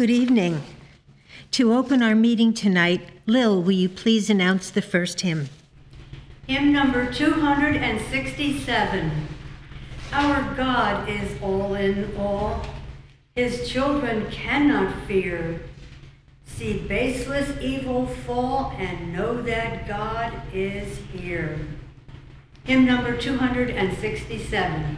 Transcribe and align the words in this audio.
Good 0.00 0.08
evening. 0.08 0.62
To 1.50 1.74
open 1.74 2.02
our 2.02 2.14
meeting 2.14 2.54
tonight, 2.54 3.06
Lil, 3.26 3.62
will 3.62 3.72
you 3.72 3.90
please 3.90 4.30
announce 4.30 4.70
the 4.70 4.80
first 4.80 5.20
hymn? 5.20 5.50
Hymn 6.46 6.72
number 6.72 7.12
267. 7.12 9.10
Our 10.10 10.54
God 10.54 11.06
is 11.06 11.30
all 11.42 11.74
in 11.74 12.16
all. 12.16 12.64
His 13.36 13.68
children 13.68 14.30
cannot 14.30 15.06
fear. 15.06 15.60
See 16.46 16.78
baseless 16.78 17.60
evil 17.60 18.06
fall 18.06 18.72
and 18.78 19.12
know 19.12 19.42
that 19.42 19.86
God 19.86 20.32
is 20.54 20.96
here. 21.12 21.60
Hymn 22.64 22.86
number 22.86 23.18
267. 23.18 24.96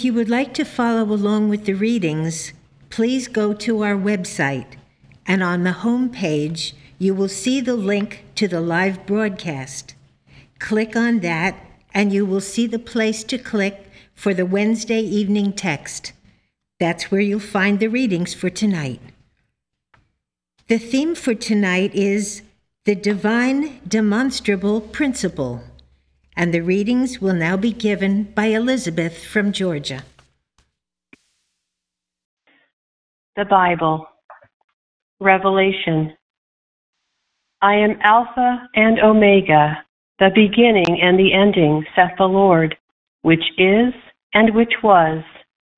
If 0.00 0.04
you 0.06 0.14
would 0.14 0.30
like 0.30 0.54
to 0.54 0.64
follow 0.64 1.02
along 1.12 1.50
with 1.50 1.66
the 1.66 1.74
readings, 1.74 2.54
please 2.88 3.28
go 3.28 3.52
to 3.52 3.82
our 3.82 3.94
website, 3.94 4.78
and 5.26 5.42
on 5.42 5.62
the 5.62 5.72
home 5.84 6.08
page, 6.08 6.74
you 6.98 7.14
will 7.14 7.28
see 7.28 7.60
the 7.60 7.76
link 7.76 8.24
to 8.36 8.48
the 8.48 8.62
live 8.62 9.04
broadcast. 9.04 9.94
Click 10.58 10.96
on 10.96 11.20
that, 11.20 11.62
and 11.92 12.14
you 12.14 12.24
will 12.24 12.40
see 12.40 12.66
the 12.66 12.78
place 12.78 13.22
to 13.24 13.36
click 13.36 13.90
for 14.14 14.32
the 14.32 14.46
Wednesday 14.46 15.02
evening 15.02 15.52
text. 15.52 16.12
That's 16.78 17.10
where 17.10 17.20
you'll 17.20 17.38
find 17.38 17.78
the 17.78 17.88
readings 17.88 18.32
for 18.32 18.48
tonight. 18.48 19.02
The 20.68 20.78
theme 20.78 21.14
for 21.14 21.34
tonight 21.34 21.94
is 21.94 22.40
the 22.86 22.94
divine 22.94 23.80
demonstrable 23.86 24.80
principle 24.80 25.62
and 26.36 26.54
the 26.54 26.60
readings 26.60 27.20
will 27.20 27.34
now 27.34 27.56
be 27.56 27.72
given 27.72 28.24
by 28.24 28.46
Elizabeth 28.46 29.24
from 29.24 29.52
Georgia. 29.52 30.04
The 33.36 33.44
Bible, 33.44 34.06
Revelation. 35.20 36.14
I 37.62 37.74
am 37.74 37.98
Alpha 38.02 38.68
and 38.74 38.98
Omega, 39.00 39.84
the 40.18 40.30
beginning 40.34 41.00
and 41.02 41.18
the 41.18 41.32
ending, 41.32 41.84
saith 41.94 42.12
the 42.18 42.24
Lord, 42.24 42.76
which 43.22 43.44
is, 43.58 43.92
and 44.34 44.54
which 44.54 44.72
was, 44.82 45.22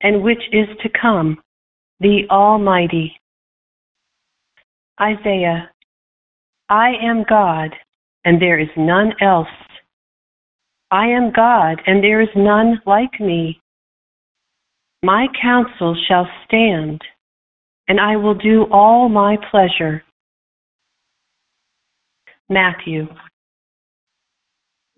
and 0.01 0.23
which 0.23 0.43
is 0.53 0.69
to 0.83 0.89
come, 0.89 1.43
the 2.01 2.23
Almighty. 2.31 3.17
Isaiah. 5.01 5.71
I 6.69 6.93
am 7.03 7.25
God, 7.29 7.75
and 8.25 8.41
there 8.41 8.59
is 8.59 8.69
none 8.77 9.13
else. 9.21 9.49
I 10.93 11.07
am 11.07 11.33
God, 11.33 11.81
and 11.87 12.05
there 12.05 12.21
is 12.21 12.29
none 12.37 12.83
like 12.85 13.19
me. 13.19 13.59
My 15.03 15.27
counsel 15.41 15.97
shall 16.07 16.29
stand, 16.45 17.01
and 17.89 17.99
I 17.99 18.17
will 18.17 18.35
do 18.35 18.67
all 18.71 19.09
my 19.09 19.39
pleasure. 19.51 20.05
Matthew. 22.51 23.07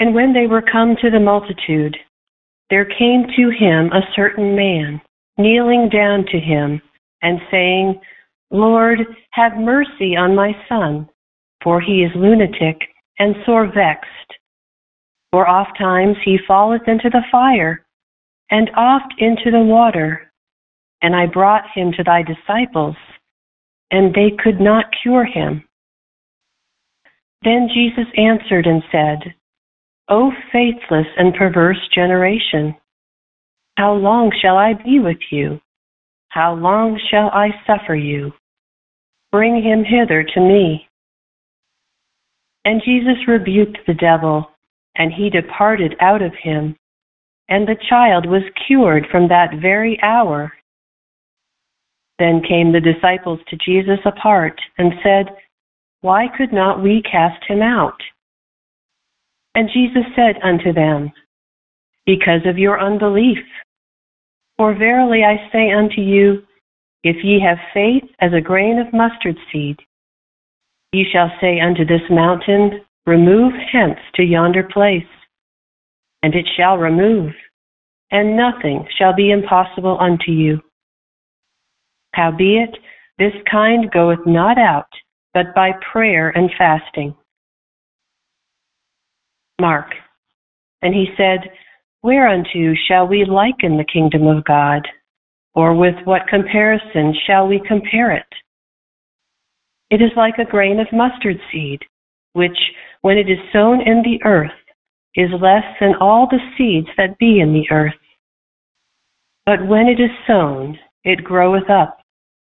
And 0.00 0.16
when 0.16 0.32
they 0.34 0.48
were 0.48 0.62
come 0.62 0.96
to 1.00 1.10
the 1.10 1.20
multitude, 1.20 1.96
there 2.70 2.84
came 2.86 3.26
to 3.36 3.50
him 3.56 3.92
a 3.92 4.02
certain 4.16 4.56
man, 4.56 5.00
kneeling 5.38 5.88
down 5.90 6.26
to 6.32 6.40
him, 6.40 6.82
and 7.22 7.38
saying, 7.52 8.00
Lord, 8.50 8.98
have 9.30 9.56
mercy 9.56 10.16
on 10.16 10.34
my 10.34 10.56
son, 10.68 11.08
for 11.62 11.80
he 11.80 12.02
is 12.02 12.10
lunatic 12.16 12.80
and 13.20 13.36
sore 13.46 13.70
vexed 13.72 14.34
for 15.34 15.48
oft 15.48 15.76
times 15.76 16.16
he 16.24 16.38
falleth 16.46 16.86
into 16.86 17.10
the 17.10 17.24
fire, 17.32 17.84
and 18.52 18.70
oft 18.76 19.12
into 19.18 19.50
the 19.50 19.58
water. 19.58 20.30
And 21.02 21.12
I 21.16 21.26
brought 21.26 21.64
him 21.74 21.90
to 21.96 22.04
thy 22.04 22.22
disciples, 22.22 22.94
and 23.90 24.14
they 24.14 24.30
could 24.40 24.60
not 24.60 24.84
cure 25.02 25.24
him. 25.24 25.64
Then 27.42 27.68
Jesus 27.74 28.06
answered 28.16 28.68
and 28.68 28.84
said, 28.92 29.34
O 30.08 30.30
faithless 30.52 31.08
and 31.16 31.34
perverse 31.34 31.80
generation, 31.92 32.76
how 33.76 33.92
long 33.94 34.30
shall 34.40 34.56
I 34.56 34.74
be 34.74 35.00
with 35.00 35.18
you? 35.32 35.60
How 36.28 36.54
long 36.54 36.96
shall 37.10 37.30
I 37.30 37.48
suffer 37.66 37.96
you? 37.96 38.30
Bring 39.32 39.60
him 39.60 39.82
hither 39.82 40.22
to 40.22 40.40
me. 40.40 40.86
And 42.64 42.80
Jesus 42.84 43.26
rebuked 43.26 43.78
the 43.88 43.94
devil 43.94 44.53
and 44.96 45.12
he 45.12 45.30
departed 45.30 45.94
out 46.00 46.22
of 46.22 46.32
him, 46.42 46.76
and 47.48 47.66
the 47.66 47.76
child 47.88 48.26
was 48.26 48.42
cured 48.66 49.06
from 49.10 49.28
that 49.28 49.60
very 49.60 49.98
hour. 50.02 50.52
Then 52.18 52.42
came 52.46 52.72
the 52.72 52.80
disciples 52.80 53.40
to 53.48 53.56
Jesus 53.56 53.98
apart, 54.04 54.60
and 54.78 54.92
said, 55.02 55.26
Why 56.00 56.26
could 56.36 56.52
not 56.52 56.82
we 56.82 57.02
cast 57.02 57.44
him 57.46 57.60
out? 57.60 58.00
And 59.54 59.68
Jesus 59.72 60.04
said 60.16 60.36
unto 60.42 60.72
them, 60.72 61.12
Because 62.06 62.40
of 62.46 62.58
your 62.58 62.80
unbelief. 62.80 63.38
For 64.56 64.74
verily 64.74 65.22
I 65.24 65.50
say 65.50 65.72
unto 65.72 66.00
you, 66.00 66.42
if 67.02 67.16
ye 67.22 67.40
have 67.40 67.58
faith 67.74 68.04
as 68.20 68.32
a 68.32 68.40
grain 68.40 68.78
of 68.78 68.92
mustard 68.92 69.36
seed, 69.52 69.76
ye 70.92 71.04
shall 71.12 71.30
say 71.40 71.60
unto 71.60 71.84
this 71.84 72.08
mountain, 72.08 72.80
Remove 73.06 73.52
hence 73.70 73.98
to 74.14 74.22
yonder 74.22 74.62
place, 74.62 75.04
and 76.22 76.34
it 76.34 76.48
shall 76.56 76.78
remove, 76.78 77.32
and 78.10 78.36
nothing 78.36 78.86
shall 78.96 79.14
be 79.14 79.30
impossible 79.30 79.98
unto 80.00 80.30
you. 80.32 80.60
Howbeit, 82.14 82.76
this 83.18 83.34
kind 83.50 83.90
goeth 83.90 84.24
not 84.26 84.56
out, 84.58 84.88
but 85.34 85.54
by 85.54 85.72
prayer 85.92 86.30
and 86.30 86.50
fasting. 86.56 87.14
Mark. 89.60 89.86
And 90.82 90.94
he 90.94 91.06
said, 91.16 91.50
Whereunto 92.02 92.74
shall 92.86 93.06
we 93.06 93.24
liken 93.24 93.76
the 93.76 93.84
kingdom 93.90 94.26
of 94.26 94.44
God? 94.44 94.86
Or 95.54 95.74
with 95.74 95.94
what 96.04 96.26
comparison 96.28 97.14
shall 97.26 97.46
we 97.46 97.62
compare 97.66 98.12
it? 98.12 98.26
It 99.90 100.02
is 100.02 100.10
like 100.16 100.38
a 100.38 100.50
grain 100.50 100.80
of 100.80 100.88
mustard 100.92 101.38
seed, 101.52 101.80
which, 102.32 102.58
when 103.04 103.18
it 103.18 103.28
is 103.28 103.52
sown 103.52 103.82
in 103.82 104.00
the 104.02 104.18
earth, 104.24 104.50
is 105.14 105.28
less 105.38 105.62
than 105.78 105.92
all 106.00 106.26
the 106.26 106.38
seeds 106.56 106.88
that 106.96 107.18
be 107.18 107.38
in 107.38 107.52
the 107.52 107.70
earth. 107.70 107.92
But 109.44 109.68
when 109.68 109.88
it 109.88 110.00
is 110.00 110.08
sown, 110.26 110.78
it 111.04 111.22
groweth 111.22 111.68
up, 111.68 111.98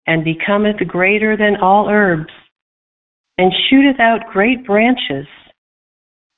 and 0.05 0.23
becometh 0.23 0.77
greater 0.87 1.35
than 1.35 1.55
all 1.55 1.89
herbs, 1.89 2.31
and 3.39 3.51
shooteth 3.67 3.99
out 3.99 4.31
great 4.31 4.63
branches, 4.67 5.25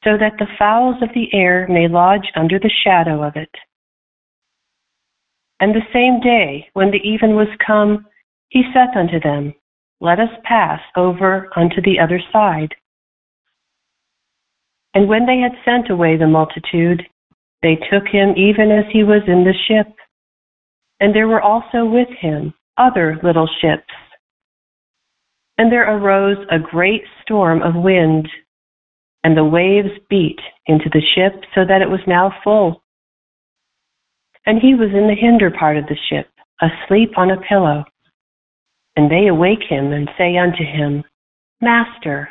so 0.06 0.12
that 0.18 0.38
the 0.40 0.48
fowls 0.58 0.96
of 1.02 1.10
the 1.14 1.28
air 1.34 1.68
may 1.70 1.90
lodge 1.90 2.32
under 2.34 2.58
the 2.60 2.72
shadow 2.86 3.22
of 3.22 3.36
it. 3.36 3.52
And 5.60 5.76
the 5.76 5.92
same 5.92 6.22
day, 6.22 6.70
when 6.72 6.92
the 6.92 7.06
even 7.06 7.36
was 7.36 7.50
come, 7.60 8.06
he 8.48 8.64
saith 8.74 8.96
unto 8.96 9.20
them, 9.20 9.54
Let 10.00 10.22
us 10.22 10.32
pass 10.46 10.80
over 10.96 11.50
unto 11.58 11.82
the 11.82 12.00
other 12.00 12.22
side. 12.32 12.74
And 14.94 15.08
when 15.08 15.26
they 15.26 15.40
had 15.40 15.52
sent 15.64 15.90
away 15.90 16.18
the 16.18 16.28
multitude, 16.28 17.04
they 17.62 17.76
took 17.92 18.08
him 18.08 18.34
even 18.38 18.72
as 18.72 18.86
he 18.92 19.04
was 19.04 19.22
in 19.28 19.44
the 19.44 19.54
ship. 19.68 19.94
And 21.00 21.16
there 21.16 21.28
were 21.28 21.42
also 21.42 21.86
with 21.86 22.10
him 22.20 22.54
other 22.78 23.20
little 23.24 23.48
ships. 23.62 23.94
And 25.58 25.72
there 25.72 25.90
arose 25.90 26.38
a 26.52 26.60
great 26.60 27.02
storm 27.22 27.62
of 27.62 27.76
wind, 27.76 28.28
and 29.24 29.36
the 29.36 29.44
waves 29.44 29.90
beat 30.10 30.40
into 30.68 30.90
the 30.94 31.02
ship 31.16 31.44
so 31.56 31.62
that 31.66 31.82
it 31.82 31.90
was 31.90 32.00
now 32.08 32.32
full. 32.44 32.84
And 34.46 34.62
he 34.62 34.76
was 34.76 34.90
in 34.94 35.08
the 35.08 35.16
hinder 35.20 35.52
part 35.52 35.78
of 35.78 35.86
the 35.88 35.98
ship, 36.10 36.28
asleep 36.62 37.18
on 37.18 37.32
a 37.32 37.42
pillow. 37.42 37.84
And 38.96 39.12
they 39.12 39.28
awake 39.28 39.64
him 39.68 39.92
and 39.92 40.10
say 40.18 40.38
unto 40.38 40.64
him, 40.64 41.04
Master, 41.60 42.30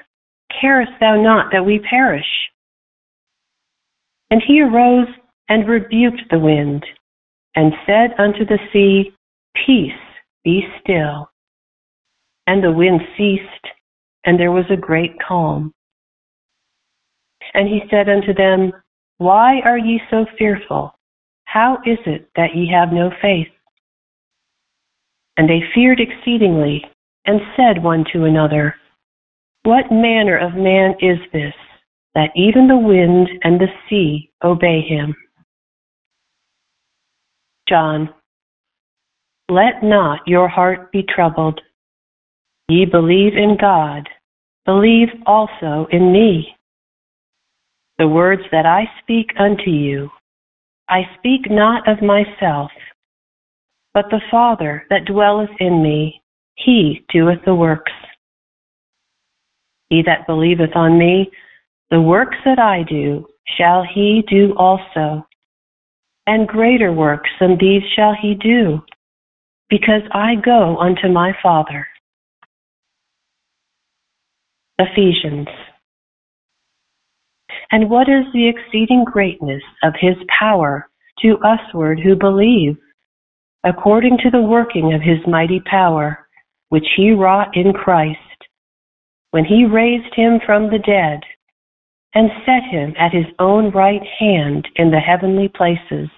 carest 0.60 0.92
thou 1.00 1.20
not 1.20 1.52
that 1.52 1.64
we 1.64 1.78
perish? 1.78 2.26
And 4.30 4.42
he 4.46 4.60
arose 4.60 5.08
and 5.48 5.68
rebuked 5.68 6.22
the 6.30 6.38
wind, 6.38 6.84
and 7.54 7.72
said 7.86 8.10
unto 8.18 8.44
the 8.44 8.58
sea, 8.72 9.12
Peace, 9.66 9.92
be 10.44 10.62
still. 10.80 11.30
And 12.46 12.62
the 12.62 12.72
wind 12.72 13.00
ceased, 13.16 13.66
and 14.24 14.38
there 14.38 14.52
was 14.52 14.64
a 14.70 14.76
great 14.76 15.12
calm. 15.26 15.72
And 17.54 17.68
he 17.68 17.80
said 17.90 18.08
unto 18.08 18.34
them, 18.34 18.72
Why 19.18 19.60
are 19.60 19.78
ye 19.78 20.00
so 20.10 20.26
fearful? 20.36 20.92
How 21.44 21.78
is 21.86 21.98
it 22.06 22.28
that 22.36 22.54
ye 22.54 22.70
have 22.72 22.92
no 22.92 23.10
faith? 23.22 23.48
And 25.36 25.48
they 25.48 25.62
feared 25.74 26.00
exceedingly, 26.00 26.84
and 27.24 27.40
said 27.56 27.82
one 27.82 28.04
to 28.12 28.24
another, 28.24 28.74
What 29.66 29.90
manner 29.90 30.38
of 30.38 30.54
man 30.54 30.94
is 31.00 31.18
this, 31.32 31.52
that 32.14 32.30
even 32.36 32.68
the 32.68 32.78
wind 32.78 33.28
and 33.42 33.60
the 33.60 33.66
sea 33.90 34.30
obey 34.44 34.80
him? 34.80 35.12
John. 37.68 38.14
Let 39.48 39.82
not 39.82 40.20
your 40.24 40.46
heart 40.46 40.92
be 40.92 41.02
troubled. 41.02 41.60
Ye 42.68 42.84
believe 42.84 43.32
in 43.36 43.56
God, 43.60 44.08
believe 44.66 45.08
also 45.26 45.88
in 45.90 46.12
me. 46.12 46.54
The 47.98 48.06
words 48.06 48.42
that 48.52 48.66
I 48.66 48.84
speak 49.02 49.32
unto 49.36 49.70
you, 49.70 50.10
I 50.88 51.00
speak 51.18 51.50
not 51.50 51.88
of 51.88 52.02
myself, 52.02 52.70
but 53.94 54.04
the 54.10 54.22
Father 54.30 54.84
that 54.90 55.06
dwelleth 55.06 55.50
in 55.58 55.82
me, 55.82 56.22
he 56.54 57.04
doeth 57.12 57.44
the 57.44 57.56
works. 57.56 57.90
He 59.88 60.02
that 60.02 60.26
believeth 60.26 60.74
on 60.74 60.98
me, 60.98 61.30
the 61.90 62.00
works 62.00 62.36
that 62.44 62.58
I 62.58 62.82
do, 62.82 63.26
shall 63.56 63.84
he 63.84 64.24
do 64.28 64.54
also. 64.56 65.26
And 66.26 66.48
greater 66.48 66.92
works 66.92 67.30
than 67.40 67.56
these 67.58 67.82
shall 67.94 68.14
he 68.20 68.34
do, 68.34 68.82
because 69.70 70.02
I 70.12 70.34
go 70.34 70.76
unto 70.78 71.08
my 71.08 71.32
Father. 71.40 71.86
Ephesians. 74.78 75.46
And 77.70 77.88
what 77.88 78.08
is 78.08 78.24
the 78.32 78.48
exceeding 78.48 79.04
greatness 79.04 79.62
of 79.82 79.94
his 79.98 80.16
power 80.38 80.88
to 81.20 81.38
usward 81.42 82.00
who 82.00 82.14
believe, 82.14 82.76
according 83.64 84.18
to 84.18 84.30
the 84.30 84.42
working 84.42 84.92
of 84.92 85.00
his 85.00 85.18
mighty 85.26 85.60
power, 85.60 86.26
which 86.68 86.86
he 86.96 87.12
wrought 87.12 87.56
in 87.56 87.72
Christ, 87.72 88.18
when 89.36 89.44
he 89.44 89.66
raised 89.66 90.14
him 90.14 90.40
from 90.46 90.70
the 90.70 90.78
dead, 90.78 91.20
and 92.14 92.30
set 92.46 92.62
him 92.70 92.94
at 92.98 93.12
his 93.12 93.26
own 93.38 93.70
right 93.70 94.00
hand 94.18 94.66
in 94.76 94.90
the 94.90 94.98
heavenly 94.98 95.46
places, 95.46 96.08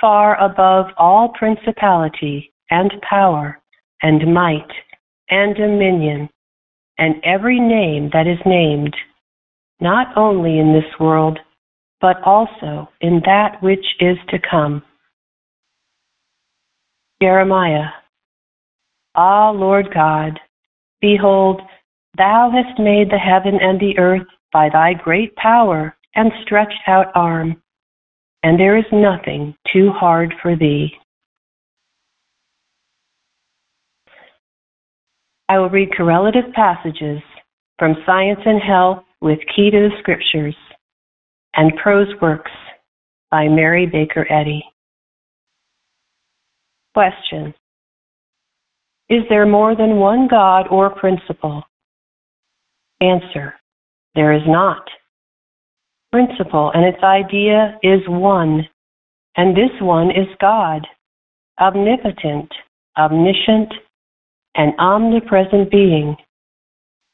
far 0.00 0.36
above 0.42 0.86
all 0.98 1.28
principality 1.38 2.52
and 2.72 2.90
power 3.08 3.62
and 4.02 4.34
might 4.34 4.72
and 5.30 5.54
dominion 5.54 6.28
and 6.98 7.14
every 7.22 7.60
name 7.60 8.10
that 8.12 8.26
is 8.26 8.40
named, 8.44 8.96
not 9.78 10.08
only 10.16 10.58
in 10.58 10.72
this 10.72 10.98
world, 10.98 11.38
but 12.00 12.16
also 12.24 12.88
in 13.02 13.22
that 13.24 13.62
which 13.62 13.86
is 14.00 14.16
to 14.30 14.38
come. 14.50 14.82
Jeremiah. 17.22 17.90
Ah, 19.14 19.50
Lord 19.50 19.94
God, 19.94 20.40
behold, 21.00 21.62
thou 22.16 22.50
hast 22.52 22.78
made 22.78 23.10
the 23.10 23.18
heaven 23.18 23.58
and 23.60 23.80
the 23.80 23.98
earth 23.98 24.26
by 24.52 24.68
thy 24.68 24.94
great 24.94 25.34
power 25.36 25.96
and 26.14 26.30
stretched 26.42 26.80
out 26.86 27.06
arm, 27.14 27.60
and 28.42 28.58
there 28.58 28.78
is 28.78 28.84
nothing 28.92 29.54
too 29.72 29.90
hard 29.90 30.32
for 30.40 30.56
thee. 30.56 30.92
I 35.48 35.58
will 35.58 35.70
read 35.70 35.90
correlative 35.96 36.52
passages 36.54 37.20
from 37.78 37.96
Science 38.06 38.40
and 38.46 38.62
Health 38.62 39.04
with 39.20 39.38
Key 39.54 39.70
to 39.70 39.88
the 39.88 39.96
Scriptures 40.00 40.56
and 41.54 41.72
Prose 41.82 42.08
Works 42.22 42.50
by 43.30 43.48
Mary 43.48 43.86
Baker 43.86 44.26
Eddy. 44.32 44.64
Question 46.94 47.52
Is 49.08 49.22
there 49.28 49.46
more 49.46 49.76
than 49.76 49.96
one 49.96 50.28
God 50.28 50.66
or 50.70 50.90
principle? 50.90 51.62
Answer 53.00 53.54
There 54.14 54.32
is 54.32 54.42
not. 54.46 54.88
Principle 56.12 56.70
and 56.74 56.84
its 56.84 57.02
idea 57.02 57.78
is 57.82 58.00
one, 58.06 58.66
and 59.36 59.56
this 59.56 59.72
one 59.80 60.10
is 60.10 60.28
God, 60.40 60.86
omnipotent, 61.60 62.52
omniscient, 62.96 63.72
an 64.54 64.74
omnipresent 64.78 65.70
being, 65.70 66.16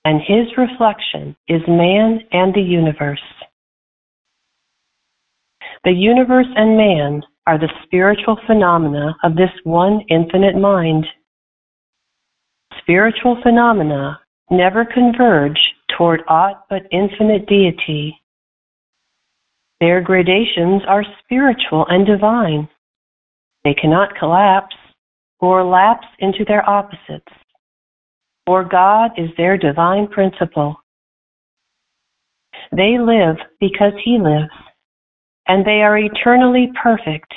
and 0.04 0.20
his 0.20 0.46
reflection 0.56 1.36
is 1.48 1.62
man 1.66 2.20
and 2.32 2.54
the 2.54 2.60
universe. 2.60 3.22
The 5.84 5.92
universe 5.92 6.48
and 6.56 6.76
man 6.76 7.22
are 7.46 7.58
the 7.58 7.72
spiritual 7.84 8.38
phenomena 8.46 9.16
of 9.24 9.34
this 9.34 9.50
one 9.64 10.02
infinite 10.10 10.56
mind. 10.56 11.06
Spiritual 12.82 13.38
phenomena 13.42 14.20
never 14.50 14.84
converge 14.84 15.58
toward 15.96 16.22
aught 16.28 16.64
but 16.68 16.82
infinite 16.90 17.46
deity. 17.46 18.16
Their 19.80 20.00
gradations 20.00 20.82
are 20.86 21.04
spiritual 21.24 21.86
and 21.88 22.06
divine. 22.06 22.68
They 23.64 23.74
cannot 23.74 24.16
collapse 24.18 24.76
or 25.40 25.64
lapse 25.64 26.06
into 26.18 26.44
their 26.46 26.68
opposites. 26.68 27.32
For 28.46 28.64
God 28.64 29.12
is 29.16 29.30
their 29.36 29.56
divine 29.56 30.06
principle. 30.08 30.76
They 32.72 32.98
live 32.98 33.36
because 33.58 33.92
He 34.04 34.18
lives, 34.18 34.52
and 35.46 35.64
they 35.64 35.82
are 35.82 35.98
eternally 35.98 36.70
perfect 36.82 37.32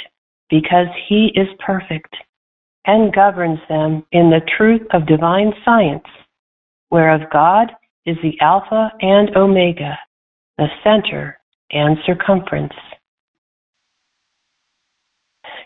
because 0.54 0.86
he 1.10 1.32
is 1.34 1.48
perfect 1.66 2.16
and 2.86 3.12
governs 3.12 3.58
them 3.70 4.06
in 4.12 4.30
the 4.30 4.42
truth 4.56 4.86
of 4.92 5.08
divine 5.08 5.52
science, 5.66 6.04
whereof 6.94 7.22
God 7.32 7.72
is 8.06 8.18
the 8.22 8.40
Alpha 8.40 8.92
and 9.02 9.36
Omega, 9.36 9.98
the 10.60 10.68
center 10.84 11.40
and 11.72 11.98
circumference. 12.06 12.74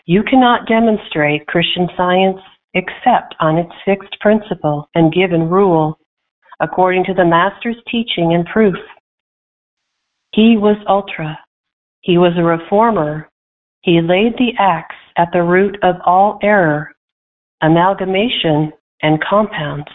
You 0.06 0.22
cannot 0.22 0.66
demonstrate 0.66 1.46
Christian 1.46 1.86
science 1.98 2.38
except 2.72 3.34
on 3.40 3.58
its 3.58 3.70
fixed 3.84 4.18
principle 4.20 4.88
and 4.94 5.12
given 5.12 5.50
rule, 5.50 5.98
according 6.60 7.04
to 7.04 7.14
the 7.14 7.26
Master's 7.26 7.76
teaching 7.90 8.32
and 8.32 8.46
proof. 8.46 8.76
He 10.32 10.56
was 10.56 10.76
ultra. 10.88 11.38
He 12.00 12.16
was 12.16 12.32
a 12.38 12.42
reformer. 12.42 13.28
He 13.82 14.00
laid 14.00 14.32
the 14.38 14.52
axe 14.58 14.96
at 15.18 15.28
the 15.34 15.42
root 15.42 15.76
of 15.82 15.96
all 16.06 16.38
error, 16.42 16.90
amalgamation, 17.60 18.72
and 19.02 19.22
compounds. 19.22 19.90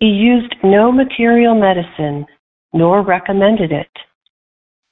He 0.00 0.06
used 0.06 0.54
no 0.62 0.92
material 0.92 1.54
medicine, 1.54 2.26
nor 2.72 3.02
recommended 3.02 3.72
it, 3.72 3.90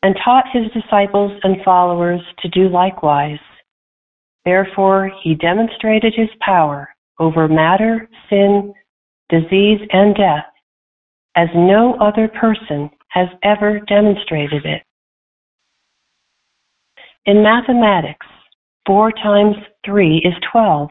and 0.02 0.16
taught 0.24 0.44
his 0.52 0.70
disciples 0.72 1.32
and 1.42 1.62
followers 1.64 2.20
to 2.40 2.48
do 2.48 2.68
likewise. 2.68 3.38
Therefore, 4.44 5.10
he 5.22 5.34
demonstrated 5.34 6.14
his 6.14 6.28
power 6.40 6.88
over 7.18 7.48
matter, 7.48 8.08
sin, 8.28 8.74
disease, 9.28 9.80
and 9.92 10.14
death 10.14 10.46
as 11.36 11.48
no 11.54 11.94
other 12.00 12.28
person 12.28 12.90
has 13.08 13.28
ever 13.42 13.80
demonstrated 13.80 14.64
it. 14.64 14.82
In 17.26 17.42
mathematics, 17.42 18.26
4 18.86 19.12
times 19.12 19.56
3 19.84 20.18
is 20.24 20.34
12, 20.52 20.88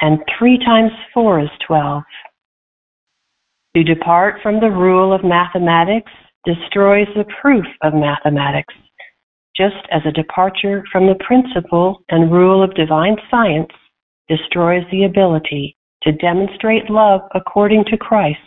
and 0.00 0.18
3 0.38 0.58
times 0.58 0.92
4 1.14 1.40
is 1.40 1.48
12. 1.66 2.02
To 3.78 3.84
depart 3.84 4.40
from 4.42 4.58
the 4.58 4.72
rule 4.72 5.12
of 5.12 5.22
mathematics 5.22 6.10
destroys 6.44 7.06
the 7.14 7.24
proof 7.40 7.64
of 7.84 7.94
mathematics, 7.94 8.74
just 9.56 9.86
as 9.92 10.02
a 10.04 10.10
departure 10.10 10.82
from 10.90 11.06
the 11.06 11.14
principle 11.24 12.02
and 12.08 12.32
rule 12.32 12.60
of 12.60 12.74
divine 12.74 13.16
science 13.30 13.70
destroys 14.28 14.82
the 14.90 15.04
ability 15.04 15.76
to 16.02 16.10
demonstrate 16.10 16.90
love 16.90 17.20
according 17.36 17.84
to 17.84 17.96
Christ, 17.96 18.40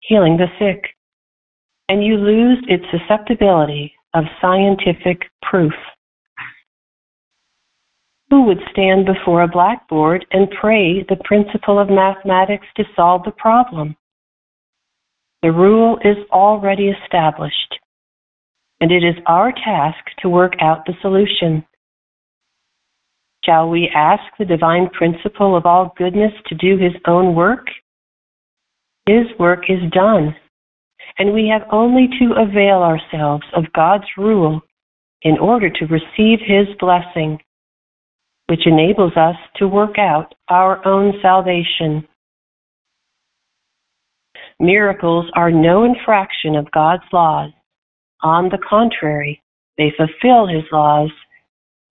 healing 0.00 0.38
the 0.38 0.46
sick, 0.58 0.82
and 1.90 2.02
you 2.02 2.16
lose 2.16 2.64
its 2.66 2.86
susceptibility 2.90 3.92
of 4.14 4.24
scientific 4.40 5.30
proof. 5.42 5.74
Who 8.30 8.44
would 8.44 8.60
stand 8.70 9.04
before 9.04 9.42
a 9.42 9.48
blackboard 9.48 10.24
and 10.30 10.50
pray 10.58 11.02
the 11.02 11.20
principle 11.24 11.78
of 11.78 11.90
mathematics 11.90 12.66
to 12.78 12.84
solve 12.96 13.24
the 13.24 13.32
problem? 13.32 13.94
The 15.42 15.52
rule 15.52 15.98
is 16.04 16.18
already 16.30 16.88
established, 16.88 17.78
and 18.80 18.92
it 18.92 19.02
is 19.02 19.16
our 19.26 19.52
task 19.52 20.04
to 20.20 20.28
work 20.28 20.52
out 20.60 20.84
the 20.84 20.92
solution. 21.00 21.64
Shall 23.44 23.70
we 23.70 23.90
ask 23.94 24.22
the 24.38 24.44
divine 24.44 24.90
principle 24.90 25.56
of 25.56 25.64
all 25.64 25.94
goodness 25.96 26.32
to 26.48 26.54
do 26.56 26.76
his 26.76 26.92
own 27.06 27.34
work? 27.34 27.68
His 29.06 29.26
work 29.38 29.64
is 29.70 29.90
done, 29.92 30.36
and 31.18 31.32
we 31.32 31.48
have 31.48 31.66
only 31.72 32.08
to 32.18 32.34
avail 32.34 32.82
ourselves 32.82 33.44
of 33.56 33.72
God's 33.72 34.04
rule 34.18 34.60
in 35.22 35.38
order 35.38 35.70
to 35.70 35.86
receive 35.86 36.38
his 36.40 36.66
blessing, 36.78 37.38
which 38.48 38.66
enables 38.66 39.16
us 39.16 39.36
to 39.56 39.68
work 39.68 39.98
out 39.98 40.34
our 40.48 40.86
own 40.86 41.14
salvation. 41.22 42.06
Miracles 44.60 45.24
are 45.34 45.50
no 45.50 45.84
infraction 45.84 46.54
of 46.54 46.70
God's 46.70 47.02
laws. 47.12 47.50
On 48.22 48.50
the 48.50 48.58
contrary, 48.58 49.42
they 49.78 49.92
fulfill 49.96 50.46
his 50.46 50.64
laws, 50.70 51.10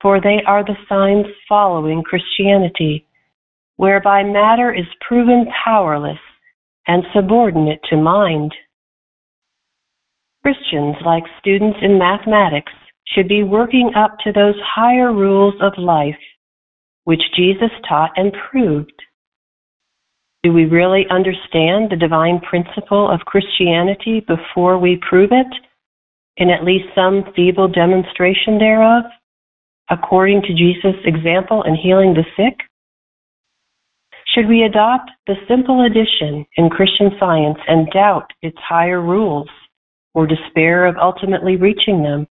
for 0.02 0.22
they 0.22 0.44
are 0.46 0.64
the 0.64 0.78
signs 0.88 1.26
following 1.48 2.04
Christianity, 2.04 3.08
whereby 3.78 4.24
matter 4.24 4.72
is 4.72 4.86
proven 5.02 5.48
powerless 5.66 6.20
and 6.88 7.04
subordinate 7.14 7.80
to 7.90 7.98
mind. 7.98 8.54
Christians, 10.44 10.96
like 11.04 11.24
students 11.40 11.80
in 11.82 11.98
mathematics, 11.98 12.72
should 13.08 13.28
be 13.28 13.44
working 13.44 13.92
up 13.96 14.18
to 14.24 14.32
those 14.32 14.56
higher 14.76 15.12
rules 15.12 15.56
of 15.62 15.74
life 15.78 16.16
which 17.10 17.22
Jesus 17.36 17.72
taught 17.88 18.12
and 18.16 18.32
proved. 18.52 18.94
Do 20.44 20.54
we 20.54 20.66
really 20.66 21.06
understand 21.10 21.90
the 21.90 21.98
divine 22.00 22.40
principle 22.40 23.10
of 23.12 23.20
Christianity 23.26 24.26
before 24.26 24.78
we 24.80 25.02
prove 25.10 25.32
it, 25.34 25.54
in 26.38 26.50
at 26.50 26.64
least 26.64 26.86
some 26.96 27.26
feeble 27.36 27.68
demonstration 27.68 28.58
thereof, 28.58 29.04
according 29.90 30.42
to 30.44 30.54
Jesus' 30.54 31.02
example 31.04 31.64
in 31.64 31.76
healing 31.76 32.14
the 32.14 32.24
sick? 32.38 32.58
Should 34.34 34.48
we 34.48 34.64
adopt 34.64 35.12
the 35.28 35.36
simple 35.48 35.86
addition 35.86 36.46
in 36.56 36.70
Christian 36.70 37.12
science 37.20 37.58
and 37.68 37.90
doubt 37.92 38.32
its 38.42 38.58
higher 38.60 39.02
rules, 39.02 39.50
or 40.14 40.26
despair 40.26 40.86
of 40.86 40.96
ultimately 40.96 41.58
reaching 41.58 42.02
them, 42.02 42.28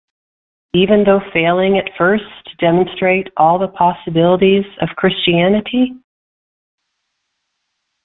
even 0.73 1.05
though 1.05 1.21
failing 1.31 1.77
at 1.77 1.89
first 1.97 2.25
to 2.47 2.65
demonstrate 2.65 3.29
all 3.37 3.57
the 3.57 3.67
possibilities 3.69 4.65
of 4.81 4.89
Christianity? 4.97 5.93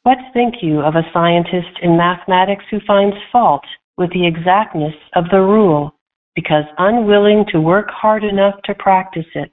What 0.03 0.19
think 0.33 0.55
you 0.63 0.81
of 0.81 0.95
a 0.95 1.09
scientist 1.13 1.79
in 1.83 1.97
mathematics 1.97 2.65
who 2.71 2.79
finds 2.87 3.17
fault 3.31 3.65
with 3.97 4.11
the 4.13 4.27
exactness 4.27 4.95
of 5.15 5.25
the 5.31 5.41
rule 5.41 5.95
because 6.35 6.65
unwilling 6.79 7.45
to 7.53 7.61
work 7.61 7.89
hard 7.91 8.25
enough 8.25 8.55
to 8.65 8.75
practice 8.75 9.27
it? 9.35 9.53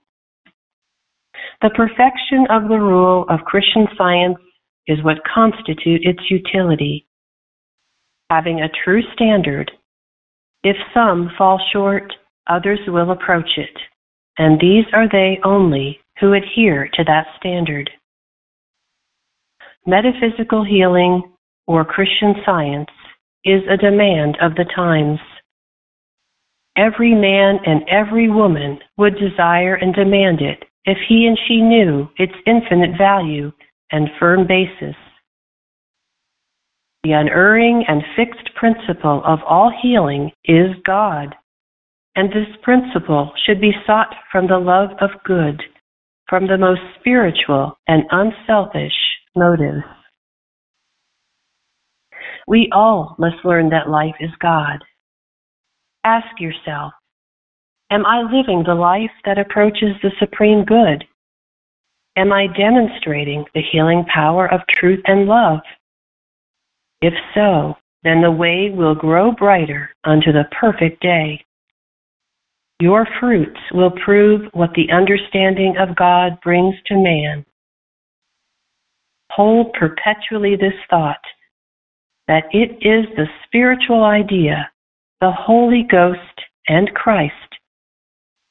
The 1.62 1.72
perfection 1.72 2.46
of 2.50 2.70
the 2.70 2.80
rule 2.80 3.26
of 3.30 3.46
Christian 3.46 3.88
science 3.98 4.38
is 4.88 5.04
what 5.04 5.18
constitutes 5.34 6.06
its 6.06 6.30
utility. 6.30 7.08
Having 8.30 8.62
a 8.62 8.70
true 8.84 9.02
standard, 9.14 9.72
if 10.64 10.76
some 10.94 11.32
fall 11.38 11.60
short, 11.72 12.14
others 12.48 12.80
will 12.88 13.12
approach 13.12 13.50
it, 13.58 13.78
and 14.38 14.60
these 14.60 14.86
are 14.94 15.08
they 15.10 15.40
only 15.44 16.00
who 16.20 16.34
adhere 16.34 16.90
to 16.94 17.04
that 17.04 17.28
standard. 17.38 17.90
Metaphysical 19.88 20.64
healing 20.64 21.22
or 21.68 21.86
Christian 21.86 22.34
science 22.44 22.90
is 23.44 23.62
a 23.70 23.78
demand 23.78 24.36
of 24.42 24.56
the 24.56 24.66
times. 24.76 25.20
Every 26.76 27.14
man 27.14 27.60
and 27.66 27.88
every 27.88 28.28
woman 28.28 28.80
would 28.98 29.16
desire 29.20 29.76
and 29.76 29.94
demand 29.94 30.42
it 30.42 30.66
if 30.86 30.98
he 31.08 31.28
and 31.28 31.38
she 31.48 31.62
knew 31.62 32.10
its 32.18 32.34
infinite 32.48 32.98
value 32.98 33.52
and 33.92 34.10
firm 34.20 34.48
basis. 34.48 34.96
The 37.04 37.12
unerring 37.12 37.86
and 37.88 38.02
fixed 38.16 38.56
principle 38.56 39.22
of 39.24 39.40
all 39.48 39.72
healing 39.84 40.32
is 40.46 40.72
God, 40.84 41.36
and 42.16 42.30
this 42.30 42.56
principle 42.64 43.32
should 43.46 43.62
be 43.62 43.72
sought 43.86 44.16
from 44.32 44.48
the 44.48 44.58
love 44.58 44.90
of 45.00 45.12
good, 45.24 45.62
from 46.28 46.48
the 46.48 46.58
most 46.58 46.82
spiritual 47.00 47.78
and 47.88 48.04
unselfish 48.10 48.96
motives. 49.36 49.84
We 52.48 52.70
all 52.72 53.16
must 53.18 53.44
learn 53.44 53.70
that 53.70 53.90
life 53.90 54.16
is 54.20 54.30
God. 54.40 54.84
Ask 56.04 56.40
yourself, 56.40 56.94
am 57.90 58.06
I 58.06 58.22
living 58.22 58.64
the 58.66 58.76
life 58.76 59.12
that 59.26 59.40
approaches 59.40 59.96
the 60.02 60.12
supreme 60.20 60.64
good? 60.64 61.04
Am 62.16 62.32
I 62.32 62.48
demonstrating 62.48 63.46
the 63.54 63.64
healing 63.72 64.06
power 64.14 64.52
of 64.52 64.62
truth 64.70 65.02
and 65.06 65.26
love? 65.26 65.60
If 67.02 67.14
so, 67.34 67.76
then 68.04 68.22
the 68.22 68.32
way 68.32 68.70
will 68.74 68.96
grow 68.96 69.32
brighter 69.32 69.90
unto 70.04 70.32
the 70.32 70.46
perfect 70.60 71.02
day. 71.02 71.44
Your 72.80 73.08
fruits 73.20 73.60
will 73.74 73.92
prove 73.92 74.50
what 74.54 74.72
the 74.76 74.92
understanding 74.92 75.76
of 75.78 75.96
God 75.96 76.40
brings 76.44 76.76
to 76.86 76.96
man 76.96 77.46
hold 79.36 79.74
perpetually 79.74 80.56
this 80.56 80.74
thought 80.90 81.22
that 82.28 82.46
it 82.52 82.72
is 82.82 83.06
the 83.16 83.28
spiritual 83.46 84.04
idea, 84.04 84.70
the 85.22 85.32
Holy 85.32 85.86
Ghost 85.90 86.42
and 86.68 86.90
Christ, 86.94 87.34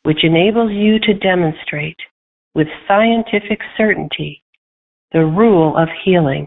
which 0.05 0.23
enables 0.23 0.73
you 0.73 0.99
to 1.01 1.15
demonstrate 1.15 1.99
with 2.55 2.69
scientific 2.87 3.61
certainty 3.77 4.43
the 5.13 5.25
rule 5.25 5.77
of 5.77 5.89
healing 6.05 6.47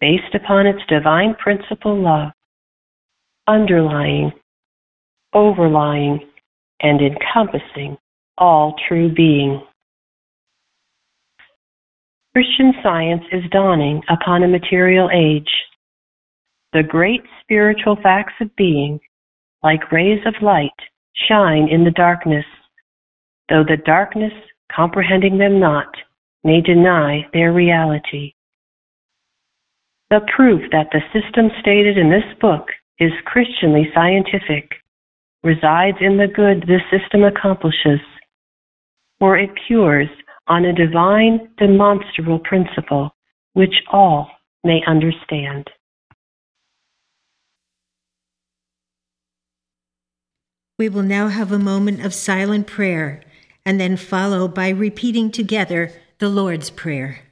based 0.00 0.34
upon 0.34 0.66
its 0.66 0.80
divine 0.88 1.34
principle 1.34 2.00
love, 2.00 2.30
underlying, 3.46 4.32
overlying, 5.32 6.20
and 6.80 7.00
encompassing 7.00 7.96
all 8.36 8.74
true 8.88 9.12
being. 9.12 9.62
Christian 12.34 12.72
science 12.82 13.24
is 13.30 13.42
dawning 13.50 14.00
upon 14.08 14.42
a 14.42 14.48
material 14.48 15.10
age. 15.12 15.50
The 16.72 16.82
great 16.82 17.20
spiritual 17.42 17.96
facts 18.02 18.32
of 18.40 18.48
being, 18.56 19.00
like 19.62 19.92
rays 19.92 20.20
of 20.24 20.34
light, 20.40 20.70
shine 21.28 21.68
in 21.68 21.84
the 21.84 21.90
darkness, 21.90 22.46
though 23.50 23.64
the 23.64 23.76
darkness, 23.84 24.32
comprehending 24.74 25.36
them 25.36 25.60
not, 25.60 25.88
may 26.42 26.62
deny 26.62 27.26
their 27.34 27.52
reality. 27.52 28.32
The 30.08 30.20
proof 30.34 30.62
that 30.72 30.88
the 30.90 31.02
system 31.12 31.50
stated 31.60 31.98
in 31.98 32.08
this 32.08 32.24
book 32.40 32.68
is 32.98 33.12
Christianly 33.26 33.90
scientific 33.94 34.70
resides 35.42 35.98
in 36.00 36.16
the 36.16 36.28
good 36.34 36.66
this 36.66 36.82
system 36.90 37.24
accomplishes, 37.24 38.00
for 39.18 39.36
it 39.36 39.50
cures 39.66 40.08
on 40.48 40.64
a 40.64 40.72
divine 40.72 41.48
demonstrable 41.58 42.38
principle 42.38 43.14
which 43.54 43.74
all 43.92 44.30
may 44.64 44.80
understand. 44.86 45.68
We 50.78 50.88
will 50.88 51.02
now 51.02 51.28
have 51.28 51.52
a 51.52 51.58
moment 51.58 52.04
of 52.04 52.14
silent 52.14 52.66
prayer 52.66 53.22
and 53.64 53.80
then 53.80 53.96
follow 53.96 54.48
by 54.48 54.70
repeating 54.70 55.30
together 55.30 55.92
the 56.18 56.28
Lord's 56.28 56.70
Prayer. 56.70 57.31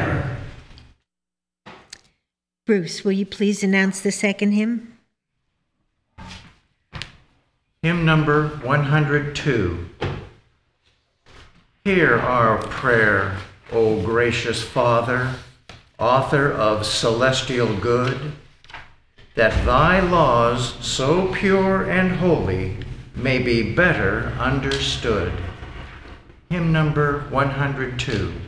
Bruce, 2.71 3.03
will 3.03 3.11
you 3.11 3.25
please 3.25 3.63
announce 3.63 3.99
the 3.99 4.13
second 4.13 4.53
hymn? 4.53 4.97
Hymn 7.83 8.05
number 8.05 8.47
102. 8.63 9.89
Hear 11.83 12.17
our 12.17 12.59
prayer, 12.59 13.35
O 13.73 14.01
gracious 14.01 14.63
Father, 14.63 15.35
author 15.99 16.49
of 16.49 16.85
celestial 16.85 17.75
good, 17.75 18.31
that 19.35 19.65
thy 19.65 19.99
laws, 19.99 20.73
so 20.79 21.29
pure 21.33 21.91
and 21.91 22.13
holy, 22.13 22.77
may 23.13 23.39
be 23.39 23.75
better 23.75 24.33
understood. 24.39 25.33
Hymn 26.49 26.71
number 26.71 27.25
102. 27.31 28.40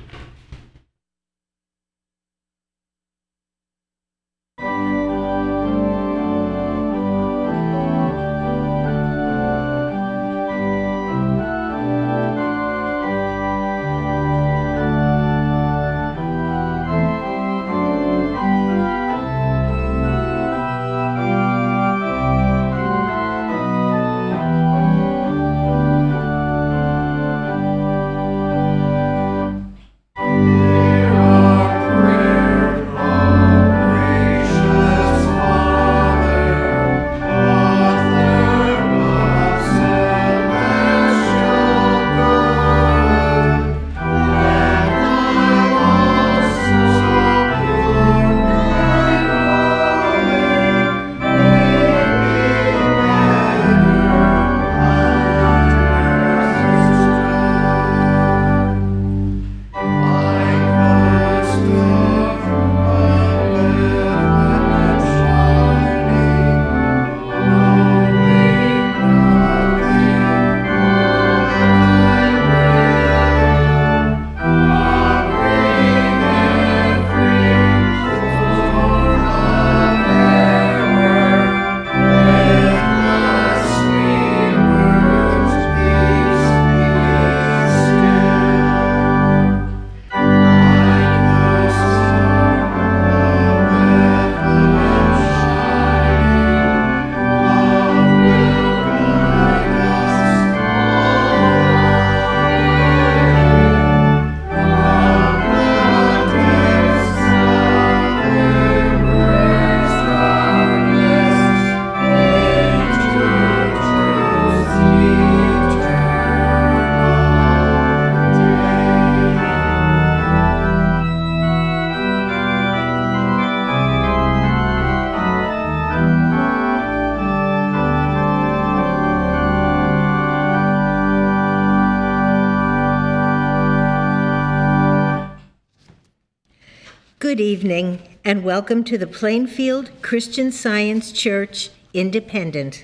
And 138.34 138.44
welcome 138.44 138.84
to 138.84 138.98
the 138.98 139.06
Plainfield 139.06 139.92
Christian 140.02 140.52
Science 140.52 141.12
Church 141.12 141.70
Independent. 141.94 142.84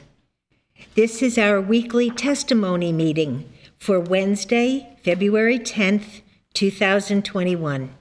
This 0.94 1.24
is 1.24 1.40
our 1.40 1.60
weekly 1.60 2.12
testimony 2.12 2.92
meeting 2.92 3.52
for 3.80 4.00
Wednesday, 4.00 4.96
February 5.04 5.58
10th, 5.58 6.22
2021. 6.54 7.96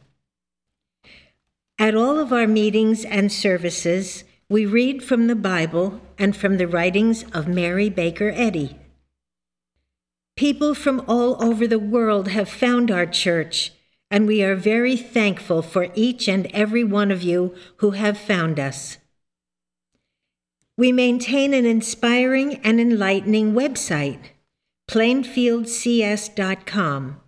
At 1.78 1.94
all 1.94 2.18
of 2.18 2.34
our 2.34 2.46
meetings 2.46 3.06
and 3.06 3.32
services, 3.32 4.24
we 4.50 4.66
read 4.66 5.02
from 5.02 5.26
the 5.26 5.34
Bible 5.34 6.02
and 6.18 6.36
from 6.36 6.58
the 6.58 6.68
writings 6.68 7.24
of 7.32 7.48
Mary 7.48 7.88
Baker 7.88 8.30
Eddy. 8.34 8.76
People 10.36 10.74
from 10.74 11.02
all 11.08 11.42
over 11.42 11.66
the 11.66 11.78
world 11.78 12.28
have 12.28 12.50
found 12.50 12.90
our 12.90 13.06
church, 13.06 13.72
and 14.10 14.26
we 14.26 14.42
are 14.42 14.54
very 14.54 14.96
thankful 14.96 15.60
for 15.62 15.88
each 15.94 16.28
and 16.28 16.46
every 16.46 16.84
one 16.84 17.10
of 17.10 17.22
you 17.22 17.54
who 17.76 17.92
have 17.92 18.18
found 18.18 18.58
us. 18.58 18.98
We 20.76 20.92
maintain 20.92 21.54
an 21.54 21.64
inspiring 21.66 22.56
and 22.64 22.80
enlightening 22.80 23.52
website, 23.52 24.30
plainfieldcs.com, 24.88 27.20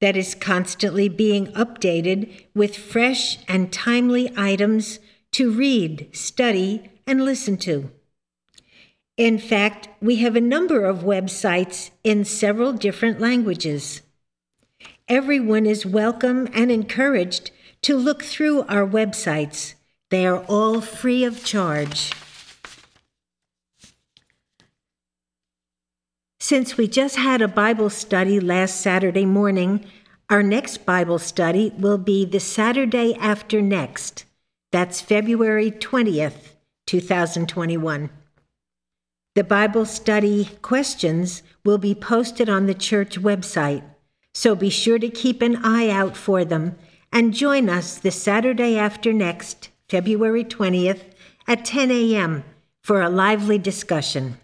that 0.00 0.16
is 0.16 0.34
constantly 0.34 1.08
being 1.08 1.46
updated 1.48 2.44
with 2.54 2.76
fresh 2.76 3.38
and 3.48 3.72
timely 3.72 4.30
items 4.36 5.00
to 5.32 5.50
read, 5.50 6.08
study, 6.12 6.90
and 7.06 7.24
listen 7.24 7.56
to. 7.56 7.90
In 9.16 9.38
fact, 9.38 9.88
we 10.00 10.16
have 10.16 10.36
a 10.36 10.40
number 10.40 10.84
of 10.84 10.98
websites 10.98 11.90
in 12.04 12.24
several 12.24 12.72
different 12.72 13.20
languages. 13.20 14.02
Everyone 15.08 15.64
is 15.64 15.86
welcome 15.86 16.50
and 16.52 16.70
encouraged 16.70 17.50
to 17.80 17.96
look 17.96 18.22
through 18.22 18.64
our 18.64 18.86
websites. 18.86 19.72
They 20.10 20.26
are 20.26 20.44
all 20.44 20.82
free 20.82 21.24
of 21.24 21.42
charge. 21.42 22.12
Since 26.38 26.76
we 26.76 26.88
just 26.88 27.16
had 27.16 27.40
a 27.40 27.48
Bible 27.48 27.88
study 27.88 28.38
last 28.38 28.82
Saturday 28.82 29.24
morning, 29.24 29.86
our 30.28 30.42
next 30.42 30.84
Bible 30.84 31.18
study 31.18 31.72
will 31.78 31.96
be 31.96 32.26
the 32.26 32.40
Saturday 32.40 33.14
after 33.14 33.62
next. 33.62 34.26
That's 34.72 35.00
February 35.00 35.70
20th, 35.70 36.52
2021. 36.86 38.10
The 39.34 39.44
Bible 39.44 39.86
study 39.86 40.50
questions 40.60 41.42
will 41.64 41.78
be 41.78 41.94
posted 41.94 42.50
on 42.50 42.66
the 42.66 42.74
church 42.74 43.18
website, 43.18 43.84
so 44.38 44.54
be 44.54 44.70
sure 44.70 45.00
to 45.00 45.08
keep 45.08 45.42
an 45.42 45.56
eye 45.64 45.90
out 45.90 46.16
for 46.16 46.44
them 46.44 46.76
and 47.10 47.34
join 47.34 47.68
us 47.68 47.98
the 47.98 48.12
Saturday 48.12 48.78
after 48.78 49.12
next, 49.12 49.68
February 49.88 50.44
20th, 50.44 51.02
at 51.48 51.64
10 51.64 51.90
a.m. 51.90 52.44
for 52.80 53.02
a 53.02 53.08
lively 53.08 53.58
discussion. 53.58 54.38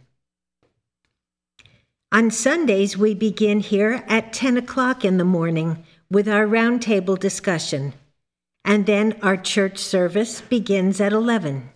On 2.11 2.29
Sundays, 2.29 2.99
we 2.99 3.15
begin 3.15 3.61
here 3.61 4.05
at 4.09 4.33
10 4.33 4.57
o'clock 4.57 5.05
in 5.05 5.17
the 5.17 5.25
morning 5.25 5.85
with 6.11 6.29
our 6.29 6.45
roundtable 6.45 7.17
discussion 7.17 7.95
and 8.65 8.87
then 8.87 9.17
our 9.23 9.37
church 9.37 9.79
service 9.79 10.41
begins 10.41 11.01
at 11.01 11.13
11. 11.13 11.71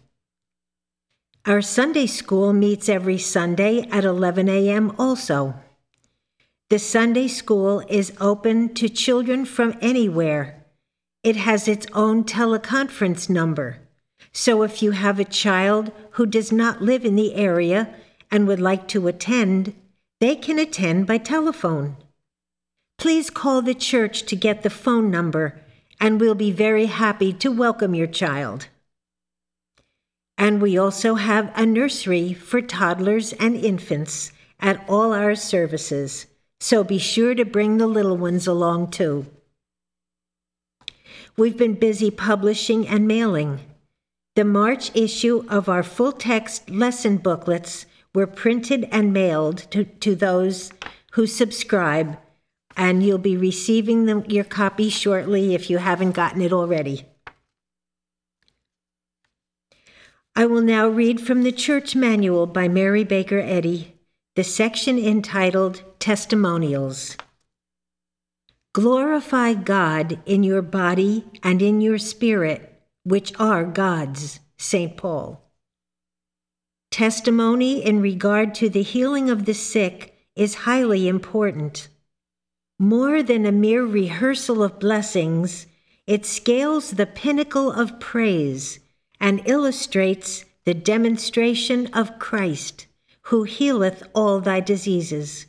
Our 1.47 1.63
Sunday 1.63 2.07
school 2.07 2.53
meets 2.53 2.89
every 2.89 3.19
Sunday 3.19 3.83
at 3.93 4.05
11 4.05 4.49
a.m. 4.49 4.93
also. 4.99 5.55
The 6.71 6.79
Sunday 6.79 7.29
school 7.29 7.83
is 7.89 8.13
open 8.21 8.75
to 8.75 8.91
children 8.91 9.47
from 9.47 9.79
anywhere. 9.81 10.67
It 11.23 11.37
has 11.37 11.67
its 11.67 11.87
own 11.95 12.25
teleconference 12.25 13.31
number. 13.31 13.79
So 14.33 14.63
if 14.63 14.83
you 14.83 14.91
have 14.91 15.19
a 15.19 15.25
child 15.25 15.93
who 16.13 16.27
does 16.27 16.53
not 16.53 16.83
live 16.83 17.07
in 17.07 17.17
the 17.17 17.35
area 17.35 17.95
and 18.31 18.47
would 18.47 18.61
like 18.61 18.87
to 18.89 19.09
attend, 19.09 19.75
they 20.21 20.37
can 20.37 20.59
attend 20.59 21.07
by 21.07 21.17
telephone. 21.17 21.97
Please 22.99 23.31
call 23.31 23.63
the 23.63 23.75
church 23.75 24.25
to 24.25 24.37
get 24.37 24.63
the 24.63 24.69
phone 24.69 25.11
number 25.11 25.59
and 25.99 26.21
we'll 26.21 26.35
be 26.35 26.53
very 26.53 26.87
happy 26.87 27.33
to 27.33 27.51
welcome 27.51 27.95
your 27.95 28.07
child. 28.07 28.69
And 30.37 30.61
we 30.61 30.77
also 30.77 31.15
have 31.15 31.51
a 31.57 31.65
nursery 31.65 32.35
for 32.35 32.61
toddlers 32.61 33.33
and 33.33 33.57
infants 33.57 34.33
at 34.61 34.85
all 34.87 35.15
our 35.15 35.35
services, 35.35 36.27
so 36.61 36.83
be 36.83 36.99
sure 36.99 37.35
to 37.35 37.45
bring 37.45 37.79
the 37.79 37.87
little 37.87 38.17
ones 38.17 38.47
along 38.47 38.91
too. 38.91 39.27
We've 41.37 41.57
been 41.57 41.75
busy 41.75 42.11
publishing 42.11 42.87
and 42.89 43.07
mailing. 43.07 43.61
The 44.35 44.45
March 44.45 44.95
issue 44.95 45.45
of 45.49 45.69
our 45.69 45.83
full 45.83 46.13
text 46.13 46.69
lesson 46.69 47.19
booklets 47.19 47.87
were 48.15 48.27
printed 48.27 48.89
and 48.91 49.13
mailed 49.13 49.59
to, 49.71 49.85
to 49.85 50.15
those 50.15 50.73
who 51.13 51.27
subscribe 51.27 52.19
and 52.79 53.03
you'll 53.03 53.19
be 53.19 53.37
receiving 53.37 54.07
them, 54.07 54.25
your 54.29 54.45
copy 54.45 54.89
shortly 54.89 55.55
if 55.55 55.69
you 55.69 55.79
haven't 55.79 56.13
gotten 56.13 56.41
it 56.41 56.53
already. 56.53 57.05
I 60.37 60.47
will 60.47 60.63
now 60.63 60.87
read 60.87 61.21
from 61.21 61.43
the 61.43 61.51
Church 61.51 61.97
Manual 61.97 62.47
by 62.47 62.69
Mary 62.69 63.03
Baker 63.03 63.41
Eddy, 63.41 63.98
the 64.39 64.45
section 64.45 64.97
entitled 65.01 65.83
Testimonials. 65.99 67.17
Glorify 68.73 69.55
God 69.55 70.21
in 70.27 70.45
your 70.45 70.63
body 70.63 71.25
and 71.43 71.61
in 71.61 71.81
your 71.81 71.99
spirit, 71.99 72.81
which 73.03 73.33
are 73.41 73.65
God's, 73.65 74.39
St. 74.57 74.97
Paul. 74.97 75.43
Testimony 76.93 77.85
in 77.85 78.01
regard 78.01 78.55
to 78.55 78.69
the 78.69 78.85
healing 78.85 79.29
of 79.29 79.45
the 79.45 79.55
sick 79.55 80.15
is 80.37 80.55
highly 80.55 81.09
important. 81.09 81.89
More 82.79 83.25
than 83.25 83.45
a 83.45 83.51
mere 83.51 83.85
rehearsal 83.85 84.63
of 84.63 84.79
blessings, 84.79 85.67
it 86.07 86.25
scales 86.25 86.93
the 86.93 87.07
pinnacle 87.07 87.73
of 87.73 87.99
praise 87.99 88.79
and 89.19 89.43
illustrates 89.47 90.45
the 90.65 90.75
demonstration 90.75 91.89
of 91.89 92.21
Christ, 92.21 92.87
who 93.29 93.43
healeth 93.43 94.03
all 94.15 94.41
thy 94.41 94.59
diseases. 94.59 95.47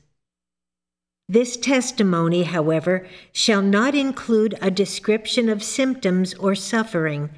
This 1.29 1.55
testimony, 1.55 2.43
however, 2.43 3.07
shall 3.31 3.61
not 3.61 3.95
include 3.95 4.57
a 4.61 4.69
description 4.69 5.47
of 5.47 5.63
symptoms 5.63 6.33
or 6.33 6.55
suffering, 6.55 7.29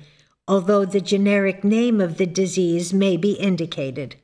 although 0.47 0.83
the 0.83 1.01
generic 1.01 1.63
name 1.63 2.01
of 2.01 2.17
the 2.17 2.25
disease 2.25 2.91
may 2.91 3.17
be 3.17 3.33
indicated. 3.33 4.15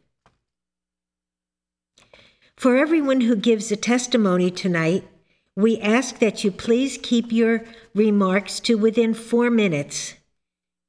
For 2.55 2.77
everyone 2.77 3.21
who 3.21 3.35
gives 3.35 3.71
a 3.71 3.75
testimony 3.75 4.49
tonight, 4.49 5.07
we 5.55 5.79
ask 5.79 6.17
that 6.17 6.43
you 6.43 6.49
please 6.49 6.97
keep 6.97 7.31
your 7.31 7.63
remarks 7.93 8.59
to 8.61 8.75
within 8.75 9.13
four 9.13 9.51
minutes. 9.51 10.15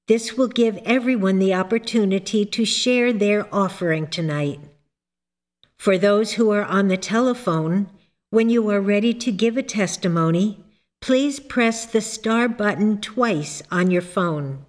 This 0.06 0.38
will 0.38 0.48
give 0.48 0.78
everyone 0.86 1.38
the 1.38 1.52
opportunity 1.52 2.46
to 2.46 2.64
share 2.64 3.12
their 3.12 3.52
offering 3.54 4.06
tonight. 4.06 4.60
For 5.78 5.96
those 5.96 6.32
who 6.32 6.50
are 6.50 6.64
on 6.64 6.88
the 6.88 6.96
telephone, 6.96 7.88
when 8.30 8.50
you 8.50 8.68
are 8.70 8.80
ready 8.80 9.14
to 9.14 9.32
give 9.32 9.56
a 9.56 9.62
testimony, 9.62 10.58
please 11.00 11.38
press 11.38 11.86
the 11.86 12.00
star 12.00 12.48
button 12.48 13.00
twice 13.00 13.62
on 13.70 13.90
your 13.90 14.02
phone. 14.02 14.66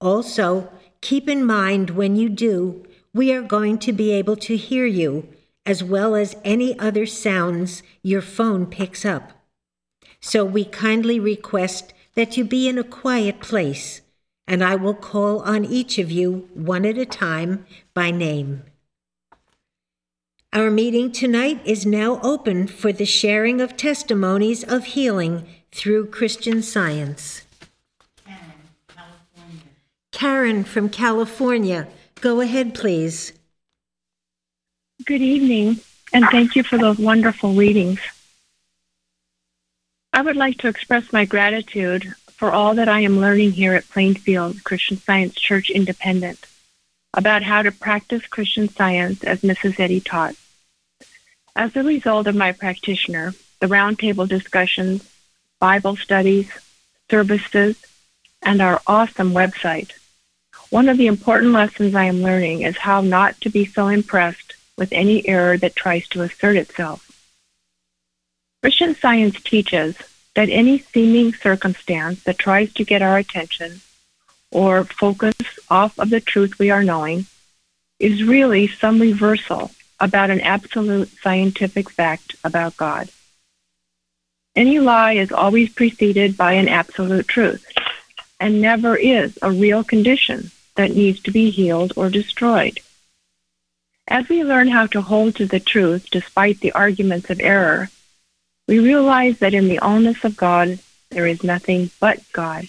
Also, 0.00 0.70
keep 1.00 1.28
in 1.28 1.44
mind 1.44 1.90
when 1.90 2.16
you 2.16 2.28
do, 2.28 2.84
we 3.14 3.32
are 3.32 3.42
going 3.42 3.78
to 3.78 3.92
be 3.92 4.10
able 4.10 4.36
to 4.36 4.56
hear 4.56 4.86
you 4.86 5.28
as 5.64 5.84
well 5.84 6.14
as 6.14 6.36
any 6.44 6.78
other 6.78 7.06
sounds 7.06 7.82
your 8.02 8.22
phone 8.22 8.66
picks 8.66 9.04
up. 9.04 9.32
So 10.20 10.44
we 10.44 10.64
kindly 10.64 11.20
request 11.20 11.92
that 12.14 12.36
you 12.36 12.44
be 12.44 12.68
in 12.68 12.78
a 12.78 12.84
quiet 12.84 13.40
place, 13.40 14.00
and 14.46 14.64
I 14.64 14.74
will 14.74 14.94
call 14.94 15.40
on 15.40 15.64
each 15.64 15.98
of 15.98 16.10
you 16.10 16.48
one 16.54 16.84
at 16.84 16.98
a 16.98 17.06
time 17.06 17.66
by 17.94 18.10
name. 18.10 18.64
Our 20.50 20.70
meeting 20.70 21.12
tonight 21.12 21.60
is 21.66 21.84
now 21.84 22.20
open 22.22 22.68
for 22.68 22.90
the 22.90 23.04
sharing 23.04 23.60
of 23.60 23.76
testimonies 23.76 24.64
of 24.64 24.86
healing 24.86 25.46
through 25.72 26.06
Christian 26.06 26.62
science. 26.62 27.42
Karen 28.24 28.52
California. 28.88 29.62
Karen 30.10 30.64
from 30.64 30.88
California, 30.88 31.86
go 32.22 32.40
ahead, 32.40 32.74
please. 32.74 33.34
Good 35.04 35.20
evening, 35.20 35.80
and 36.14 36.24
thank 36.30 36.56
you 36.56 36.62
for 36.62 36.78
those 36.78 36.98
wonderful 36.98 37.52
readings. 37.52 38.00
I 40.14 40.22
would 40.22 40.36
like 40.36 40.56
to 40.58 40.68
express 40.68 41.12
my 41.12 41.26
gratitude 41.26 42.14
for 42.32 42.52
all 42.52 42.74
that 42.76 42.88
I 42.88 43.00
am 43.00 43.20
learning 43.20 43.52
here 43.52 43.74
at 43.74 43.88
Plainfield 43.90 44.64
Christian 44.64 44.96
Science 44.96 45.34
Church 45.34 45.68
Independent 45.68 46.46
about 47.14 47.42
how 47.42 47.62
to 47.62 47.72
practice 47.72 48.26
Christian 48.26 48.68
Science 48.68 49.24
as 49.24 49.40
Mrs. 49.40 49.80
Eddy 49.80 50.00
taught. 50.00 50.34
As 51.56 51.74
a 51.74 51.82
result 51.82 52.26
of 52.26 52.36
my 52.36 52.52
practitioner, 52.52 53.34
the 53.60 53.66
roundtable 53.66 54.28
discussions, 54.28 55.08
Bible 55.58 55.96
studies, 55.96 56.50
services, 57.10 57.76
and 58.42 58.60
our 58.60 58.80
awesome 58.86 59.32
website, 59.32 59.92
one 60.70 60.88
of 60.88 60.98
the 60.98 61.06
important 61.06 61.52
lessons 61.52 61.94
I 61.94 62.04
am 62.04 62.22
learning 62.22 62.62
is 62.62 62.76
how 62.76 63.00
not 63.00 63.40
to 63.40 63.50
be 63.50 63.64
so 63.64 63.88
impressed 63.88 64.54
with 64.76 64.92
any 64.92 65.26
error 65.26 65.56
that 65.56 65.74
tries 65.74 66.06
to 66.08 66.22
assert 66.22 66.56
itself. 66.56 67.04
Christian 68.62 68.94
science 68.94 69.40
teaches 69.42 69.96
that 70.34 70.50
any 70.50 70.78
seeming 70.78 71.32
circumstance 71.32 72.22
that 72.24 72.38
tries 72.38 72.72
to 72.74 72.84
get 72.84 73.02
our 73.02 73.16
attention 73.16 73.80
or 74.50 74.84
focus 74.84 75.34
off 75.70 75.98
of 75.98 76.10
the 76.10 76.20
truth 76.20 76.58
we 76.58 76.70
are 76.70 76.82
knowing 76.82 77.26
is 77.98 78.24
really 78.24 78.68
some 78.68 79.00
reversal 79.00 79.70
about 80.00 80.30
an 80.30 80.40
absolute 80.40 81.08
scientific 81.22 81.90
fact 81.90 82.36
about 82.44 82.76
God. 82.76 83.08
Any 84.54 84.78
lie 84.78 85.12
is 85.12 85.32
always 85.32 85.72
preceded 85.72 86.36
by 86.36 86.52
an 86.54 86.68
absolute 86.68 87.28
truth 87.28 87.66
and 88.40 88.60
never 88.60 88.96
is 88.96 89.38
a 89.42 89.50
real 89.50 89.84
condition 89.84 90.50
that 90.76 90.94
needs 90.94 91.20
to 91.22 91.30
be 91.30 91.50
healed 91.50 91.92
or 91.96 92.08
destroyed. 92.08 92.78
As 94.06 94.28
we 94.28 94.44
learn 94.44 94.68
how 94.68 94.86
to 94.86 95.02
hold 95.02 95.36
to 95.36 95.46
the 95.46 95.60
truth 95.60 96.08
despite 96.10 96.60
the 96.60 96.72
arguments 96.72 97.30
of 97.30 97.40
error, 97.40 97.90
we 98.66 98.78
realize 98.78 99.38
that 99.38 99.54
in 99.54 99.68
the 99.68 99.78
allness 99.78 100.24
of 100.24 100.36
God, 100.36 100.78
there 101.10 101.26
is 101.26 101.42
nothing 101.42 101.90
but 102.00 102.20
God. 102.32 102.66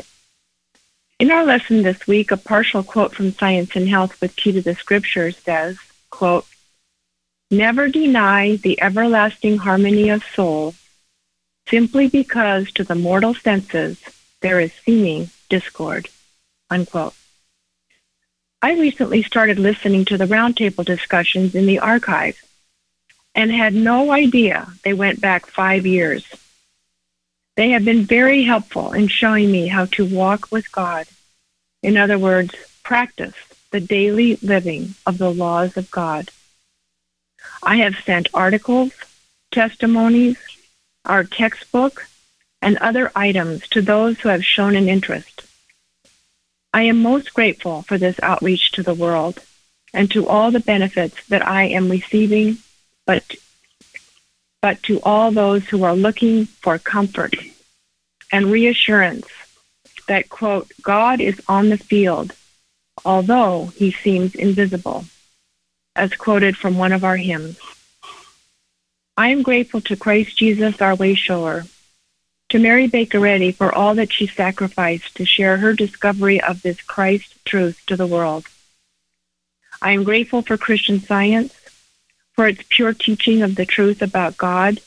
In 1.20 1.32
our 1.32 1.44
lesson 1.44 1.84
this 1.84 2.08
week, 2.08 2.32
a 2.32 2.38
partial 2.38 2.82
quote 2.82 3.14
from 3.14 3.34
Science 3.34 3.76
and 3.76 3.90
Health 3.90 4.22
with 4.22 4.38
Key 4.38 4.54
to 4.54 4.62
the 4.62 4.74
Scriptures 4.74 5.36
says, 5.38 5.78
quote, 6.10 6.46
Never 7.52 7.90
deny 7.90 8.56
the 8.56 8.82
everlasting 8.82 9.58
harmony 9.58 10.08
of 10.08 10.24
soul 10.24 10.76
simply 11.68 12.08
because 12.08 12.72
to 12.72 12.86
the 12.86 12.96
mortal 12.96 13.34
senses 13.34 14.02
there 14.40 14.62
is 14.62 14.72
seeming 14.86 15.30
discord. 15.50 16.08
Unquote. 16.70 17.16
I 18.62 18.76
recently 18.80 19.22
started 19.22 19.60
listening 19.60 20.06
to 20.06 20.18
the 20.18 20.26
roundtable 20.26 20.86
discussions 20.86 21.54
in 21.54 21.66
the 21.66 21.80
archive 21.80 22.42
and 23.36 23.52
had 23.52 23.74
no 23.74 24.12
idea 24.12 24.72
they 24.84 24.94
went 24.94 25.20
back 25.20 25.48
five 25.48 25.86
years. 25.86 26.26
They 27.60 27.72
have 27.72 27.84
been 27.84 28.06
very 28.06 28.44
helpful 28.44 28.94
in 28.94 29.10
showing 29.10 29.52
me 29.52 29.68
how 29.68 29.84
to 29.88 30.06
walk 30.06 30.50
with 30.50 30.72
God. 30.72 31.08
In 31.84 31.98
other 31.98 32.18
words, 32.18 32.56
practice 32.84 33.36
the 33.72 33.82
daily 33.82 34.38
living 34.42 34.96
of 35.06 35.18
the 35.18 35.30
laws 35.30 35.76
of 35.76 35.92
God. 35.92 36.30
I 37.62 37.76
have 37.80 37.98
sent 38.06 38.30
articles, 38.34 38.94
testimonies, 39.52 40.38
our 41.04 41.26
textbook, 41.26 42.08
and 42.62 42.78
other 42.78 43.12
items 43.14 43.68
to 43.72 43.82
those 43.82 44.18
who 44.22 44.30
have 44.30 44.46
shown 44.46 44.78
an 44.78 44.88
interest. 44.88 45.42
I 46.74 46.84
am 46.84 47.02
most 47.02 47.34
grateful 47.34 47.82
for 47.82 47.98
this 47.98 48.22
outreach 48.24 48.72
to 48.72 48.84
the 48.84 48.94
world 48.94 49.44
and 49.94 50.10
to 50.12 50.30
all 50.30 50.52
the 50.52 50.62
benefits 50.62 51.28
that 51.28 51.46
I 51.46 51.64
am 51.64 51.90
receiving 51.90 52.60
but 53.06 53.36
but 54.62 54.82
to 54.84 55.02
all 55.02 55.32
those 55.32 55.66
who 55.66 55.84
are 55.84 55.96
looking 55.96 56.46
for 56.46 56.78
comfort 56.78 57.34
and 58.32 58.52
reassurance 58.52 59.28
that 60.08 60.30
quote 60.30 60.72
God 60.82 61.22
is 61.22 61.42
on 61.48 61.70
the 61.70 61.78
field 61.78 62.34
although 63.06 63.68
he 63.76 63.92
seems 63.92 64.36
invisible 64.36 65.06
as 65.96 66.14
quoted 66.14 66.58
from 66.58 66.78
one 66.78 66.92
of 66.92 67.04
our 67.04 67.18
hymns 67.18 67.60
I 69.18 69.30
am 69.30 69.42
grateful 69.42 69.82
to 69.82 69.98
Christ 69.98 70.38
Jesus 70.38 70.82
our 70.82 70.96
way 70.96 71.14
shower 71.14 71.66
to 72.50 72.60
Mary 72.60 72.88
Baker 72.88 73.26
Eddy 73.28 73.52
for 73.52 73.74
all 73.74 73.96
that 73.96 74.12
she 74.12 74.26
sacrificed 74.28 75.16
to 75.16 75.26
share 75.26 75.58
her 75.58 75.74
discovery 75.74 76.42
of 76.42 76.62
this 76.62 76.82
Christ 76.82 77.36
truth 77.46 77.80
to 77.86 77.96
the 77.96 78.08
world. 78.08 78.48
I 79.82 79.92
am 79.92 80.04
grateful 80.04 80.42
for 80.42 80.58
Christian 80.58 81.00
science 81.00 81.54
for 82.40 82.48
its 82.48 82.64
pure 82.70 82.94
teaching 82.94 83.42
of 83.42 83.56
the 83.56 83.66
truth 83.66 84.02
about 84.02 84.38
God 84.38 84.80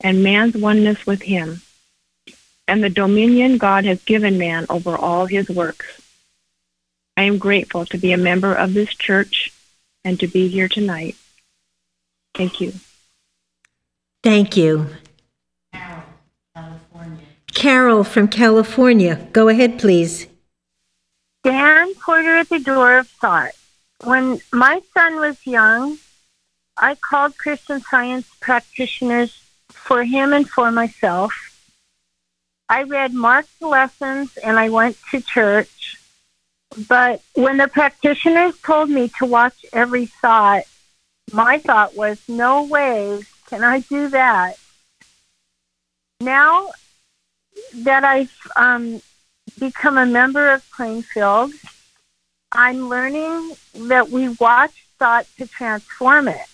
and 0.00 0.24
man's 0.24 0.56
oneness 0.56 1.06
with 1.06 1.22
Him, 1.22 1.62
and 2.66 2.82
the 2.82 2.90
dominion 2.90 3.58
God 3.58 3.84
has 3.84 4.02
given 4.02 4.38
man 4.38 4.66
over 4.68 4.96
all 4.96 5.26
his 5.26 5.48
works. 5.48 5.86
I 7.16 7.22
am 7.22 7.38
grateful 7.38 7.86
to 7.86 7.96
be 7.96 8.10
a 8.10 8.16
member 8.16 8.52
of 8.52 8.74
this 8.74 8.88
church 8.88 9.52
and 10.04 10.18
to 10.18 10.26
be 10.26 10.48
here 10.48 10.66
tonight. 10.66 11.14
Thank 12.34 12.60
you. 12.60 12.72
Thank 14.24 14.56
you. 14.56 14.88
Carol 15.72 16.02
California. 16.56 17.26
Carol 17.54 18.02
from 18.02 18.26
California. 18.26 19.28
Go 19.30 19.46
ahead, 19.46 19.78
please. 19.78 20.26
Stand 21.46 21.94
Porter 22.00 22.38
at 22.38 22.48
the 22.48 22.58
door 22.58 22.98
of 22.98 23.06
thought. 23.06 23.52
When 24.02 24.40
my 24.52 24.82
son 24.92 25.20
was 25.20 25.46
young, 25.46 25.96
I 26.82 26.94
called 26.94 27.36
Christian 27.36 27.82
science 27.82 28.26
practitioners 28.40 29.38
for 29.68 30.02
him 30.02 30.32
and 30.32 30.48
for 30.48 30.72
myself. 30.72 31.34
I 32.70 32.84
read 32.84 33.12
Mark's 33.12 33.60
lessons 33.60 34.38
and 34.38 34.58
I 34.58 34.70
went 34.70 34.96
to 35.10 35.20
church. 35.20 35.98
But 36.88 37.20
when 37.34 37.58
the 37.58 37.68
practitioners 37.68 38.58
told 38.62 38.88
me 38.88 39.10
to 39.18 39.26
watch 39.26 39.66
every 39.74 40.06
thought, 40.06 40.62
my 41.32 41.58
thought 41.58 41.94
was, 41.94 42.18
no 42.28 42.64
way 42.64 43.20
can 43.48 43.62
I 43.62 43.80
do 43.80 44.08
that. 44.08 44.54
Now 46.20 46.70
that 47.74 48.04
I've 48.04 48.34
um, 48.56 49.02
become 49.58 49.98
a 49.98 50.06
member 50.06 50.50
of 50.50 50.68
Plainfield, 50.70 51.52
I'm 52.52 52.88
learning 52.88 53.52
that 53.74 54.08
we 54.08 54.28
watch 54.28 54.86
thought 54.98 55.26
to 55.36 55.46
transform 55.46 56.28
it 56.28 56.46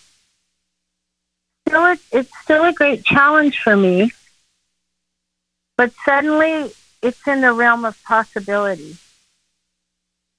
still 1.67 1.85
a, 1.85 1.97
it's 2.11 2.37
still 2.43 2.63
a 2.65 2.73
great 2.73 3.03
challenge 3.03 3.59
for 3.59 3.75
me, 3.75 4.11
but 5.77 5.91
suddenly 6.05 6.71
it's 7.01 7.27
in 7.27 7.41
the 7.41 7.53
realm 7.53 7.85
of 7.85 8.01
possibility. 8.03 8.97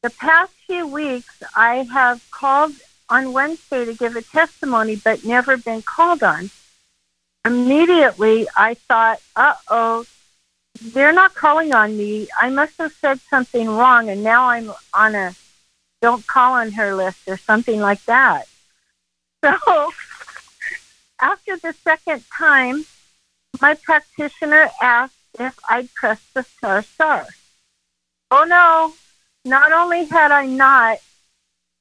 The 0.02 0.10
past 0.10 0.52
few 0.66 0.86
weeks, 0.86 1.42
I 1.56 1.88
have 1.92 2.24
called 2.30 2.72
on 3.08 3.32
Wednesday 3.32 3.84
to 3.84 3.94
give 3.94 4.16
a 4.16 4.22
testimony, 4.22 4.96
but 4.96 5.24
never 5.24 5.56
been 5.56 5.82
called 5.82 6.22
on. 6.22 6.50
Immediately, 7.44 8.46
I 8.56 8.74
thought, 8.74 9.20
uh 9.34 9.54
oh, 9.68 10.06
they're 10.80 11.12
not 11.12 11.34
calling 11.34 11.72
on 11.72 11.96
me. 11.96 12.28
I 12.40 12.50
must 12.50 12.76
have 12.78 12.92
said 12.92 13.20
something 13.20 13.68
wrong, 13.68 14.08
and 14.08 14.22
now 14.22 14.48
I'm 14.48 14.72
on 14.94 15.14
a 15.14 15.34
don't 16.00 16.24
call 16.26 16.52
on 16.54 16.72
her 16.72 16.94
list 16.94 17.26
or 17.26 17.36
something 17.36 17.80
like 17.80 18.04
that. 18.04 18.46
So 19.44 19.92
after 21.20 21.56
the 21.56 21.72
second 21.72 22.24
time, 22.36 22.84
my 23.60 23.74
practitioner 23.74 24.68
asked 24.80 25.14
if 25.38 25.58
I'd 25.68 25.92
press 25.94 26.20
the 26.34 26.42
star 26.42 26.82
star. 26.82 27.26
Oh 28.30 28.44
no, 28.44 28.94
not 29.44 29.72
only 29.72 30.04
had 30.04 30.30
I 30.30 30.46
not, 30.46 30.98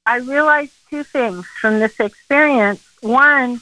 I 0.05 0.17
realized 0.17 0.73
two 0.89 1.03
things 1.03 1.45
from 1.45 1.79
this 1.79 1.99
experience. 1.99 2.83
One, 3.01 3.61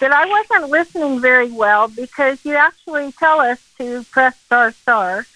that 0.00 0.12
I 0.12 0.26
wasn't 0.26 0.70
listening 0.70 1.20
very 1.20 1.50
well 1.50 1.88
because 1.88 2.44
you 2.44 2.54
actually 2.54 3.12
tell 3.12 3.40
us 3.40 3.58
to 3.78 4.02
press 4.04 4.36
star 4.40 4.72
star. 4.72 5.26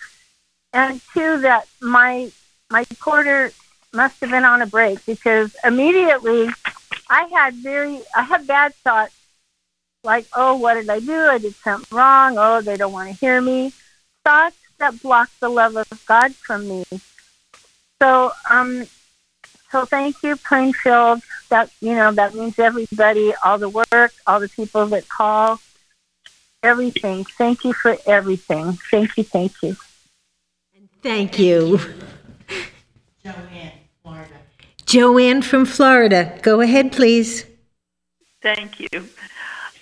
And 0.72 1.00
two, 1.12 1.38
that 1.40 1.68
my 1.80 2.30
my 2.70 2.84
quarter 2.98 3.52
must 3.92 4.20
have 4.20 4.30
been 4.30 4.44
on 4.44 4.60
a 4.60 4.66
break 4.66 5.04
because 5.06 5.54
immediately 5.64 6.48
I 7.14 7.26
had 7.26 7.54
very, 7.54 8.00
I 8.16 8.22
had 8.22 8.44
bad 8.44 8.74
thoughts 8.74 9.14
like, 10.02 10.26
oh, 10.34 10.56
what 10.56 10.74
did 10.74 10.90
I 10.90 10.98
do? 10.98 11.14
I 11.14 11.38
did 11.38 11.54
something 11.54 11.96
wrong. 11.96 12.34
Oh, 12.38 12.60
they 12.60 12.76
don't 12.76 12.92
want 12.92 13.08
to 13.08 13.14
hear 13.14 13.40
me. 13.40 13.72
Thoughts 14.24 14.56
that 14.78 15.00
block 15.00 15.30
the 15.38 15.48
love 15.48 15.76
of 15.76 16.04
God 16.06 16.34
from 16.34 16.66
me. 16.66 16.84
So, 18.02 18.32
um, 18.50 18.88
so 19.70 19.84
thank 19.84 20.24
you, 20.24 20.34
Plainfield. 20.34 21.22
That 21.50 21.70
you 21.80 21.94
know, 21.94 22.10
that 22.10 22.34
means 22.34 22.58
everybody, 22.58 23.32
all 23.44 23.58
the 23.58 23.68
work, 23.68 24.12
all 24.26 24.40
the 24.40 24.48
people 24.48 24.86
that 24.86 25.08
call, 25.08 25.60
everything. 26.64 27.24
Thank 27.38 27.62
you 27.62 27.74
for 27.74 27.96
everything. 28.06 28.72
Thank 28.90 29.16
you, 29.16 29.22
thank 29.22 29.62
you. 29.62 29.76
Thank 31.00 31.38
you. 31.38 31.78
Joanne, 33.22 33.70
Florida. 34.02 34.43
Joanne 34.94 35.42
from 35.42 35.64
Florida. 35.64 36.38
Go 36.42 36.60
ahead, 36.60 36.92
please. 36.92 37.46
Thank 38.42 38.78
you. 38.78 39.08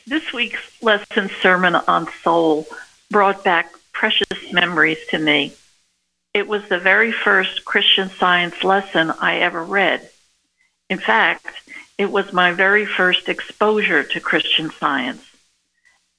This 0.06 0.32
week's 0.32 0.82
lesson 0.82 1.28
sermon 1.42 1.74
on 1.74 2.08
soul 2.22 2.66
brought 3.10 3.44
back 3.44 3.74
precious 3.92 4.50
memories 4.54 4.96
to 5.10 5.18
me. 5.18 5.52
It 6.32 6.48
was 6.48 6.66
the 6.66 6.78
very 6.78 7.12
first 7.12 7.66
Christian 7.66 8.08
science 8.08 8.64
lesson 8.64 9.10
I 9.20 9.40
ever 9.40 9.62
read. 9.62 10.08
In 10.88 10.96
fact, 10.96 11.44
it 11.98 12.10
was 12.10 12.32
my 12.32 12.52
very 12.52 12.86
first 12.86 13.28
exposure 13.28 14.04
to 14.04 14.18
Christian 14.18 14.70
science. 14.70 15.22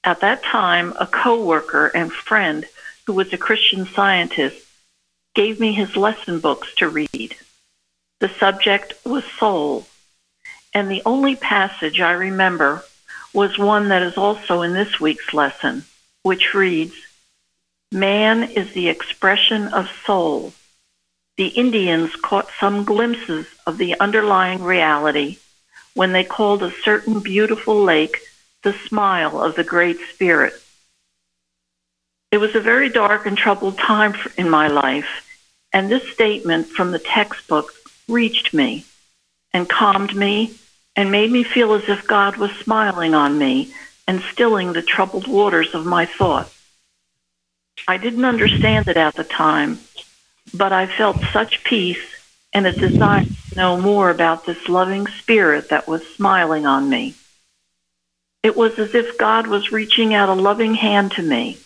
At 0.04 0.20
that 0.20 0.44
time, 0.44 0.94
a 1.00 1.08
coworker 1.08 1.88
and 1.88 2.12
friend 2.12 2.64
who 3.08 3.14
was 3.14 3.32
a 3.32 3.38
Christian 3.38 3.86
scientist 3.86 4.64
gave 5.34 5.58
me 5.58 5.72
his 5.72 5.96
lesson 5.96 6.38
books 6.38 6.72
to 6.76 6.88
read. 6.88 7.34
The 8.20 8.28
subject 8.28 8.94
was 9.04 9.24
soul, 9.38 9.86
and 10.72 10.90
the 10.90 11.02
only 11.04 11.36
passage 11.36 12.00
I 12.00 12.12
remember 12.12 12.84
was 13.32 13.58
one 13.58 13.88
that 13.88 14.02
is 14.02 14.16
also 14.16 14.62
in 14.62 14.72
this 14.72 15.00
week's 15.00 15.34
lesson, 15.34 15.84
which 16.22 16.54
reads, 16.54 16.94
Man 17.90 18.44
is 18.44 18.72
the 18.72 18.88
expression 18.88 19.68
of 19.68 19.90
soul. 20.06 20.52
The 21.36 21.48
Indians 21.48 22.14
caught 22.16 22.48
some 22.60 22.84
glimpses 22.84 23.46
of 23.66 23.78
the 23.78 23.98
underlying 23.98 24.62
reality 24.62 25.38
when 25.94 26.12
they 26.12 26.24
called 26.24 26.62
a 26.62 26.72
certain 26.82 27.20
beautiful 27.20 27.82
lake 27.82 28.20
the 28.62 28.72
smile 28.72 29.40
of 29.40 29.54
the 29.56 29.64
Great 29.64 29.98
Spirit. 30.12 30.54
It 32.32 32.38
was 32.38 32.54
a 32.54 32.60
very 32.60 32.88
dark 32.88 33.26
and 33.26 33.36
troubled 33.36 33.78
time 33.78 34.14
in 34.36 34.48
my 34.48 34.68
life, 34.68 35.28
and 35.72 35.90
this 35.90 36.10
statement 36.12 36.68
from 36.68 36.90
the 36.90 36.98
textbook 36.98 37.72
reached 38.08 38.52
me 38.54 38.84
and 39.52 39.68
calmed 39.68 40.14
me 40.14 40.54
and 40.96 41.10
made 41.10 41.30
me 41.30 41.42
feel 41.42 41.72
as 41.74 41.88
if 41.88 42.06
God 42.06 42.36
was 42.36 42.50
smiling 42.52 43.14
on 43.14 43.38
me 43.38 43.72
and 44.06 44.20
stilling 44.32 44.72
the 44.72 44.82
troubled 44.82 45.26
waters 45.26 45.74
of 45.74 45.86
my 45.86 46.06
thought. 46.06 46.52
I 47.88 47.96
didn't 47.96 48.24
understand 48.24 48.88
it 48.88 48.96
at 48.96 49.14
the 49.14 49.24
time, 49.24 49.80
but 50.52 50.72
I 50.72 50.86
felt 50.86 51.20
such 51.32 51.64
peace 51.64 52.02
and 52.52 52.66
a 52.66 52.72
desire 52.72 53.24
to 53.50 53.56
know 53.56 53.80
more 53.80 54.10
about 54.10 54.46
this 54.46 54.68
loving 54.68 55.06
spirit 55.06 55.70
that 55.70 55.88
was 55.88 56.06
smiling 56.06 56.66
on 56.66 56.88
me. 56.88 57.14
It 58.42 58.56
was 58.56 58.78
as 58.78 58.94
if 58.94 59.18
God 59.18 59.46
was 59.46 59.72
reaching 59.72 60.14
out 60.14 60.28
a 60.28 60.34
loving 60.34 60.74
hand 60.74 61.12
to 61.12 61.22
me, 61.22 61.58